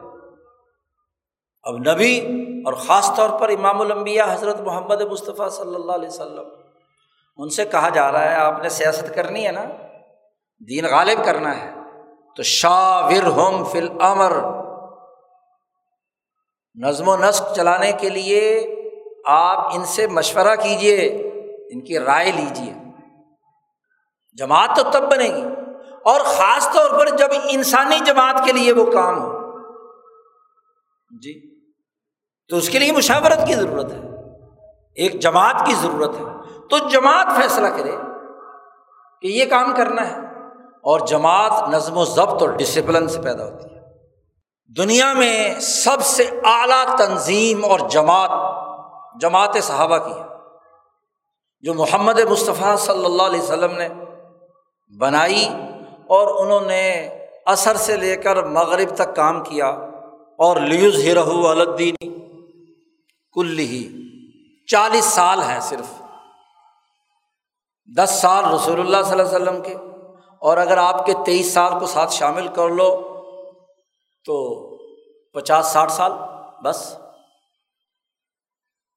اب 1.62 1.77
نبی 1.77 2.21
اور 2.66 2.73
خاص 2.73 3.16
طور 3.16 3.41
پر 3.41 3.49
امام 3.49 3.81
الانبیاء 3.81 4.35
حضرت 4.35 4.61
محمد 4.61 5.01
مصطفیٰ 5.01 5.51
صلی 5.51 5.75
اللہ 5.75 5.93
علیہ 5.93 6.09
وسلم 6.09 6.60
ان 7.37 7.49
سے 7.49 7.64
کہا 7.64 7.89
جا 7.89 8.12
رہا 8.12 8.24
ہے، 8.24 8.35
آپ 8.35 8.62
نے 8.62 8.68
سیاست 8.68 9.14
کرنی 9.14 9.47
ہے 9.47 9.53
نا، 9.53 9.64
دین 10.68 10.85
غالب 10.85 11.24
کرنا 11.24 11.57
ہے۔ 11.57 11.74
تو 12.37 12.43
شاور 12.43 13.26
ہوم 13.26 13.64
فل 13.64 13.89
امر 14.01 14.33
نظم 16.74 17.09
و 17.09 17.16
نسق 17.16 17.57
چلانے 17.57 17.93
کے 17.93 18.09
لیے 18.09 18.74
آپ 19.26 19.59
ان 19.74 19.85
سے 19.85 20.07
مشورہ 20.07 20.57
کیجیے 20.62 21.07
ان 21.70 21.81
کی 21.81 21.99
رائے 21.99 22.33
لیجیے 22.33 22.72
جماعت 24.39 24.68
تو 24.76 24.83
تب 24.91 25.11
بنے 25.11 25.28
گی۔ 25.28 25.45
اور 26.05 26.20
خاص 26.20 26.68
طور 26.72 26.91
پر 26.91 27.16
جب 27.16 27.28
انسانی 27.49 27.99
جماعت 28.07 28.35
کے 28.45 28.53
لیے 28.53 28.72
وہ 28.72 28.93
کام 28.93 29.22
ہو۔ 29.22 29.39
جی۔ 31.22 31.61
تو 32.49 32.57
اس 32.57 32.68
کے 32.68 32.78
لیے 32.78 32.93
مشاورت 32.93 33.47
کی 33.47 33.55
ضرورت 33.55 33.93
ہے۔ 33.93 34.01
ایک 34.95 35.20
جماعت 35.20 35.66
کی 35.66 35.74
ضرورت 35.74 36.11
ہے۔ 36.18 36.24
تو 36.71 36.79
جماعت 36.79 37.27
فیصلہ 37.43 37.66
کرے 37.68 37.93
کہ 39.23 39.27
یہ 39.27 39.45
کام 39.45 39.73
کرنا 39.77 40.11
ہے۔ 40.11 40.16
اور 40.83 41.01
جماعت 41.01 41.68
نظم 41.68 41.97
و 41.97 42.05
ضبط 42.05 42.43
اور 42.43 42.49
ڈسپلن 42.49 43.09
سے 43.09 43.23
پیدا 43.23 43.45
ہوتی 43.45 43.75
ہے۔ 43.75 43.81
دنیا 44.77 45.12
میں 45.12 45.61
سب 45.61 46.03
سے 46.03 46.31
اعلیٰ 46.45 46.97
تنظیم 46.97 47.64
اور 47.64 47.81
جماعت 47.91 48.31
جماعت 49.21 49.57
صحابہ 49.62 49.99
کی 49.99 50.12
ہے۔ 50.12 50.25
جو 51.61 51.75
محمد 51.75 52.18
مصطفیٰ 52.18 52.77
صلی 52.77 53.05
اللہ 53.05 53.23
علیہ 53.23 53.41
وسلم 53.41 53.73
نے 53.73 53.89
بنائی 54.99 55.49
اور 56.07 56.47
انہوں 56.47 56.61
نے 56.61 57.09
اثر 57.47 57.77
سے 57.77 57.97
لے 57.97 58.16
کر 58.16 58.43
مغرب 58.43 58.95
تک 58.95 59.16
کام 59.16 59.43
کیا 59.43 59.66
اور 60.39 60.57
لیوز 60.57 61.05
ہرو 61.05 61.49
الدین 61.49 62.18
کل 63.33 63.59
ہی 63.59 64.03
چالیس 64.66 65.05
سال 65.05 65.43
ہیں 65.43 65.61
صرف۔ 65.61 66.00
دس 67.97 68.11
سال 68.11 68.45
رسول 68.45 68.80
اللہ 68.80 69.03
صلی 69.03 69.20
اللہ 69.20 69.22
علیہ 69.22 69.36
وسلم 69.36 69.62
کے، 69.62 69.74
اور 70.38 70.57
اگر 70.57 70.78
آپ 70.78 71.07
کے 71.07 71.12
تیئیس 71.26 71.53
سال 71.53 71.78
کو 71.78 71.86
ساتھ 71.86 72.12
شامل 72.12 72.49
کر 72.49 72.68
لو 72.68 73.03
تو 74.24 74.70
پچاس 75.32 75.66
ساٹھ 75.66 75.93
سال، 75.93 76.12
بس۔ 76.64 76.97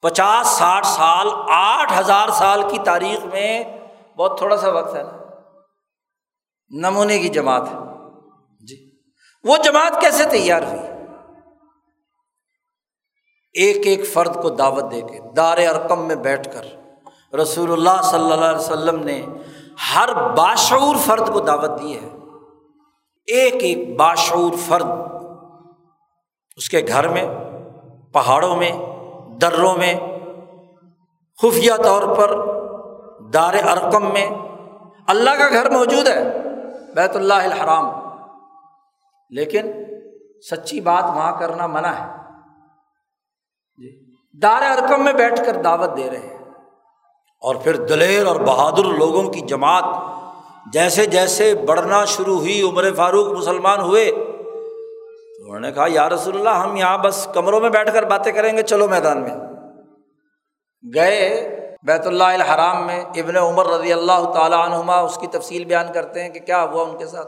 پچاس 0.01 0.47
ساٹھ 0.47 0.87
سال، 0.87 1.27
آٹھ 1.49 1.99
ہزار 1.99 2.29
سال 2.29 2.69
کی 2.71 2.77
تاریخ 2.85 3.25
میں 3.25 3.63
بہت 4.17 4.37
تھوڑا 4.37 4.57
سا 4.57 4.69
وقت 4.69 4.95
ہے 4.95 5.03
نا۔ 5.03 5.17
نمونے 6.69 7.19
کی 7.19 7.29
جماعت 7.29 7.61
ہے۔ 7.61 7.77
جی۔ 8.65 8.91
وہ 9.43 9.57
جماعت 9.57 10.01
کیسے 10.01 10.23
تیار 10.23 10.61
ہوئی؟ 10.61 10.79
ایک 13.53 13.87
ایک 13.87 14.13
فرد 14.13 14.41
کو 14.41 14.49
دعوت 14.49 14.91
دے 14.91 15.01
کے، 15.01 15.33
دار 15.33 15.57
ارکم 15.57 16.07
میں 16.07 16.15
بیٹھ 16.15 16.53
کر۔ 16.53 16.82
رسول 17.41 17.71
اللہ 17.71 18.01
صلی 18.03 18.31
اللہ 18.31 18.45
علیہ 18.45 18.59
وسلم 18.59 19.03
نے 19.03 19.25
ہر 19.95 20.13
باشعور 20.13 20.95
فرد 20.95 21.33
کو 21.33 21.39
دعوت 21.39 21.81
دی 21.81 21.95
ہے۔ 21.95 22.09
ایک 23.27 23.53
ایک 23.53 23.99
باشعور 23.99 24.51
فرد 24.67 24.85
اس 26.55 26.69
کے 26.69 26.81
گھر 26.87 27.07
میں، 27.07 27.25
پہاڑوں 28.13 28.55
میں، 28.55 28.71
دروں 29.41 29.73
میں، 29.77 29.93
خفیہ 31.41 31.73
طور 31.83 32.15
پر، 32.15 32.35
دار 33.29 33.53
ارکم 33.53 34.13
میں 34.13 34.29
اللہ 35.07 35.29
کا 35.29 35.49
گھر 35.49 35.69
موجود 35.69 36.07
ہے، 36.07 36.23
بیت 36.95 37.15
اللہ 37.15 37.33
الحرام۔ 37.33 37.85
لیکن 39.29 39.71
سچی 40.51 40.81
بات 40.81 41.03
وہاں 41.03 41.39
کرنا 41.39 41.67
منع 41.67 41.87
ہے۔ 41.87 42.05
جی، 43.77 44.15
دار 44.41 44.61
ارکم 44.61 45.03
میں 45.03 45.13
بیٹھ 45.13 45.45
کر 45.45 45.61
دعوت 45.61 45.97
دے 45.97 46.09
رہے 46.09 46.17
ہیں۔ 46.17 46.42
اور 47.43 47.55
پھر 47.55 47.75
دلیر 47.75 48.25
اور 48.25 48.35
بہادر 48.35 48.83
لوگوں 48.83 49.23
کی 49.23 49.39
جماعت 49.39 49.83
جیسے 50.73 51.05
جیسے 51.05 51.53
بڑھنا 51.55 52.05
شروع 52.05 52.37
ہوئی، 52.37 52.61
عمر 52.61 52.93
فاروق 52.93 53.27
مسلمان 53.27 53.81
ہوئے، 53.81 54.11
تو 54.11 55.45
انہوں 55.45 55.59
نے 55.59 55.71
کہا، 55.71 55.85
یا 55.89 56.09
رسول 56.09 56.35
اللہ، 56.35 56.49
ہم 56.49 56.75
یہاں 56.75 56.97
بس 56.97 57.27
کمروں 57.33 57.59
میں 57.59 57.69
بیٹھ 57.69 57.93
کر 57.93 58.03
باتیں 58.03 58.31
کریں 58.31 58.57
گے، 58.57 58.61
چلو 58.61 58.87
میدان 58.87 59.21
میں. 59.21 59.31
گئے 60.95 61.49
بیت 61.83 62.07
اللہ 62.07 62.23
الحرام 62.23 62.85
میں، 62.85 63.01
ابن 63.01 63.37
عمر 63.37 63.67
رضی 63.67 63.93
اللہ 63.93 64.31
تعالیٰ 64.33 64.65
عنہما 64.65 64.95
اس 64.95 65.17
کی 65.17 65.27
تفصیل 65.27 65.65
بیان 65.65 65.85
کرتے 65.93 66.23
ہیں 66.23 66.29
کہ 66.29 66.39
کیا 66.39 66.63
ہوا 66.63 66.83
ان 66.83 66.97
کے 66.97 67.05
ساتھ۔ 67.05 67.27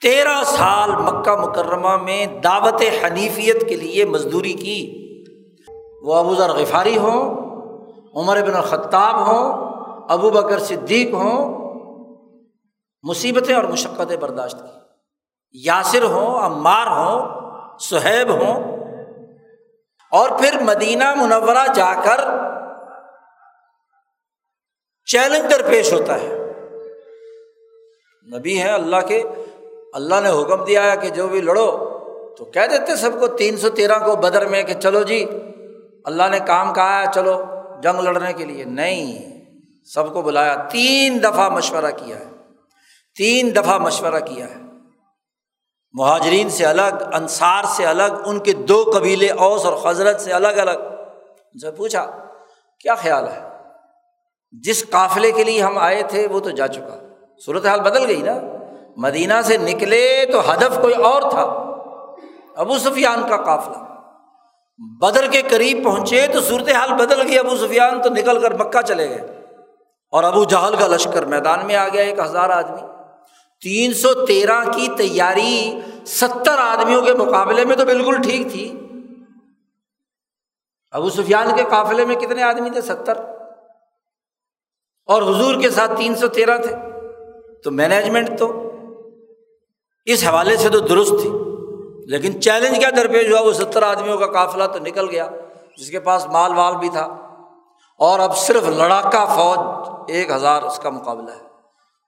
تیرہ 0.00 0.42
سال 0.44 0.90
مکہ 0.90 1.36
مکرمہ 1.36 1.96
میں 1.96 2.26
دعوت 2.26 2.82
حنیفیت 3.04 3.68
کے 3.68 3.76
لیے 3.76 4.04
مزدوری 4.04 4.52
کی۔ 4.52 5.02
وہ 6.02 6.14
ابو 6.14 6.34
ذر 6.34 6.48
غفاری 6.48 6.98
ہوں 6.98 7.45
عمر 8.16 8.36
ابن 8.36 8.54
الخطاب 8.54 9.26
ہوں، 9.26 9.72
ابو 10.08 10.30
بکر 10.30 10.58
صدیق 10.58 11.14
ہوں، 11.14 11.54
مصیبتیں 13.02 13.54
اور 13.54 13.64
مشقتیں 13.64 14.16
برداشت 14.16 14.58
کی۔ 14.58 14.78
یاسر 15.52 16.02
ہوں، 16.02 16.40
عمار 16.40 16.86
ہوں، 16.86 17.40
سہیب 17.78 18.30
ہوں، 18.30 18.76
اور 20.12 20.30
پھر 20.30 20.60
مدینہ 20.60 21.14
منورہ 21.14 21.66
جا 21.74 21.94
کر 22.04 22.20
چیلنج 25.06 25.54
پیش 25.70 25.92
ہوتا 25.92 26.14
ہے۔ 26.14 26.52
نبی 28.38 28.62
ہے 28.62 28.68
اللہ 28.68 29.06
کے، 29.08 29.22
اللہ 29.92 30.14
نے 30.22 30.30
حکم 30.30 30.64
دیا 30.64 30.92
ہے 30.92 30.96
کہ 30.96 31.08
جو 31.08 31.28
بھی 31.28 31.40
لڑو 31.40 31.70
تو 32.38 32.44
کہہ 32.44 32.66
دیتے 32.70 32.96
سب 32.96 33.20
کو 33.20 33.26
تین 33.26 33.56
سو 33.56 33.68
تیرہ 33.68 33.98
کو 34.06 34.16
بدر 34.16 34.46
میں 34.46 34.62
کہ 34.62 34.74
چلو 34.74 35.02
جی 35.02 35.26
اللہ 36.04 36.22
نے 36.30 36.38
کام 36.46 36.74
کہا 36.74 37.00
ہے، 37.00 37.06
چلو۔ 37.14 37.42
جنگ 37.86 38.00
لڑنے 38.00 38.32
کے 38.32 38.44
لیے 38.44 38.64
نہیں، 38.64 39.40
سب 39.84 40.12
کو 40.12 40.22
بلایا، 40.22 40.54
تین 40.54 41.22
دفعہ 41.22 41.48
مشورہ 41.48 41.90
کیا 41.96 42.18
ہے۔ 42.18 42.24
تین 43.16 43.56
دفعہ 43.56 43.78
مشورہ 43.78 44.20
کیا 44.20 44.46
ہے۔ 44.46 44.54
مہاجرین 45.92 46.50
سے 46.50 46.66
الگ، 46.66 47.14
انصار 47.14 47.64
سے 47.64 47.86
الگ، 47.86 48.22
ان 48.26 48.38
کے 48.38 48.52
دو 48.52 48.90
قبیلے 48.94 49.30
اوس 49.30 49.64
اور 49.64 49.90
حضرت 49.90 50.20
سے 50.20 50.32
الگ 50.32 50.46
الگ۔ 50.46 50.78
ان 51.52 51.58
سے 51.58 51.70
پوچھا، 51.70 52.24
کیا 52.80 52.94
خیال 52.94 53.28
ہے؟ 53.28 53.48
جس 54.52 54.90
قافلے 54.90 55.32
کے 55.32 55.44
لیے 55.44 55.62
ہم 55.62 55.78
آئے 55.78 56.02
تھے، 56.02 56.26
وہ 56.26 56.40
تو 56.40 56.50
جا 56.50 56.68
چکا۔ 56.68 57.08
صورت 57.44 57.66
حال 57.66 57.80
بدل 57.80 58.06
گئی 58.06 58.22
نا۔ 58.22 58.34
مدینہ 58.96 59.34
سے 59.44 59.56
نکلے 59.56 60.24
تو 60.32 60.52
ہدف 60.52 60.78
کوئی 60.82 60.94
اور 60.94 61.22
تھا۔ 61.22 61.42
ابو 62.56 62.78
سفیان 62.78 63.28
کا 63.28 63.36
قافلہ۔ 63.36 63.95
بدر 64.78 65.26
کے 65.30 65.42
قریب 65.42 65.84
پہنچے 65.84 66.26
تو 66.32 66.40
صورت 66.40 66.68
حال 66.68 66.92
بدل 66.92 67.26
گئی۔ 67.28 67.38
ابو 67.38 67.56
سفیان 67.56 68.02
تو 68.02 68.10
نکل 68.10 68.40
کر 68.40 68.54
مکہ 68.54 68.82
چلے 68.82 69.08
گئے۔ 69.08 69.44
اور 70.10 70.24
ابو 70.24 70.44
جہل 70.44 70.74
کا 70.78 70.86
لشکر 70.86 71.24
میدان 71.24 71.66
میں 71.66 71.76
آ 71.76 71.88
گیا، 71.88 72.02
ایک 72.02 72.18
ہزار 72.18 72.50
آدمی۔ 72.50 72.80
تین 73.62 73.94
سو 73.94 74.26
تیرہ 74.26 74.64
کی 74.64 74.88
تیاری 74.96 75.78
ستر 76.06 76.58
آدمیوں 76.58 77.02
کے 77.02 77.12
مقابلے 77.14 77.64
میں 77.64 77.76
تو 77.76 77.84
بالکل 77.84 78.16
ٹھیک 78.22 78.52
تھی۔ 78.52 78.80
ابو 80.90 81.10
سفیان 81.10 81.56
کے 81.56 81.62
قافلے 81.70 82.04
میں 82.04 82.16
کتنے 82.16 82.42
آدمی 82.42 82.70
تھے؟ 82.70 82.80
ستر۔ 82.80 83.18
اور 85.06 85.22
حضور 85.22 85.60
کے 85.60 85.70
ساتھ 85.70 85.92
تین 85.98 86.14
سو 86.14 86.28
تیرہ 86.28 86.58
تھے۔ 86.58 86.76
تو 87.64 87.70
مینجمنٹ 87.70 88.38
تو 88.38 88.72
اس 90.04 90.24
حوالے 90.24 90.56
سے 90.56 90.68
تو 90.68 90.78
درست 90.78 91.12
تھی۔ 91.22 91.30
لیکن 92.06 92.40
چیلنج 92.40 92.78
کیا 92.78 92.90
درپیش 92.96 93.32
ہوا؟ 93.32 93.40
وہ 93.40 93.52
ستر 93.52 93.82
آدمیوں 93.82 94.18
کا 94.18 94.26
قافلہ 94.26 94.64
تو 94.64 94.78
نکل 94.78 95.10
گیا، 95.10 95.28
جس 95.78 95.90
کے 95.90 96.00
پاس 96.00 96.26
مال 96.26 96.58
وال 96.58 96.76
بھی 96.76 96.88
تھا۔ 96.88 97.04
اور 97.98 98.18
اب 98.18 98.36
صرف 98.36 98.68
لڑاکا 98.68 99.24
فوج 99.24 99.88
ایک 100.08 100.30
ہزار 100.30 100.62
اس 100.62 100.78
کا 100.78 100.90
مقابلہ 100.90 101.30
ہے۔ 101.30 101.46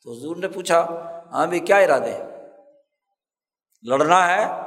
تو 0.05 0.13
حضور 0.13 0.37
نے 0.37 0.49
پوچھا 0.49 0.87
ہاں 1.33 1.47
بھی 1.47 1.61
کیا 1.61 1.77
ارادے 1.77 2.13
ہیں؟ 2.13 2.25
لڑنا 3.83 4.29
ہے 4.29 4.61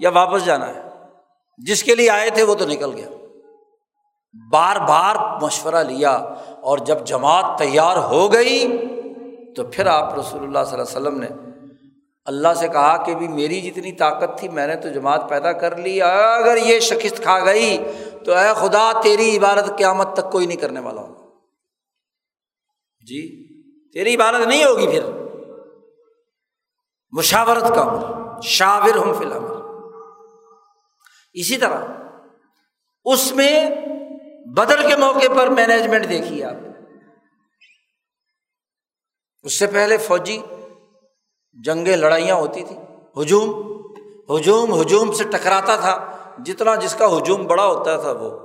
یا 0.00 0.10
واپس 0.10 0.44
جانا 0.44 0.68
ہے؟ 0.68 0.82
جس 1.58 1.82
کے 1.82 1.94
لیے 1.94 2.10
آئے 2.10 2.30
تھے 2.30 2.42
وہ 2.42 2.54
تو 2.54 2.66
نکل 2.66 2.94
گیا۔ 2.96 3.08
بار 4.52 4.76
بار 4.76 5.42
مشورہ 5.42 5.82
لیا 5.82 6.12
اور 6.62 6.78
جب 6.78 7.04
جماعت 7.04 7.58
تیار 7.58 7.96
ہو 7.96 8.32
گئی 8.32 8.86
تو 9.56 9.64
پھر 9.64 9.86
آپ 9.86 10.18
رسول 10.18 10.42
اللہ 10.42 10.58
صلی 10.66 10.80
اللہ 10.80 11.08
علیہ 11.08 11.08
وسلم 11.08 11.20
نے 11.20 11.45
اللہ 12.26 12.54
سے 12.56 12.68
کہا 12.68 13.04
کہ 13.04 13.14
بھی 13.14 13.28
میری 13.28 13.60
جتنی 13.60 13.92
طاقت 13.92 14.38
تھی 14.38 14.48
میں 14.48 14.66
نے 14.66 14.76
تو 14.76 14.88
جماعت 14.88 15.28
پیدا 15.28 15.52
کر 15.52 15.76
لی، 15.76 16.02
اگر 16.02 16.56
یہ 16.56 16.80
شکست 16.80 17.22
کھا 17.22 17.44
گئی 17.44 17.78
تو 18.24 18.32
اے 18.32 18.48
خدا 18.56 19.00
تیری 19.02 19.36
عبادت 19.36 19.78
قیامت 19.78 20.08
تک 20.12 20.32
کوئی 20.32 20.46
نہیں 20.46 20.56
کرنے 20.56 20.80
والا 20.80 21.00
ہوگا۔ 21.00 21.26
جی 23.06 23.46
تیری 23.92 24.14
عبادت 24.14 24.46
نہیں 24.46 24.64
ہوگی 24.64 24.86
پھر۔ 24.86 25.04
مشاورت 27.10 27.68
کا 27.74 27.82
عمر 27.82 28.40
شاور 28.40 28.96
ہوں 28.96 29.14
فی 29.14 29.24
الحال 29.24 29.44
اسی 31.32 31.56
طرح، 31.56 31.84
اس 33.04 33.32
میں 33.32 33.70
بدر 34.46 34.88
کے 34.88 34.96
موقع 34.96 35.32
پر 35.36 35.46
مینجمنٹ 35.46 36.08
دیکھیے 36.08 36.44
آپ۔ 36.44 36.56
اس 39.42 39.58
سے 39.58 39.66
پہلے 39.66 39.96
فوجی 39.98 40.38
جنگیں 41.64 41.96
لڑائیاں 41.96 42.36
ہوتی 42.36 42.64
تھیں۔ 42.64 42.86
ہجوم 43.22 43.76
ہجوم 44.36 44.80
ہجوم 44.80 45.12
سے 45.12 45.24
ٹکراتا 45.24 45.76
تھا۔ 45.76 46.16
جتنا 46.44 46.74
جس 46.74 46.94
کا 46.94 47.18
ہجوم 47.18 47.46
بڑا 47.46 47.66
ہوتا 47.66 47.96
تھا 47.96 48.12
وہ۔ 48.12 48.38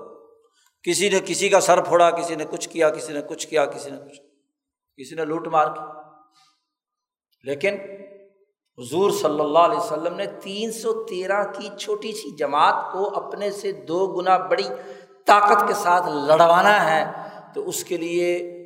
کسی 0.83 1.09
نے 1.09 1.19
کسی 1.25 1.49
کا 1.49 1.61
سر 1.61 1.81
پھوڑا، 1.81 2.11
کسی 2.11 2.35
نے 2.35 2.45
کچھ 2.51 2.69
کیا، 2.69 2.89
کسی 2.89 3.13
نے 3.13 3.21
کچھ 3.21 3.47
کیا، 3.47 3.65
کسی 3.65 3.89
نے 3.89 3.97
کچھ، 3.97 4.21
کسی 4.97 5.15
نے 5.15 5.25
لوٹ 5.25 5.47
مار 5.47 5.67
کی۔ 5.67 5.79
لیکن 7.43 7.75
حضور 8.77 9.11
صلی 9.11 9.39
اللہ 9.39 9.59
علیہ 9.59 9.77
وسلم 9.77 10.15
نے 10.15 10.25
تین 10.25 10.71
سو 10.71 11.03
تیرہ 11.03 11.43
کی 11.43 11.69
چھوٹی 11.79 12.11
سی 12.11 12.35
جماعت 12.35 12.93
کو 12.93 13.15
اپنے 13.15 13.51
سے 13.51 13.71
دو 13.71 14.07
گنا 14.07 14.37
بڑی 14.37 14.63
طاقت 15.25 15.67
کے 15.67 15.73
ساتھ 15.73 16.09
لڑوانا 16.09 16.91
ہے 16.91 17.11
تو 17.55 17.69
اس 17.69 17.83
کے 17.83 17.97
لیے 17.97 18.57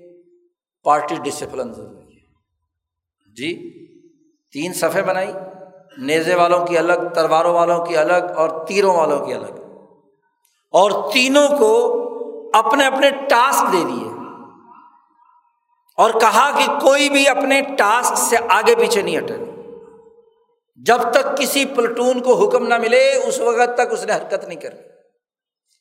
پارٹی 0.84 1.16
ڈسپلن 1.16 1.74
ضروری 1.74 2.18
ہے۔ 2.18 2.34
جی؟ 3.36 3.85
تین 4.56 4.74
صفحے 4.74 5.02
بنائی، 5.02 5.32
نیزے 5.98 6.36
والوں 6.36 6.68
کی 6.68 6.78
الگ، 6.78 6.94
تلواروں 7.16 7.54
والوں 7.54 7.86
کی 7.86 7.98
الگ 7.98 8.32
اور 8.36 8.66
تیروں 8.66 8.96
والوں 8.96 9.26
کی 9.26 9.34
الگ۔ 9.34 9.54
اور 10.72 11.14
تینوں 11.14 11.48
کو 11.60 12.02
اپنے 12.54 12.86
اپنے 12.86 13.10
ٹاسک 13.10 13.74
دے 13.74 13.84
دیے۔ 13.84 14.10
اور 15.98 16.12
کہا 16.12 16.60
کہ 16.60 16.80
کوئی 16.80 17.10
بھی 17.10 17.28
اپنے 17.28 17.62
ٹاسک 17.62 18.18
سے 18.18 18.38
آگے 18.50 18.76
پیچھے 18.76 19.02
نہیں 19.02 19.18
ہٹے۔ 19.18 19.34
جب 20.76 20.98
تک 21.14 21.38
کسی 21.38 21.66
پلٹون 21.66 22.22
کو 22.22 22.34
حکم 22.34 22.68
نہ 22.68 22.78
ملے، 22.78 23.16
اس 23.16 23.40
وقت 23.40 23.76
تک 23.76 23.92
اس 23.92 24.06
نے 24.06 24.14
حرکت 24.14 24.46
نہیں 24.46 24.60
کرنی 24.60 24.82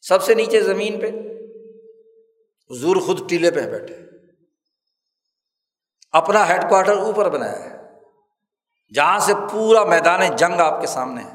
سب 0.02 0.22
سے 0.22 0.34
نیچے 0.34 0.60
زمین 0.60 1.00
پہ، 1.00 1.10
حضور 2.70 2.96
خود 2.96 3.28
ٹیلے 3.28 3.50
پہ 3.50 3.60
بیٹھے۔ 3.60 3.96
اپنا 6.12 6.48
ہیڈ 6.48 6.68
کوارٹر 6.68 6.96
اوپر 6.96 7.28
بنایا 7.28 7.64
ہے۔ 7.64 7.83
جہاں 8.94 9.18
سے 9.18 9.32
پورا 9.52 9.84
میدان 9.84 10.36
جنگ 10.36 10.60
آپ 10.60 10.80
کے 10.80 10.86
سامنے 10.86 11.22
ہے۔ 11.22 11.30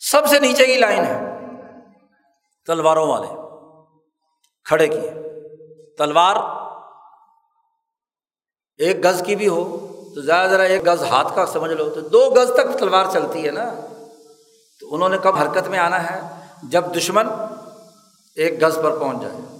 سب 0.00 0.26
سے 0.26 0.38
نیچے 0.38 0.66
کی 0.66 0.76
لائن 0.76 1.04
ہے۔ 1.04 1.20
تلواروں 2.66 3.08
والے 3.08 3.26
کھڑے 4.64 4.88
کیے۔ 4.88 5.10
تلوار 5.98 6.36
ایک 8.78 9.04
گز 9.04 9.22
کی 9.26 9.36
بھی 9.36 9.48
ہو 9.48 9.76
تو 10.14 10.20
زیادہ 10.20 10.50
ذرا 10.50 10.62
ایک 10.62 10.86
گز 10.86 11.02
ہاتھ 11.02 11.36
کا 11.36 11.46
سمجھ 11.46 11.72
لو 11.72 11.90
تو 11.90 12.00
دو 12.00 12.30
گز 12.30 12.50
تک 12.54 12.78
تلوار 12.78 13.04
چلتی 13.12 13.46
ہے 13.46 13.50
نا۔ 13.50 13.74
تو 14.80 14.94
انہوں 14.94 15.08
نے 15.08 15.18
کب 15.22 15.36
حرکت 15.36 15.68
میں 15.68 15.78
آنا 15.78 16.10
ہے؟ 16.10 16.20
جب 16.62 16.84
دشمن 16.96 17.28
ایک 18.34 18.62
گز 18.62 18.78
پر 18.82 18.98
پہنچ 18.98 19.22
جائے۔ 19.22 19.56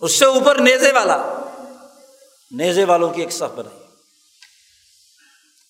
اس 0.00 0.18
سے 0.18 0.24
اوپر 0.24 0.56
نیزے 0.56 0.92
والا، 0.92 1.32
نیزے 2.50 2.84
والوں 2.84 3.10
کی 3.10 3.20
ایک 3.20 3.32
صف 3.32 3.58
بنائی۔ 3.58 3.87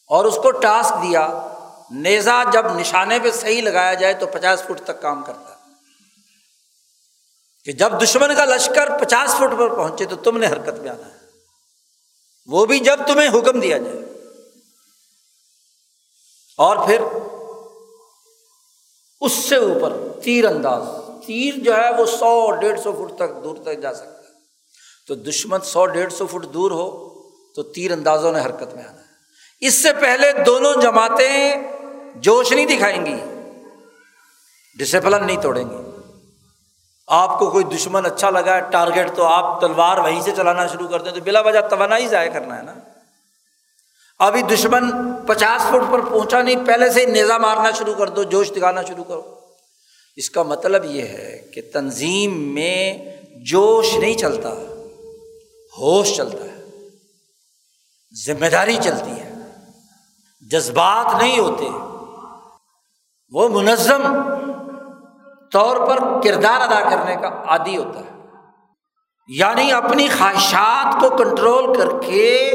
اور 0.08 0.24
اس 0.24 0.36
کو 0.42 0.50
ٹاسک 0.50 1.02
دیا، 1.02 1.48
نیزا 1.90 2.42
جب 2.52 2.78
نشانے 2.78 3.18
پہ 3.18 3.30
صحیح 3.30 3.62
لگایا 3.62 3.94
جائے 3.94 4.14
تو 4.14 4.26
پچاس 4.26 4.62
فٹ 4.62 4.82
تک 4.84 5.02
کام 5.02 5.24
کرتا۔ 5.24 5.52
ہے 5.52 5.58
کہ 7.64 7.72
جب 7.72 8.02
دشمن 8.02 8.36
کا 8.36 8.44
لشکر 8.44 8.98
پچاس 8.98 9.34
فٹ 9.34 9.58
پر 9.58 9.74
پہنچے 9.76 10.04
تو 10.04 10.16
تم 10.16 10.38
نے 10.38 10.46
حرکت 10.46 10.80
میں 10.80 10.90
آنا 10.90 11.06
ہے۔ 11.06 11.18
وہ 12.46 12.66
بھی 12.66 12.78
جب 12.78 12.98
تمہیں 13.06 13.28
حکم 13.28 13.60
دیا 13.60 13.78
جائے۔ 13.78 13.96
اور 16.56 16.76
پھر 16.86 17.00
اس 19.20 19.32
سے 19.32 19.56
اوپر 19.56 19.92
تیر 20.22 20.44
انداز، 20.44 20.82
تیر 21.26 21.54
جو 21.64 21.76
ہے 21.76 21.94
وہ 21.98 22.06
سو 22.06 22.50
ڈیڑھ 22.50 22.80
سو 22.80 23.06
فٹ 23.06 23.16
تک 23.16 23.44
دور 23.44 23.56
تک 23.56 23.82
جا 23.82 23.94
سکتا 23.94 24.10
ہے۔ 24.10 24.34
تو 25.06 25.14
دشمن 25.14 25.60
سو 25.60 25.86
ڈیڑھ 25.86 26.12
سو 26.12 26.26
فٹ 26.26 26.54
دور 26.54 26.70
ہو 26.70 27.08
تو 27.54 27.62
تیر 27.62 27.92
اندازوں 27.92 28.32
نے 28.32 28.40
حرکت 28.40 28.74
میں 28.74 28.84
آنا 28.84 29.00
ہے۔ 29.02 29.07
اس 29.60 29.82
سے 29.82 29.92
پہلے 29.92 30.32
دونوں 30.46 30.74
جماعتیں 30.82 31.54
جوش 32.14 32.52
نہیں 32.52 32.66
دکھائیں 32.66 33.06
گی 33.06 33.16
ڈسپلن 34.78 35.26
نہیں 35.26 35.42
توڑیں 35.42 35.64
گی۔ 35.70 35.76
آپ 37.06 37.38
کو 37.38 37.50
کوئی 37.50 37.64
دشمن 37.64 38.06
اچھا 38.06 38.30
لگا 38.30 38.54
ہے 38.56 38.60
ٹارگیٹ 38.70 39.16
تو 39.16 39.24
آپ 39.24 39.60
تلوار 39.60 39.98
وہیں 39.98 40.20
سے 40.20 40.30
چلانا 40.36 40.66
شروع 40.66 40.88
کر 40.88 41.02
دیں 41.02 41.12
تو 41.12 41.20
بلا 41.20 41.40
وجہ 41.40 41.60
توانائی 41.60 42.08
ضائع 42.08 42.30
کرنا 42.30 42.58
ہے 42.58 42.62
نا۔ 42.62 42.74
ابھی 44.18 44.42
دشمن 44.42 44.90
پچاس 45.26 45.62
فٹ 45.62 45.92
پر 45.92 46.00
پہنچا 46.00 46.42
نہیں، 46.42 46.66
پہلے 46.66 46.90
سے 46.90 47.00
ہی 47.00 47.06
نیزا 47.06 47.38
مارنا 47.38 47.70
شروع 47.70 47.94
کر 47.94 48.08
دو، 48.08 48.22
جوش 48.22 48.52
دکھانا 48.56 48.82
شروع 48.82 49.04
کرو۔ 49.04 49.40
اس 50.16 50.30
کا 50.30 50.42
مطلب 50.42 50.84
یہ 50.84 51.02
ہے 51.02 51.50
کہ 51.54 51.62
تنظیم 51.72 52.54
میں 52.54 52.98
جوش 53.50 53.94
نہیں 53.94 54.14
چلتا، 54.14 54.50
ہوش 55.78 56.16
چلتا 56.16 56.44
ہے، 56.44 56.64
ذمہ 58.26 58.46
داری 58.46 58.76
چلتی 58.82 59.10
ہے۔ 59.10 59.17
جذبات 60.40 61.14
نہیں 61.14 61.38
ہوتے۔ 61.38 61.68
وہ 63.32 63.48
منظم 63.48 64.02
طور 65.52 65.76
پر 65.76 65.98
کردار 66.24 66.60
ادا 66.60 66.90
کرنے 66.90 67.16
کا 67.16 67.28
عادی 67.46 67.76
ہوتا 67.76 68.00
ہے۔ 68.00 68.24
یعنی 69.28 69.72
اپنی 69.72 70.08
خواہشات 70.08 71.00
کو 71.00 71.16
کنٹرول 71.16 71.78
کر 71.78 71.88
کے 72.06 72.52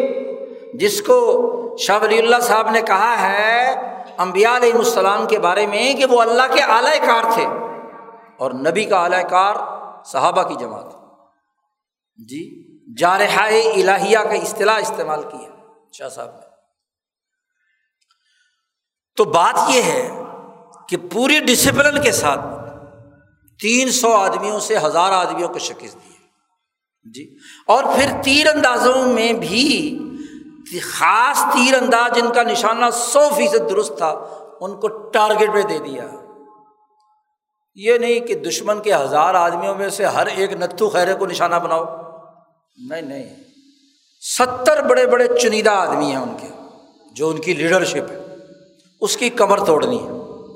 جس 0.74 1.02
کو 1.02 1.50
شاہ 1.80 2.00
ولی 2.02 2.20
اللہ 2.20 2.36
صاحب 2.42 2.70
نے 2.70 2.82
کہا 2.82 3.22
ہے 3.22 3.72
امبیا 4.18 4.56
علیہ 4.56 4.74
السلام 4.74 5.28
کے 5.28 5.40
بارے 5.40 5.68
میں 5.68 5.94
کہ 5.94 6.06
وہ 6.06 6.22
اللہ 6.22 6.54
کے 6.54 6.62
اعلی 6.62 7.00
کار 7.08 7.24
تھے 7.34 7.46
اور 8.40 8.52
نبی 8.52 8.86
کا 8.86 9.04
اعلی 9.04 9.24
کار 9.30 9.56
صحابہ 10.06 10.44
کی 10.44 10.56
جماعت۔ 10.56 10.94
جی 12.18 12.64
جارحہ 12.96 13.44
الہیہ 13.76 14.18
کا 14.18 14.34
اصطلاح 14.34 14.78
استعمال 14.78 15.22
کیا 15.22 15.50
شاہ 15.94 16.10
صاحب 16.10 16.28
نے۔ 16.28 16.43
تو 19.16 19.24
بات 19.24 19.70
یہ 19.70 19.82
ہے 19.82 20.22
کہ 20.90 20.98
پوری 21.12 21.40
ڈسپلن 21.40 22.02
کے 22.02 22.12
ساتھ 22.12 22.42
تین 23.62 23.92
سو 23.92 24.14
آدمیوں 24.14 24.60
سے 24.60 24.78
ہزار 24.78 25.12
آدمیوں 25.12 25.50
کو 25.50 25.60
شکست 25.60 25.96
دی 25.96 26.14
جی۔ 27.14 27.36
اور 27.68 27.84
پھر 27.84 28.12
تیر 28.24 28.48
اندازوں 28.48 29.08
میں 29.08 29.34
بھی 29.34 30.00
خاص 30.84 31.40
تیر 31.54 31.82
انداز 31.82 32.16
جن 32.16 32.34
کا 32.34 32.44
نشانہ 32.44 32.86
سو 32.94 33.30
فیصد 33.36 33.70
درست 33.70 33.98
تھا، 33.98 34.10
ان 34.62 34.80
کو 34.80 34.88
ٹارگیٹ 34.88 35.54
پہ 35.54 35.62
دے 35.62 35.80
دیا۔ 35.80 36.08
یہ 37.76 37.98
نہیں 37.98 38.20
کہ 38.20 38.36
دشمن 38.36 38.82
کے 38.82 38.96
ہزار 38.96 39.36
آدمیوں 39.36 39.76
میں 39.76 39.90
سے 39.90 40.06
ہر 40.06 40.26
ایک 40.26 40.54
نتھو 40.54 40.90
خیرے 40.90 41.14
کو 41.14 41.26
نشانہ 41.26 41.56
بناؤ۔ 41.56 41.86
نہیں 42.90 43.02
نہیں۔ 43.02 43.36
ستر 44.38 44.84
بڑے 44.84 45.08
بڑے 45.08 45.28
چنیدہ 45.42 45.70
آدمی 45.70 46.06
ہیں 46.06 46.16
ان 46.16 46.38
کے، 46.42 46.48
جو 47.12 47.30
ان 47.30 47.42
کی 47.42 47.54
لیڈرشپ 47.54 48.12
ہے۔ 48.12 48.23
اس 49.04 49.18
کی 49.18 49.30
کمر 49.30 49.66
توڑنی 49.66 50.04
ہے، 50.04 50.12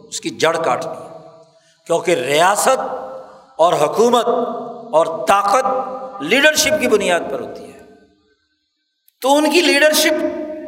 اس 0.07 0.21
کی 0.21 0.29
جڑ 0.29 0.57
کاٹنی 0.65 0.91
ہے۔ 0.91 1.17
کیونکہ 1.85 2.11
ریاست 2.11 2.79
اور 3.55 3.73
حکومت 3.73 4.25
اور 4.91 5.27
طاقت 5.27 5.65
لیڈرشپ 6.23 6.81
کی 6.81 6.87
بنیاد 6.87 7.19
پر 7.31 7.39
ہوتی 7.39 7.73
ہے۔ 7.73 7.79
تو 9.21 9.35
ان 9.35 9.51
کی 9.51 9.61
لیڈرشپ 9.61 10.13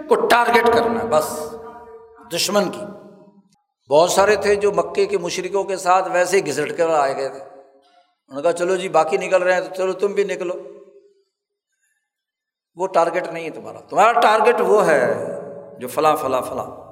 کو 0.09 0.15
ٹارگیٹ 0.15 0.65
کرنا 0.73 1.03
ہے، 1.03 1.07
بس۔ 1.07 1.55
دشمن 2.36 2.71
کی۔ 2.71 2.82
بہت 3.89 4.11
سارے 4.11 4.36
تھے 4.36 4.55
جو 4.55 4.71
مکے 4.71 5.05
کے 5.05 5.17
مشرقوں 5.17 5.63
کے 5.63 5.77
ساتھ 5.77 6.09
ویسے 6.11 6.38
ہی 6.38 6.45
گھسٹ 6.45 6.77
کر 6.77 6.89
آئے 6.89 7.17
گئے 7.17 7.30
تھے۔ 7.30 7.39
انہوں 7.39 8.36
نے 8.36 8.41
کہا، 8.41 8.53
چلو 8.53 8.75
جی 8.75 8.89
باقی 8.89 9.17
نکل 9.17 9.43
رہے 9.43 9.53
ہیں 9.53 9.61
تو 9.61 9.75
چلو 9.75 9.93
تم 9.93 10.07
بھی 10.07 10.23
نکلو۔ 10.23 10.53
وہ 12.75 12.88
ٹارگیٹ 12.88 13.27
نہیں 13.27 13.45
ہے 13.45 13.49
تمہارا۔ 13.49 13.80
تمہارا 13.80 14.19
ٹارگیٹ 14.19 14.61
وہ 14.61 14.88
ہے 14.88 15.27
جو 15.80 15.88
فلاں 15.88 16.15
فلاں 16.15 16.41
فلاں۔ 16.41 16.89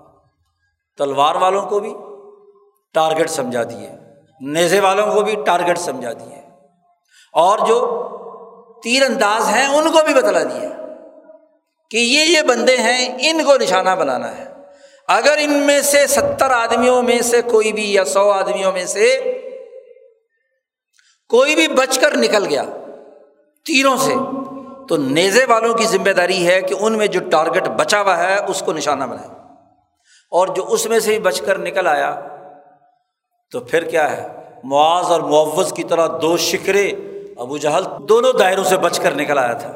تلوار 0.97 1.35
والوں 1.35 1.65
کو 1.65 1.79
بھی 1.79 1.93
ٹارگیٹ 2.93 3.29
سمجھا 3.29 3.63
دیے، 3.63 3.89
نیزے 4.41 4.79
والوں 4.79 5.13
کو 5.13 5.21
بھی 5.21 5.35
ٹارگیٹ 5.45 5.77
سمجھا 5.77 6.13
دیے۔ 6.13 6.41
اور 7.33 7.59
جو 7.59 8.03
تیر 8.83 9.03
انداز 9.03 9.47
ہیں، 9.47 9.65
ان 9.65 9.91
کو 9.91 9.99
بھی 10.05 10.13
بتلا 10.13 10.43
دیا 10.43 10.69
کہ 11.91 11.97
یہ 11.97 12.23
یہ 12.25 12.41
بندے 12.41 12.77
ہیں، 12.77 13.17
ان 13.19 13.43
کو 13.45 13.57
نشانہ 13.57 13.89
بنانا 13.89 14.37
ہے۔ 14.37 14.45
اگر 15.07 15.35
ان 15.39 15.53
میں 15.53 15.81
سے 15.81 16.07
ستر 16.07 16.49
آدمیوں 16.49 17.01
میں 17.01 17.21
سے 17.21 17.41
کوئی 17.41 17.73
بھی 17.73 17.93
یا 17.93 18.05
سو 18.05 18.31
آدمیوں 18.31 18.71
میں 18.71 18.85
سے 18.85 19.19
کوئی 21.29 21.55
بھی 21.55 21.67
بچ 21.67 21.99
کر 21.99 22.17
نکل 22.17 22.45
گیا 22.45 22.63
تیروں 23.65 23.97
سے، 23.97 24.13
تو 24.89 24.97
نیزے 24.97 25.45
والوں 25.45 25.73
کی 25.73 25.85
ذمہ 25.85 26.09
داری 26.09 26.47
ہے 26.47 26.61
کہ 26.61 26.75
ان 26.79 26.97
میں 26.97 27.07
جو 27.07 27.19
ٹارگیٹ 27.29 27.67
بچا 27.67 28.01
ہوا 28.01 28.17
ہے، 28.17 28.37
اس 28.47 28.63
کو 28.65 28.73
نشانہ 28.73 29.03
بنائے۔ 29.03 29.36
اور 30.29 30.47
جو 30.47 30.65
اس 30.67 30.85
میں 30.85 30.99
سے 30.99 31.13
ہی 31.13 31.19
بچ 31.19 31.41
کر 31.41 31.57
نکل 31.57 31.87
آیا، 31.87 32.21
تو 33.51 33.59
پھر 33.59 33.83
کیا 33.83 34.11
ہے؟ 34.11 34.27
معاذ 34.63 35.05
اور 35.05 35.21
معوض 35.21 35.73
کی 35.73 35.83
طرح 35.83 36.07
دو 36.21 36.37
شکرے، 36.37 36.87
ابو 37.37 37.57
جہل 37.57 37.83
دونوں 38.09 38.33
دائروں 38.33 38.63
سے 38.63 38.77
بچ 38.77 38.99
کر 38.99 39.15
نکل 39.15 39.37
آیا 39.37 39.53
تھا۔ 39.53 39.71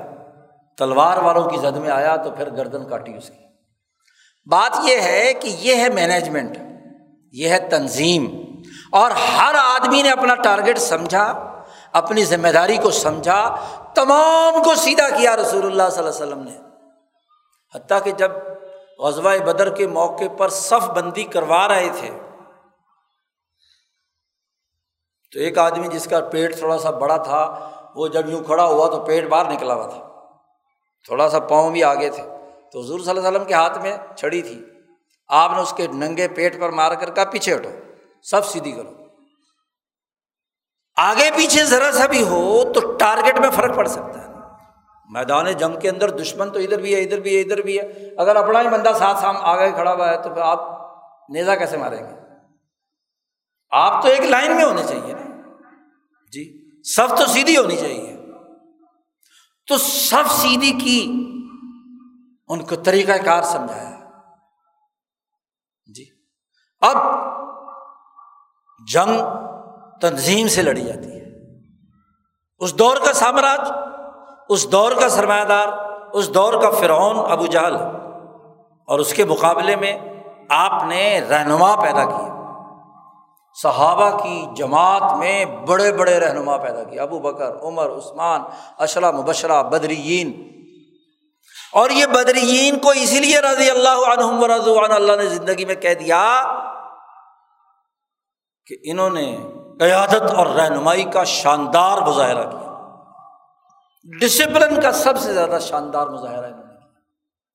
تلوار 0.78 1.18
والوں 1.18 1.50
کی 1.50 1.58
زد 1.58 1.78
میں 1.78 1.90
آیا 1.90 2.16
تو 2.16 2.32
پھر 2.32 2.50
گردن 2.50 2.90
کاٹی 2.90 3.18
اس 3.18 3.28
کی۔ 3.28 3.44
بات 4.46 4.80
یہ 4.84 5.00
ہے 5.00 5.34
کہ 5.34 5.48
یہ 5.48 5.76
ہے 5.76 5.90
مینجمنٹ 5.90 6.58
یہ 7.32 7.50
ہے 7.50 7.60
تنظیم۔ 7.60 8.42
اور 8.92 9.12
ہر 9.12 9.56
آدمی 9.56 10.02
نے 10.02 10.12
اپنا 10.12 10.36
ٹارگیٹ 10.36 10.78
سمجھا، 10.78 11.52
اپنی 11.94 12.26
ذمہ 12.26 12.48
داری 12.48 12.78
کو 12.78 12.92
سمجھا، 12.92 13.56
تمام 13.96 14.64
کو 14.64 14.76
سیدھا 14.76 15.10
کیا 15.10 15.36
رسول 15.36 15.66
اللہ 15.66 15.90
صلی 15.92 16.04
اللہ 16.04 16.24
علیہ 16.24 16.34
وسلم 16.34 16.44
نے۔ 16.44 16.58
حتیٰ 17.76 17.98
کہ 18.04 18.12
جب 18.12 18.32
غزوہ 19.02 19.38
بدر 19.38 19.76
کے 19.76 19.88
موقع 19.88 20.24
پر 20.38 20.50
صف 20.50 20.90
بندی 20.90 21.24
کروا 21.24 21.68
رہے 21.68 21.90
تھے۔ 22.00 22.20
تو 25.32 25.40
ایک 25.40 25.58
آدمی 25.58 25.88
جس 25.88 26.08
کا 26.12 26.20
پیٹ 26.20 26.58
تھوڑا 26.58 26.78
سا 26.78 26.90
بڑا 26.90 27.18
تھا، 27.18 27.72
وہ 27.96 28.08
جب 28.08 28.30
یوں 28.30 28.44
کھڑا 28.44 28.66
ہوا 28.66 28.90
تو 28.90 29.06
پیٹ 29.06 29.28
باہر 29.30 29.52
نکلا 29.52 29.74
ہوا 29.74 29.88
تھا۔ 29.88 30.30
تھوڑا 31.06 31.30
سا 31.30 31.40
پاؤں 31.40 31.72
بھی 31.72 31.84
آگے 31.84 32.10
تھے۔ 32.10 32.24
تو 32.72 32.82
حضور 32.82 33.00
صلی 33.00 33.10
اللہ 33.10 33.20
علیہ 33.20 33.30
وسلم 33.30 33.48
کے 33.48 33.54
ہاتھ 33.54 33.78
میں 33.78 33.98
چھڑی 34.18 34.42
تھی۔ 34.42 34.66
آپ 35.28 35.52
نے 35.52 35.62
اس 35.62 35.74
کے 35.78 35.88
ننگے 35.88 36.28
پیٹ 36.28 36.60
پر 36.60 36.70
مار 36.70 36.92
کر 36.92 37.12
کہا، 37.12 37.24
پیچھے 37.24 37.56
ہٹو 37.56 37.70
سب 38.24 38.46
سیدھی 38.46 38.72
کرو۔ 38.72 38.90
آگے 40.96 41.30
پیچھے 41.36 41.64
ذرا 41.64 41.92
سا 41.92 42.06
بھی 42.06 42.24
ہو 42.24 42.74
تو 42.74 42.98
ٹارگیٹ 42.98 43.40
میں 43.40 43.50
فرق 43.50 43.76
پڑ 43.76 43.88
سکتا 43.88 44.28
ہے۔ 44.28 44.31
میدان 45.12 45.52
جنگ 45.52 45.80
کے 45.80 45.90
اندر 45.90 46.10
دشمن 46.10 46.50
تو 46.50 46.60
ادھر 46.60 46.80
بھی 46.80 46.96
ہے، 46.96 47.02
ادھر 47.02 47.20
بھی 47.20 47.36
ہے، 47.36 47.42
ادھر 47.42 47.62
بھی 47.62 47.80
ہے۔ 47.80 48.10
اگر 48.18 48.36
اپنا 48.36 48.62
ہی 48.62 48.68
بندہ 48.68 48.92
ساتھ 49.00 49.20
سام 49.20 49.38
آگے 49.38 49.72
کھڑا 49.72 49.94
ہوا 49.94 50.10
ہے 50.10 50.18
تو 50.18 50.30
پھر 50.30 50.42
آپ 50.42 50.60
نیزا 51.30 51.56
کیسے 51.56 51.78
ماریں 51.78 52.04
گے؟ 52.04 52.22
آپ 53.72 54.02
تو 54.02 54.08
ایک 54.08 54.22
لائن 54.22 54.56
میں 54.56 54.66
ہونے 54.66 54.84
چاہیے 54.88 55.14
نا۔ 55.14 55.42
جی 56.32 56.70
سب 56.84 57.18
تو 57.18 57.26
سیدھی 57.26 57.58
ہونی 57.58 57.76
چاہیے۔ 57.76 58.18
تو 59.68 59.78
سب 59.78 60.24
سیدھی 60.30 60.72
کی 60.72 61.04
ان 62.48 62.62
کو 62.66 62.76
طریقہ 62.76 63.12
کار 63.26 63.42
سمجھایا۔ 63.42 64.00
جی 65.96 66.06
اب 66.82 66.98
جنگ 68.94 69.22
تنظیم 70.02 70.48
سے 70.48 70.62
لڑی 70.62 70.82
جاتی 70.82 71.12
ہے۔ 71.12 71.26
اس 72.60 72.80
دور 72.80 72.98
کا 73.06 73.14
سامراج 73.14 73.91
اس 74.52 74.72
دور 74.72 74.92
کا 74.92 75.10
سرمایہ 75.10 75.44
دار 75.44 75.68
اس 76.14 76.34
دور 76.34 76.54
کا 76.54 76.70
فرعون 76.70 77.32
ابو 77.32 77.46
جہل۔ 77.46 77.76
اور 78.88 79.00
اس 79.00 79.14
کے 79.14 79.26
مقابلے 79.26 79.76
میں 79.76 80.00
آپ 80.50 80.84
نے 80.84 81.22
رہنما 81.30 81.76
پیدا 81.76 82.04
کیا۔ 82.04 82.54
صحابہ 83.64 84.18
کی 84.18 84.46
جماعت 84.56 85.18
میں 85.18 85.46
بڑے 85.46 85.92
بڑے 85.92 86.20
رہنما 86.20 86.58
پیدا 86.58 86.84
کیا۔ 86.84 87.04
ابو 87.04 87.20
بکر، 87.20 87.56
عمر، 87.62 87.90
عثمان 87.90 88.42
اشرا 88.78 89.12
مبشرہ، 89.12 89.64
بدرین۔ 89.64 90.48
اور 91.74 91.90
یہ 91.90 92.06
بدرین 92.06 92.80
کو 92.80 92.90
اسی 92.90 93.20
لیے 93.20 93.40
رضی 93.40 93.70
اللہ 93.70 94.08
عنہم 94.08 94.44
و 94.44 94.48
رضوان 94.48 94.92
اللہ 94.92 95.12
نے 95.12 95.26
زندگی 95.26 95.66
میں 95.66 95.76
کہہ 95.76 95.94
دیا 95.94 96.44
کہ 98.66 98.76
انہوں 98.84 99.10
نے 99.10 99.38
قیادت 99.80 100.32
اور 100.36 100.48
رہنمائی 100.48 101.04
کا 101.04 101.24
شاندار 101.24 101.98
مظاہرہ 101.98 102.50
کیا۔ 102.50 102.61
ڈسپلن 104.20 104.82
کا 104.82 104.92
سب 104.92 105.18
سے 105.18 105.34
زیادہ 105.34 105.58
شاندار 105.62 106.08
مظاہرہ 106.08 106.46
انہوں 106.46 106.64
نے 106.64 106.74
کیا۔ 106.74 106.88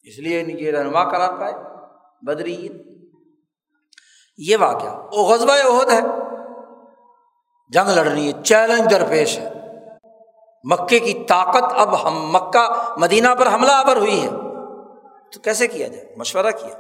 اس 0.02 0.18
لیے 0.18 0.40
ان 0.40 0.56
کی 0.56 0.72
رہنما 0.72 1.04
قرار 1.04 1.32
پائے، 1.40 1.54
بدرین۔ 2.22 2.82
یہ 4.38 4.56
واقعہ، 4.60 4.96
وہ 5.12 5.28
غزبۂ 5.28 5.58
عہد 5.64 5.90
ہے۔ 5.90 6.00
جنگ 7.72 7.90
لڑنی 7.90 8.32
ہے 8.32 8.42
چیلنج 8.42 8.90
درپیش 8.90 9.38
ہے۔ 9.38 9.52
مکے 10.64 10.98
کی 10.98 11.24
طاقت 11.28 11.72
اب 11.76 12.08
ہم، 12.08 12.30
مکہ، 12.32 12.94
مدینہ 12.96 13.34
پر 13.38 13.54
حملہ 13.54 13.72
آور 13.72 13.96
ہوئی 13.96 14.22
ہے۔ 14.22 14.30
تو 15.32 15.40
کیسے 15.40 15.66
کیا 15.66 15.88
جائے؟ 15.88 16.14
مشورہ 16.16 16.50
کیا۔ 16.50 16.76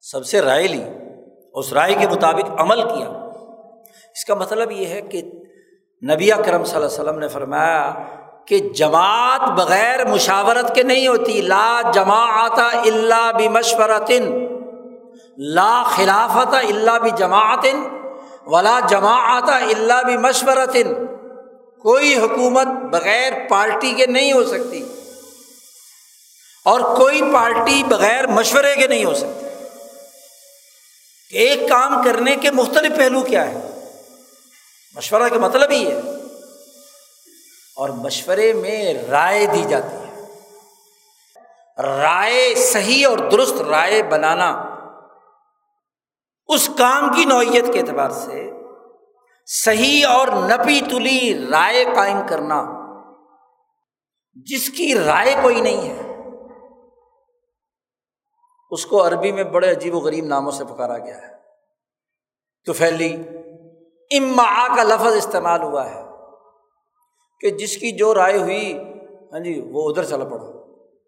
سب 0.00 0.26
سے 0.26 0.40
رائے 0.40 0.66
لی، 0.66 0.84
اس 1.54 1.72
رائے 1.72 1.94
کے 1.94 2.08
مطابق 2.08 2.60
عمل 2.60 2.82
کیا۔ 2.82 3.08
اس 4.10 4.24
کا 4.24 4.34
مطلب 4.34 4.70
یہ 4.70 4.86
ہے 4.86 5.00
کہ 5.00 5.22
نبی 6.10 6.30
کرم 6.30 6.64
صلی 6.64 6.74
اللہ 6.74 6.86
علیہ 6.86 6.86
وسلم 6.86 7.18
نے 7.18 7.28
فرمایا 7.28 7.94
کہ 8.48 8.58
جماعت 8.58 9.40
بغیر 9.40 10.04
مشاورت 10.04 10.74
کے 10.74 10.82
نہیں 10.82 11.08
ہوتی۔ 11.08 11.40
لا 11.40 11.80
جمع 11.94 12.24
آتا 12.42 12.68
اللہ 12.80 13.32
بھی 13.36 13.48
مشورتن 13.48 14.46
لا 15.38 15.82
خلافت 15.82 16.54
اللہ 16.54 16.98
بھی 16.98 17.10
جماعت 17.16 17.66
ولا 18.46 18.80
جماعت 18.88 19.48
اللہ 19.48 20.02
بھی 20.06 20.16
مشورت 20.16 20.76
کوئی 21.82 22.16
حکومت 22.16 22.66
بغیر 22.66 23.32
پارٹی 23.48 23.92
کے 23.92 24.06
نہیں 24.06 24.32
ہو 24.32 24.44
سکتی 24.44 24.82
اور 26.64 26.80
کوئی 26.80 27.20
پارٹی 27.32 27.82
بغیر 27.82 28.26
مشورے 28.26 28.74
کے 28.76 28.86
نہیں 28.86 29.04
ہو 29.04 29.14
سکتی۔ 29.14 29.46
ایک 31.30 31.68
کام 31.68 32.02
کرنے 32.02 32.36
کے 32.36 32.50
مختلف 32.50 32.96
پہلو 32.96 33.20
کیا 33.20 33.50
ہے 33.50 33.82
مشورہ 34.94 35.28
کا 35.28 35.38
مطلب 35.38 35.70
ہی 35.70 35.86
ہے۔ 35.92 36.00
اور 37.78 37.88
مشورے 37.88 38.52
میں 38.52 38.94
رائے 38.94 39.46
دی 39.46 39.62
جاتی 39.68 39.96
ہے۔ 39.96 40.08
رائے 41.82 42.54
صحیح 42.54 43.06
اور 43.06 43.18
درست 43.18 43.60
رائے 43.60 44.02
بنانا 44.02 44.50
اس 46.46 46.70
کام 46.78 47.14
کی 47.14 47.24
نوعیت 47.24 47.72
کے 47.72 47.80
اعتبار 47.80 48.10
سے 48.10 48.50
صحیح 49.46 50.06
اور 50.06 50.28
نپی 50.28 50.80
تلی 50.80 51.46
رائے 51.50 51.84
قائم 51.84 52.20
کرنا 52.28 52.64
جس 54.34 54.70
کی 54.70 54.94
رائے 54.94 55.34
کوئی 55.42 55.60
نہیں 55.60 55.88
ہے، 55.88 56.16
اس 58.70 58.86
کو 58.86 59.06
عربی 59.06 59.32
میں 59.32 59.44
بڑے 59.44 59.70
عجیب 59.70 59.94
و 59.94 59.98
غریب 59.98 60.24
ناموں 60.24 60.52
سے 60.52 60.64
پکارا 60.64 60.98
گیا 60.98 61.16
ہے۔ 61.16 61.34
تو 62.66 62.72
پھیلی 62.72 63.22
اما 64.18 64.76
کا 64.76 64.82
لفظ 64.82 65.16
استعمال 65.16 65.62
ہوا 65.62 65.90
ہے۔ 65.90 66.07
کہ 67.40 67.50
جس 67.50 67.76
کی 67.76 67.90
جو 67.90 68.14
رائے 68.14 68.38
ہوئی 68.38 68.78
ہاں 69.32 69.40
جی 69.40 69.70
وہ 69.72 69.90
ادھر 69.90 70.04
چل 70.04 70.24
پڑا۔ 70.30 70.58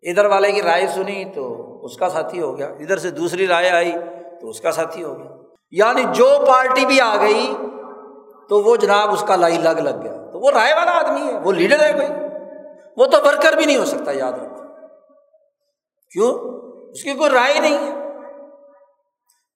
ادھر 0.02 0.24
والے 0.24 0.52
کی 0.52 0.62
رائے 0.62 0.86
سنی 0.86 1.24
تو 1.24 1.66
اس 1.84 1.96
کا 1.96 2.08
ساتھی 2.08 2.40
ہو 2.40 2.58
گیا۔ 2.58 2.66
ادھر 2.66 2.96
سے 2.96 3.10
دوسری 3.10 3.46
رائے 3.46 3.70
آئی 3.70 3.92
تو 4.40 4.48
اس 4.48 4.60
کا 4.60 4.72
ساتھی 4.72 5.04
ہو 5.04 5.18
گیا۔ 5.18 5.30
یعنی 5.70 6.02
جو 6.14 6.30
پارٹی 6.48 6.86
بھی 6.86 7.00
آ 7.00 7.16
گئی 7.16 7.54
تو 8.48 8.62
وہ 8.62 8.76
جناب 8.76 9.10
اس 9.10 9.24
کا 9.26 9.36
لائی 9.36 9.58
لگ 9.58 9.68
لگ 9.68 10.02
گیا۔ 10.02 10.12
تو 10.32 10.40
وہ 10.40 10.50
رائے 10.50 10.74
والا 10.74 10.90
آدمی 10.90 11.32
ہے، 11.32 11.38
وہ 11.38 11.52
لیڈر 11.52 11.80
ہے 11.80 11.92
کوئی۔ 11.92 12.06
وہ 12.96 13.06
تو 13.06 13.18
ورکر 13.24 13.56
بھی 13.56 13.64
نہیں 13.64 13.76
ہو 13.76 13.84
سکتا، 13.84 14.12
یاد 14.12 14.32
رکھو۔ 14.32 14.64
کیوں؟ 16.10 16.34
اس 16.90 17.02
کی 17.02 17.12
کوئی 17.12 17.30
رائے 17.30 17.60
نہیں 17.60 17.78
ہے۔ 17.78 17.92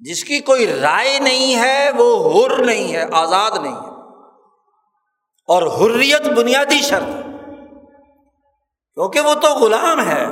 جس 0.01 0.25
کی 0.25 0.41
کوئی 0.41 0.66
رائے 0.66 1.18
نہیں 1.18 1.57
ہے، 1.57 1.91
وہ 1.97 2.35
ہر 2.35 2.64
نہیں 2.64 2.93
ہے، 2.95 3.05
آزاد 3.12 3.51
نہیں 3.62 3.75
ہے۔ 3.75 3.93
اور 5.47 5.62
حریت 5.62 6.28
بنیادی 6.38 6.82
شرط 6.82 7.24
کیونکہ 8.95 9.20
وہ 9.20 9.34
تو 9.34 9.55
غلام 9.55 10.09
ہے۔ 10.09 10.26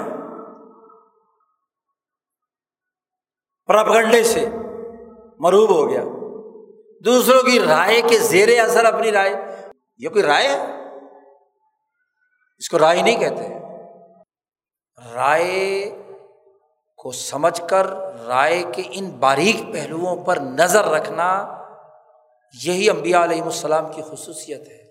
پرپگنڈے 3.66 4.24
سے 4.24 4.48
مروب 5.38 5.70
ہو 5.70 5.88
گیا۔ 5.88 6.02
دوسروں 7.04 7.42
کی 7.42 7.60
رائے 7.60 8.02
کے 8.02 8.18
زیر 8.18 8.64
اثر 8.64 8.84
اپنی 8.84 9.12
رائے۔ 9.12 9.34
یہ 9.98 10.08
کوئی 10.08 10.24
رائے 10.24 10.48
ہے؟ 10.48 10.66
اس 12.58 12.68
کو 12.68 12.78
رائے 12.78 13.02
نہیں 13.02 13.20
کہتے۔ 13.20 13.58
رائے 15.14 15.90
کو 16.96 17.12
سمجھ 17.12 17.62
کر 17.70 17.86
رائے 18.26 18.64
کے 18.74 18.82
ان 18.90 19.10
باریک 19.10 19.72
پہلوؤں 19.72 20.24
پر 20.24 20.36
نظر 20.36 20.84
رکھنا 20.84 21.58
یہی 22.64 22.90
امبیا 22.90 23.24
علیہم 23.24 23.44
السلام 23.44 23.92
کی 23.92 24.02
خصوصیت 24.02 24.68
ہے۔ 24.68 24.81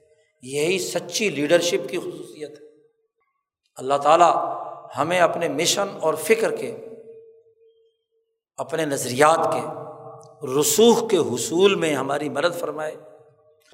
یہی 0.42 0.80
سچی 0.80 1.30
لیڈرشپ 1.30 1.90
کی 1.90 1.98
خصوصیت 1.98 2.62
ہے۔ 2.62 2.66
اللہ 3.76 3.94
تعالیٰ 3.94 4.62
ہمیں 4.98 5.20
اپنے 5.20 5.48
مشن 5.48 5.88
اور 6.02 6.14
فکر 6.14 6.56
کے، 6.56 6.76
اپنے 8.58 8.86
نظریات 8.86 9.54
کے، 9.54 9.68
رسوخ 10.60 11.10
کے 11.10 11.18
حصول 11.18 11.76
میں 11.76 11.96
ہماری 11.96 12.30
مدد 12.30 12.60
فرمائے۔ 12.60 12.96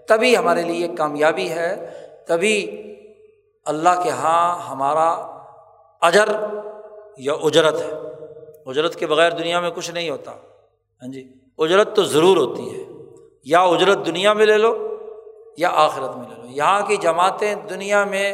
تبھی 0.07 0.37
ہمارے 0.37 0.61
لیے 0.61 0.87
کامیابی 0.87 1.49
ہے، 1.49 1.93
تبھی 2.27 2.83
اللہ 3.65 4.01
کے 4.03 4.09
یہاں 4.09 4.59
ہمارا 4.59 5.09
اجر 6.01 6.29
یا 7.17 7.33
اجرت 7.33 7.81
ہے۔ 7.81 7.91
اجرت 8.65 8.95
کے 8.95 9.07
بغیر 9.07 9.31
دنیا 9.31 9.59
میں 9.59 9.69
کچھ 9.69 9.91
نہیں 9.91 10.09
ہوتا۔ 10.09 10.31
ہاں 10.31 11.11
جی 11.13 11.33
اجرت 11.57 11.95
تو 11.95 12.03
ضرور 12.03 12.37
ہوتی 12.37 12.75
ہے۔ 12.75 12.83
یا 13.43 13.59
اجرت 13.59 14.05
دنیا 14.05 14.33
میں 14.33 14.45
لے 14.45 14.57
لو 14.57 14.96
یا 15.57 15.69
آخرت 15.73 16.17
میں 16.17 16.25
لے 16.29 16.35
لو۔ 16.37 16.47
یہاں 16.49 16.81
کی 16.81 16.97
جماعتیں 16.97 17.55
دنیا 17.55 18.03
میں 18.03 18.33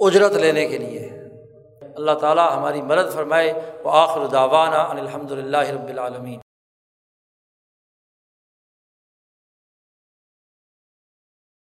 اجرت 0.00 0.32
لینے 0.32 0.66
کے 0.66 0.78
لیے 0.78 1.10
اللہ 1.96 2.12
تعالیٰ 2.12 2.56
ہماری 2.56 2.82
مدد 2.82 3.14
فرمائے۔ 3.14 3.52
وہ 3.84 3.90
آخر 3.92 4.26
داوانہ 4.26 5.00
الحمد 5.00 5.32
للہ 5.32 5.56
رب 5.56 5.88
العالمین۔ 5.88 6.45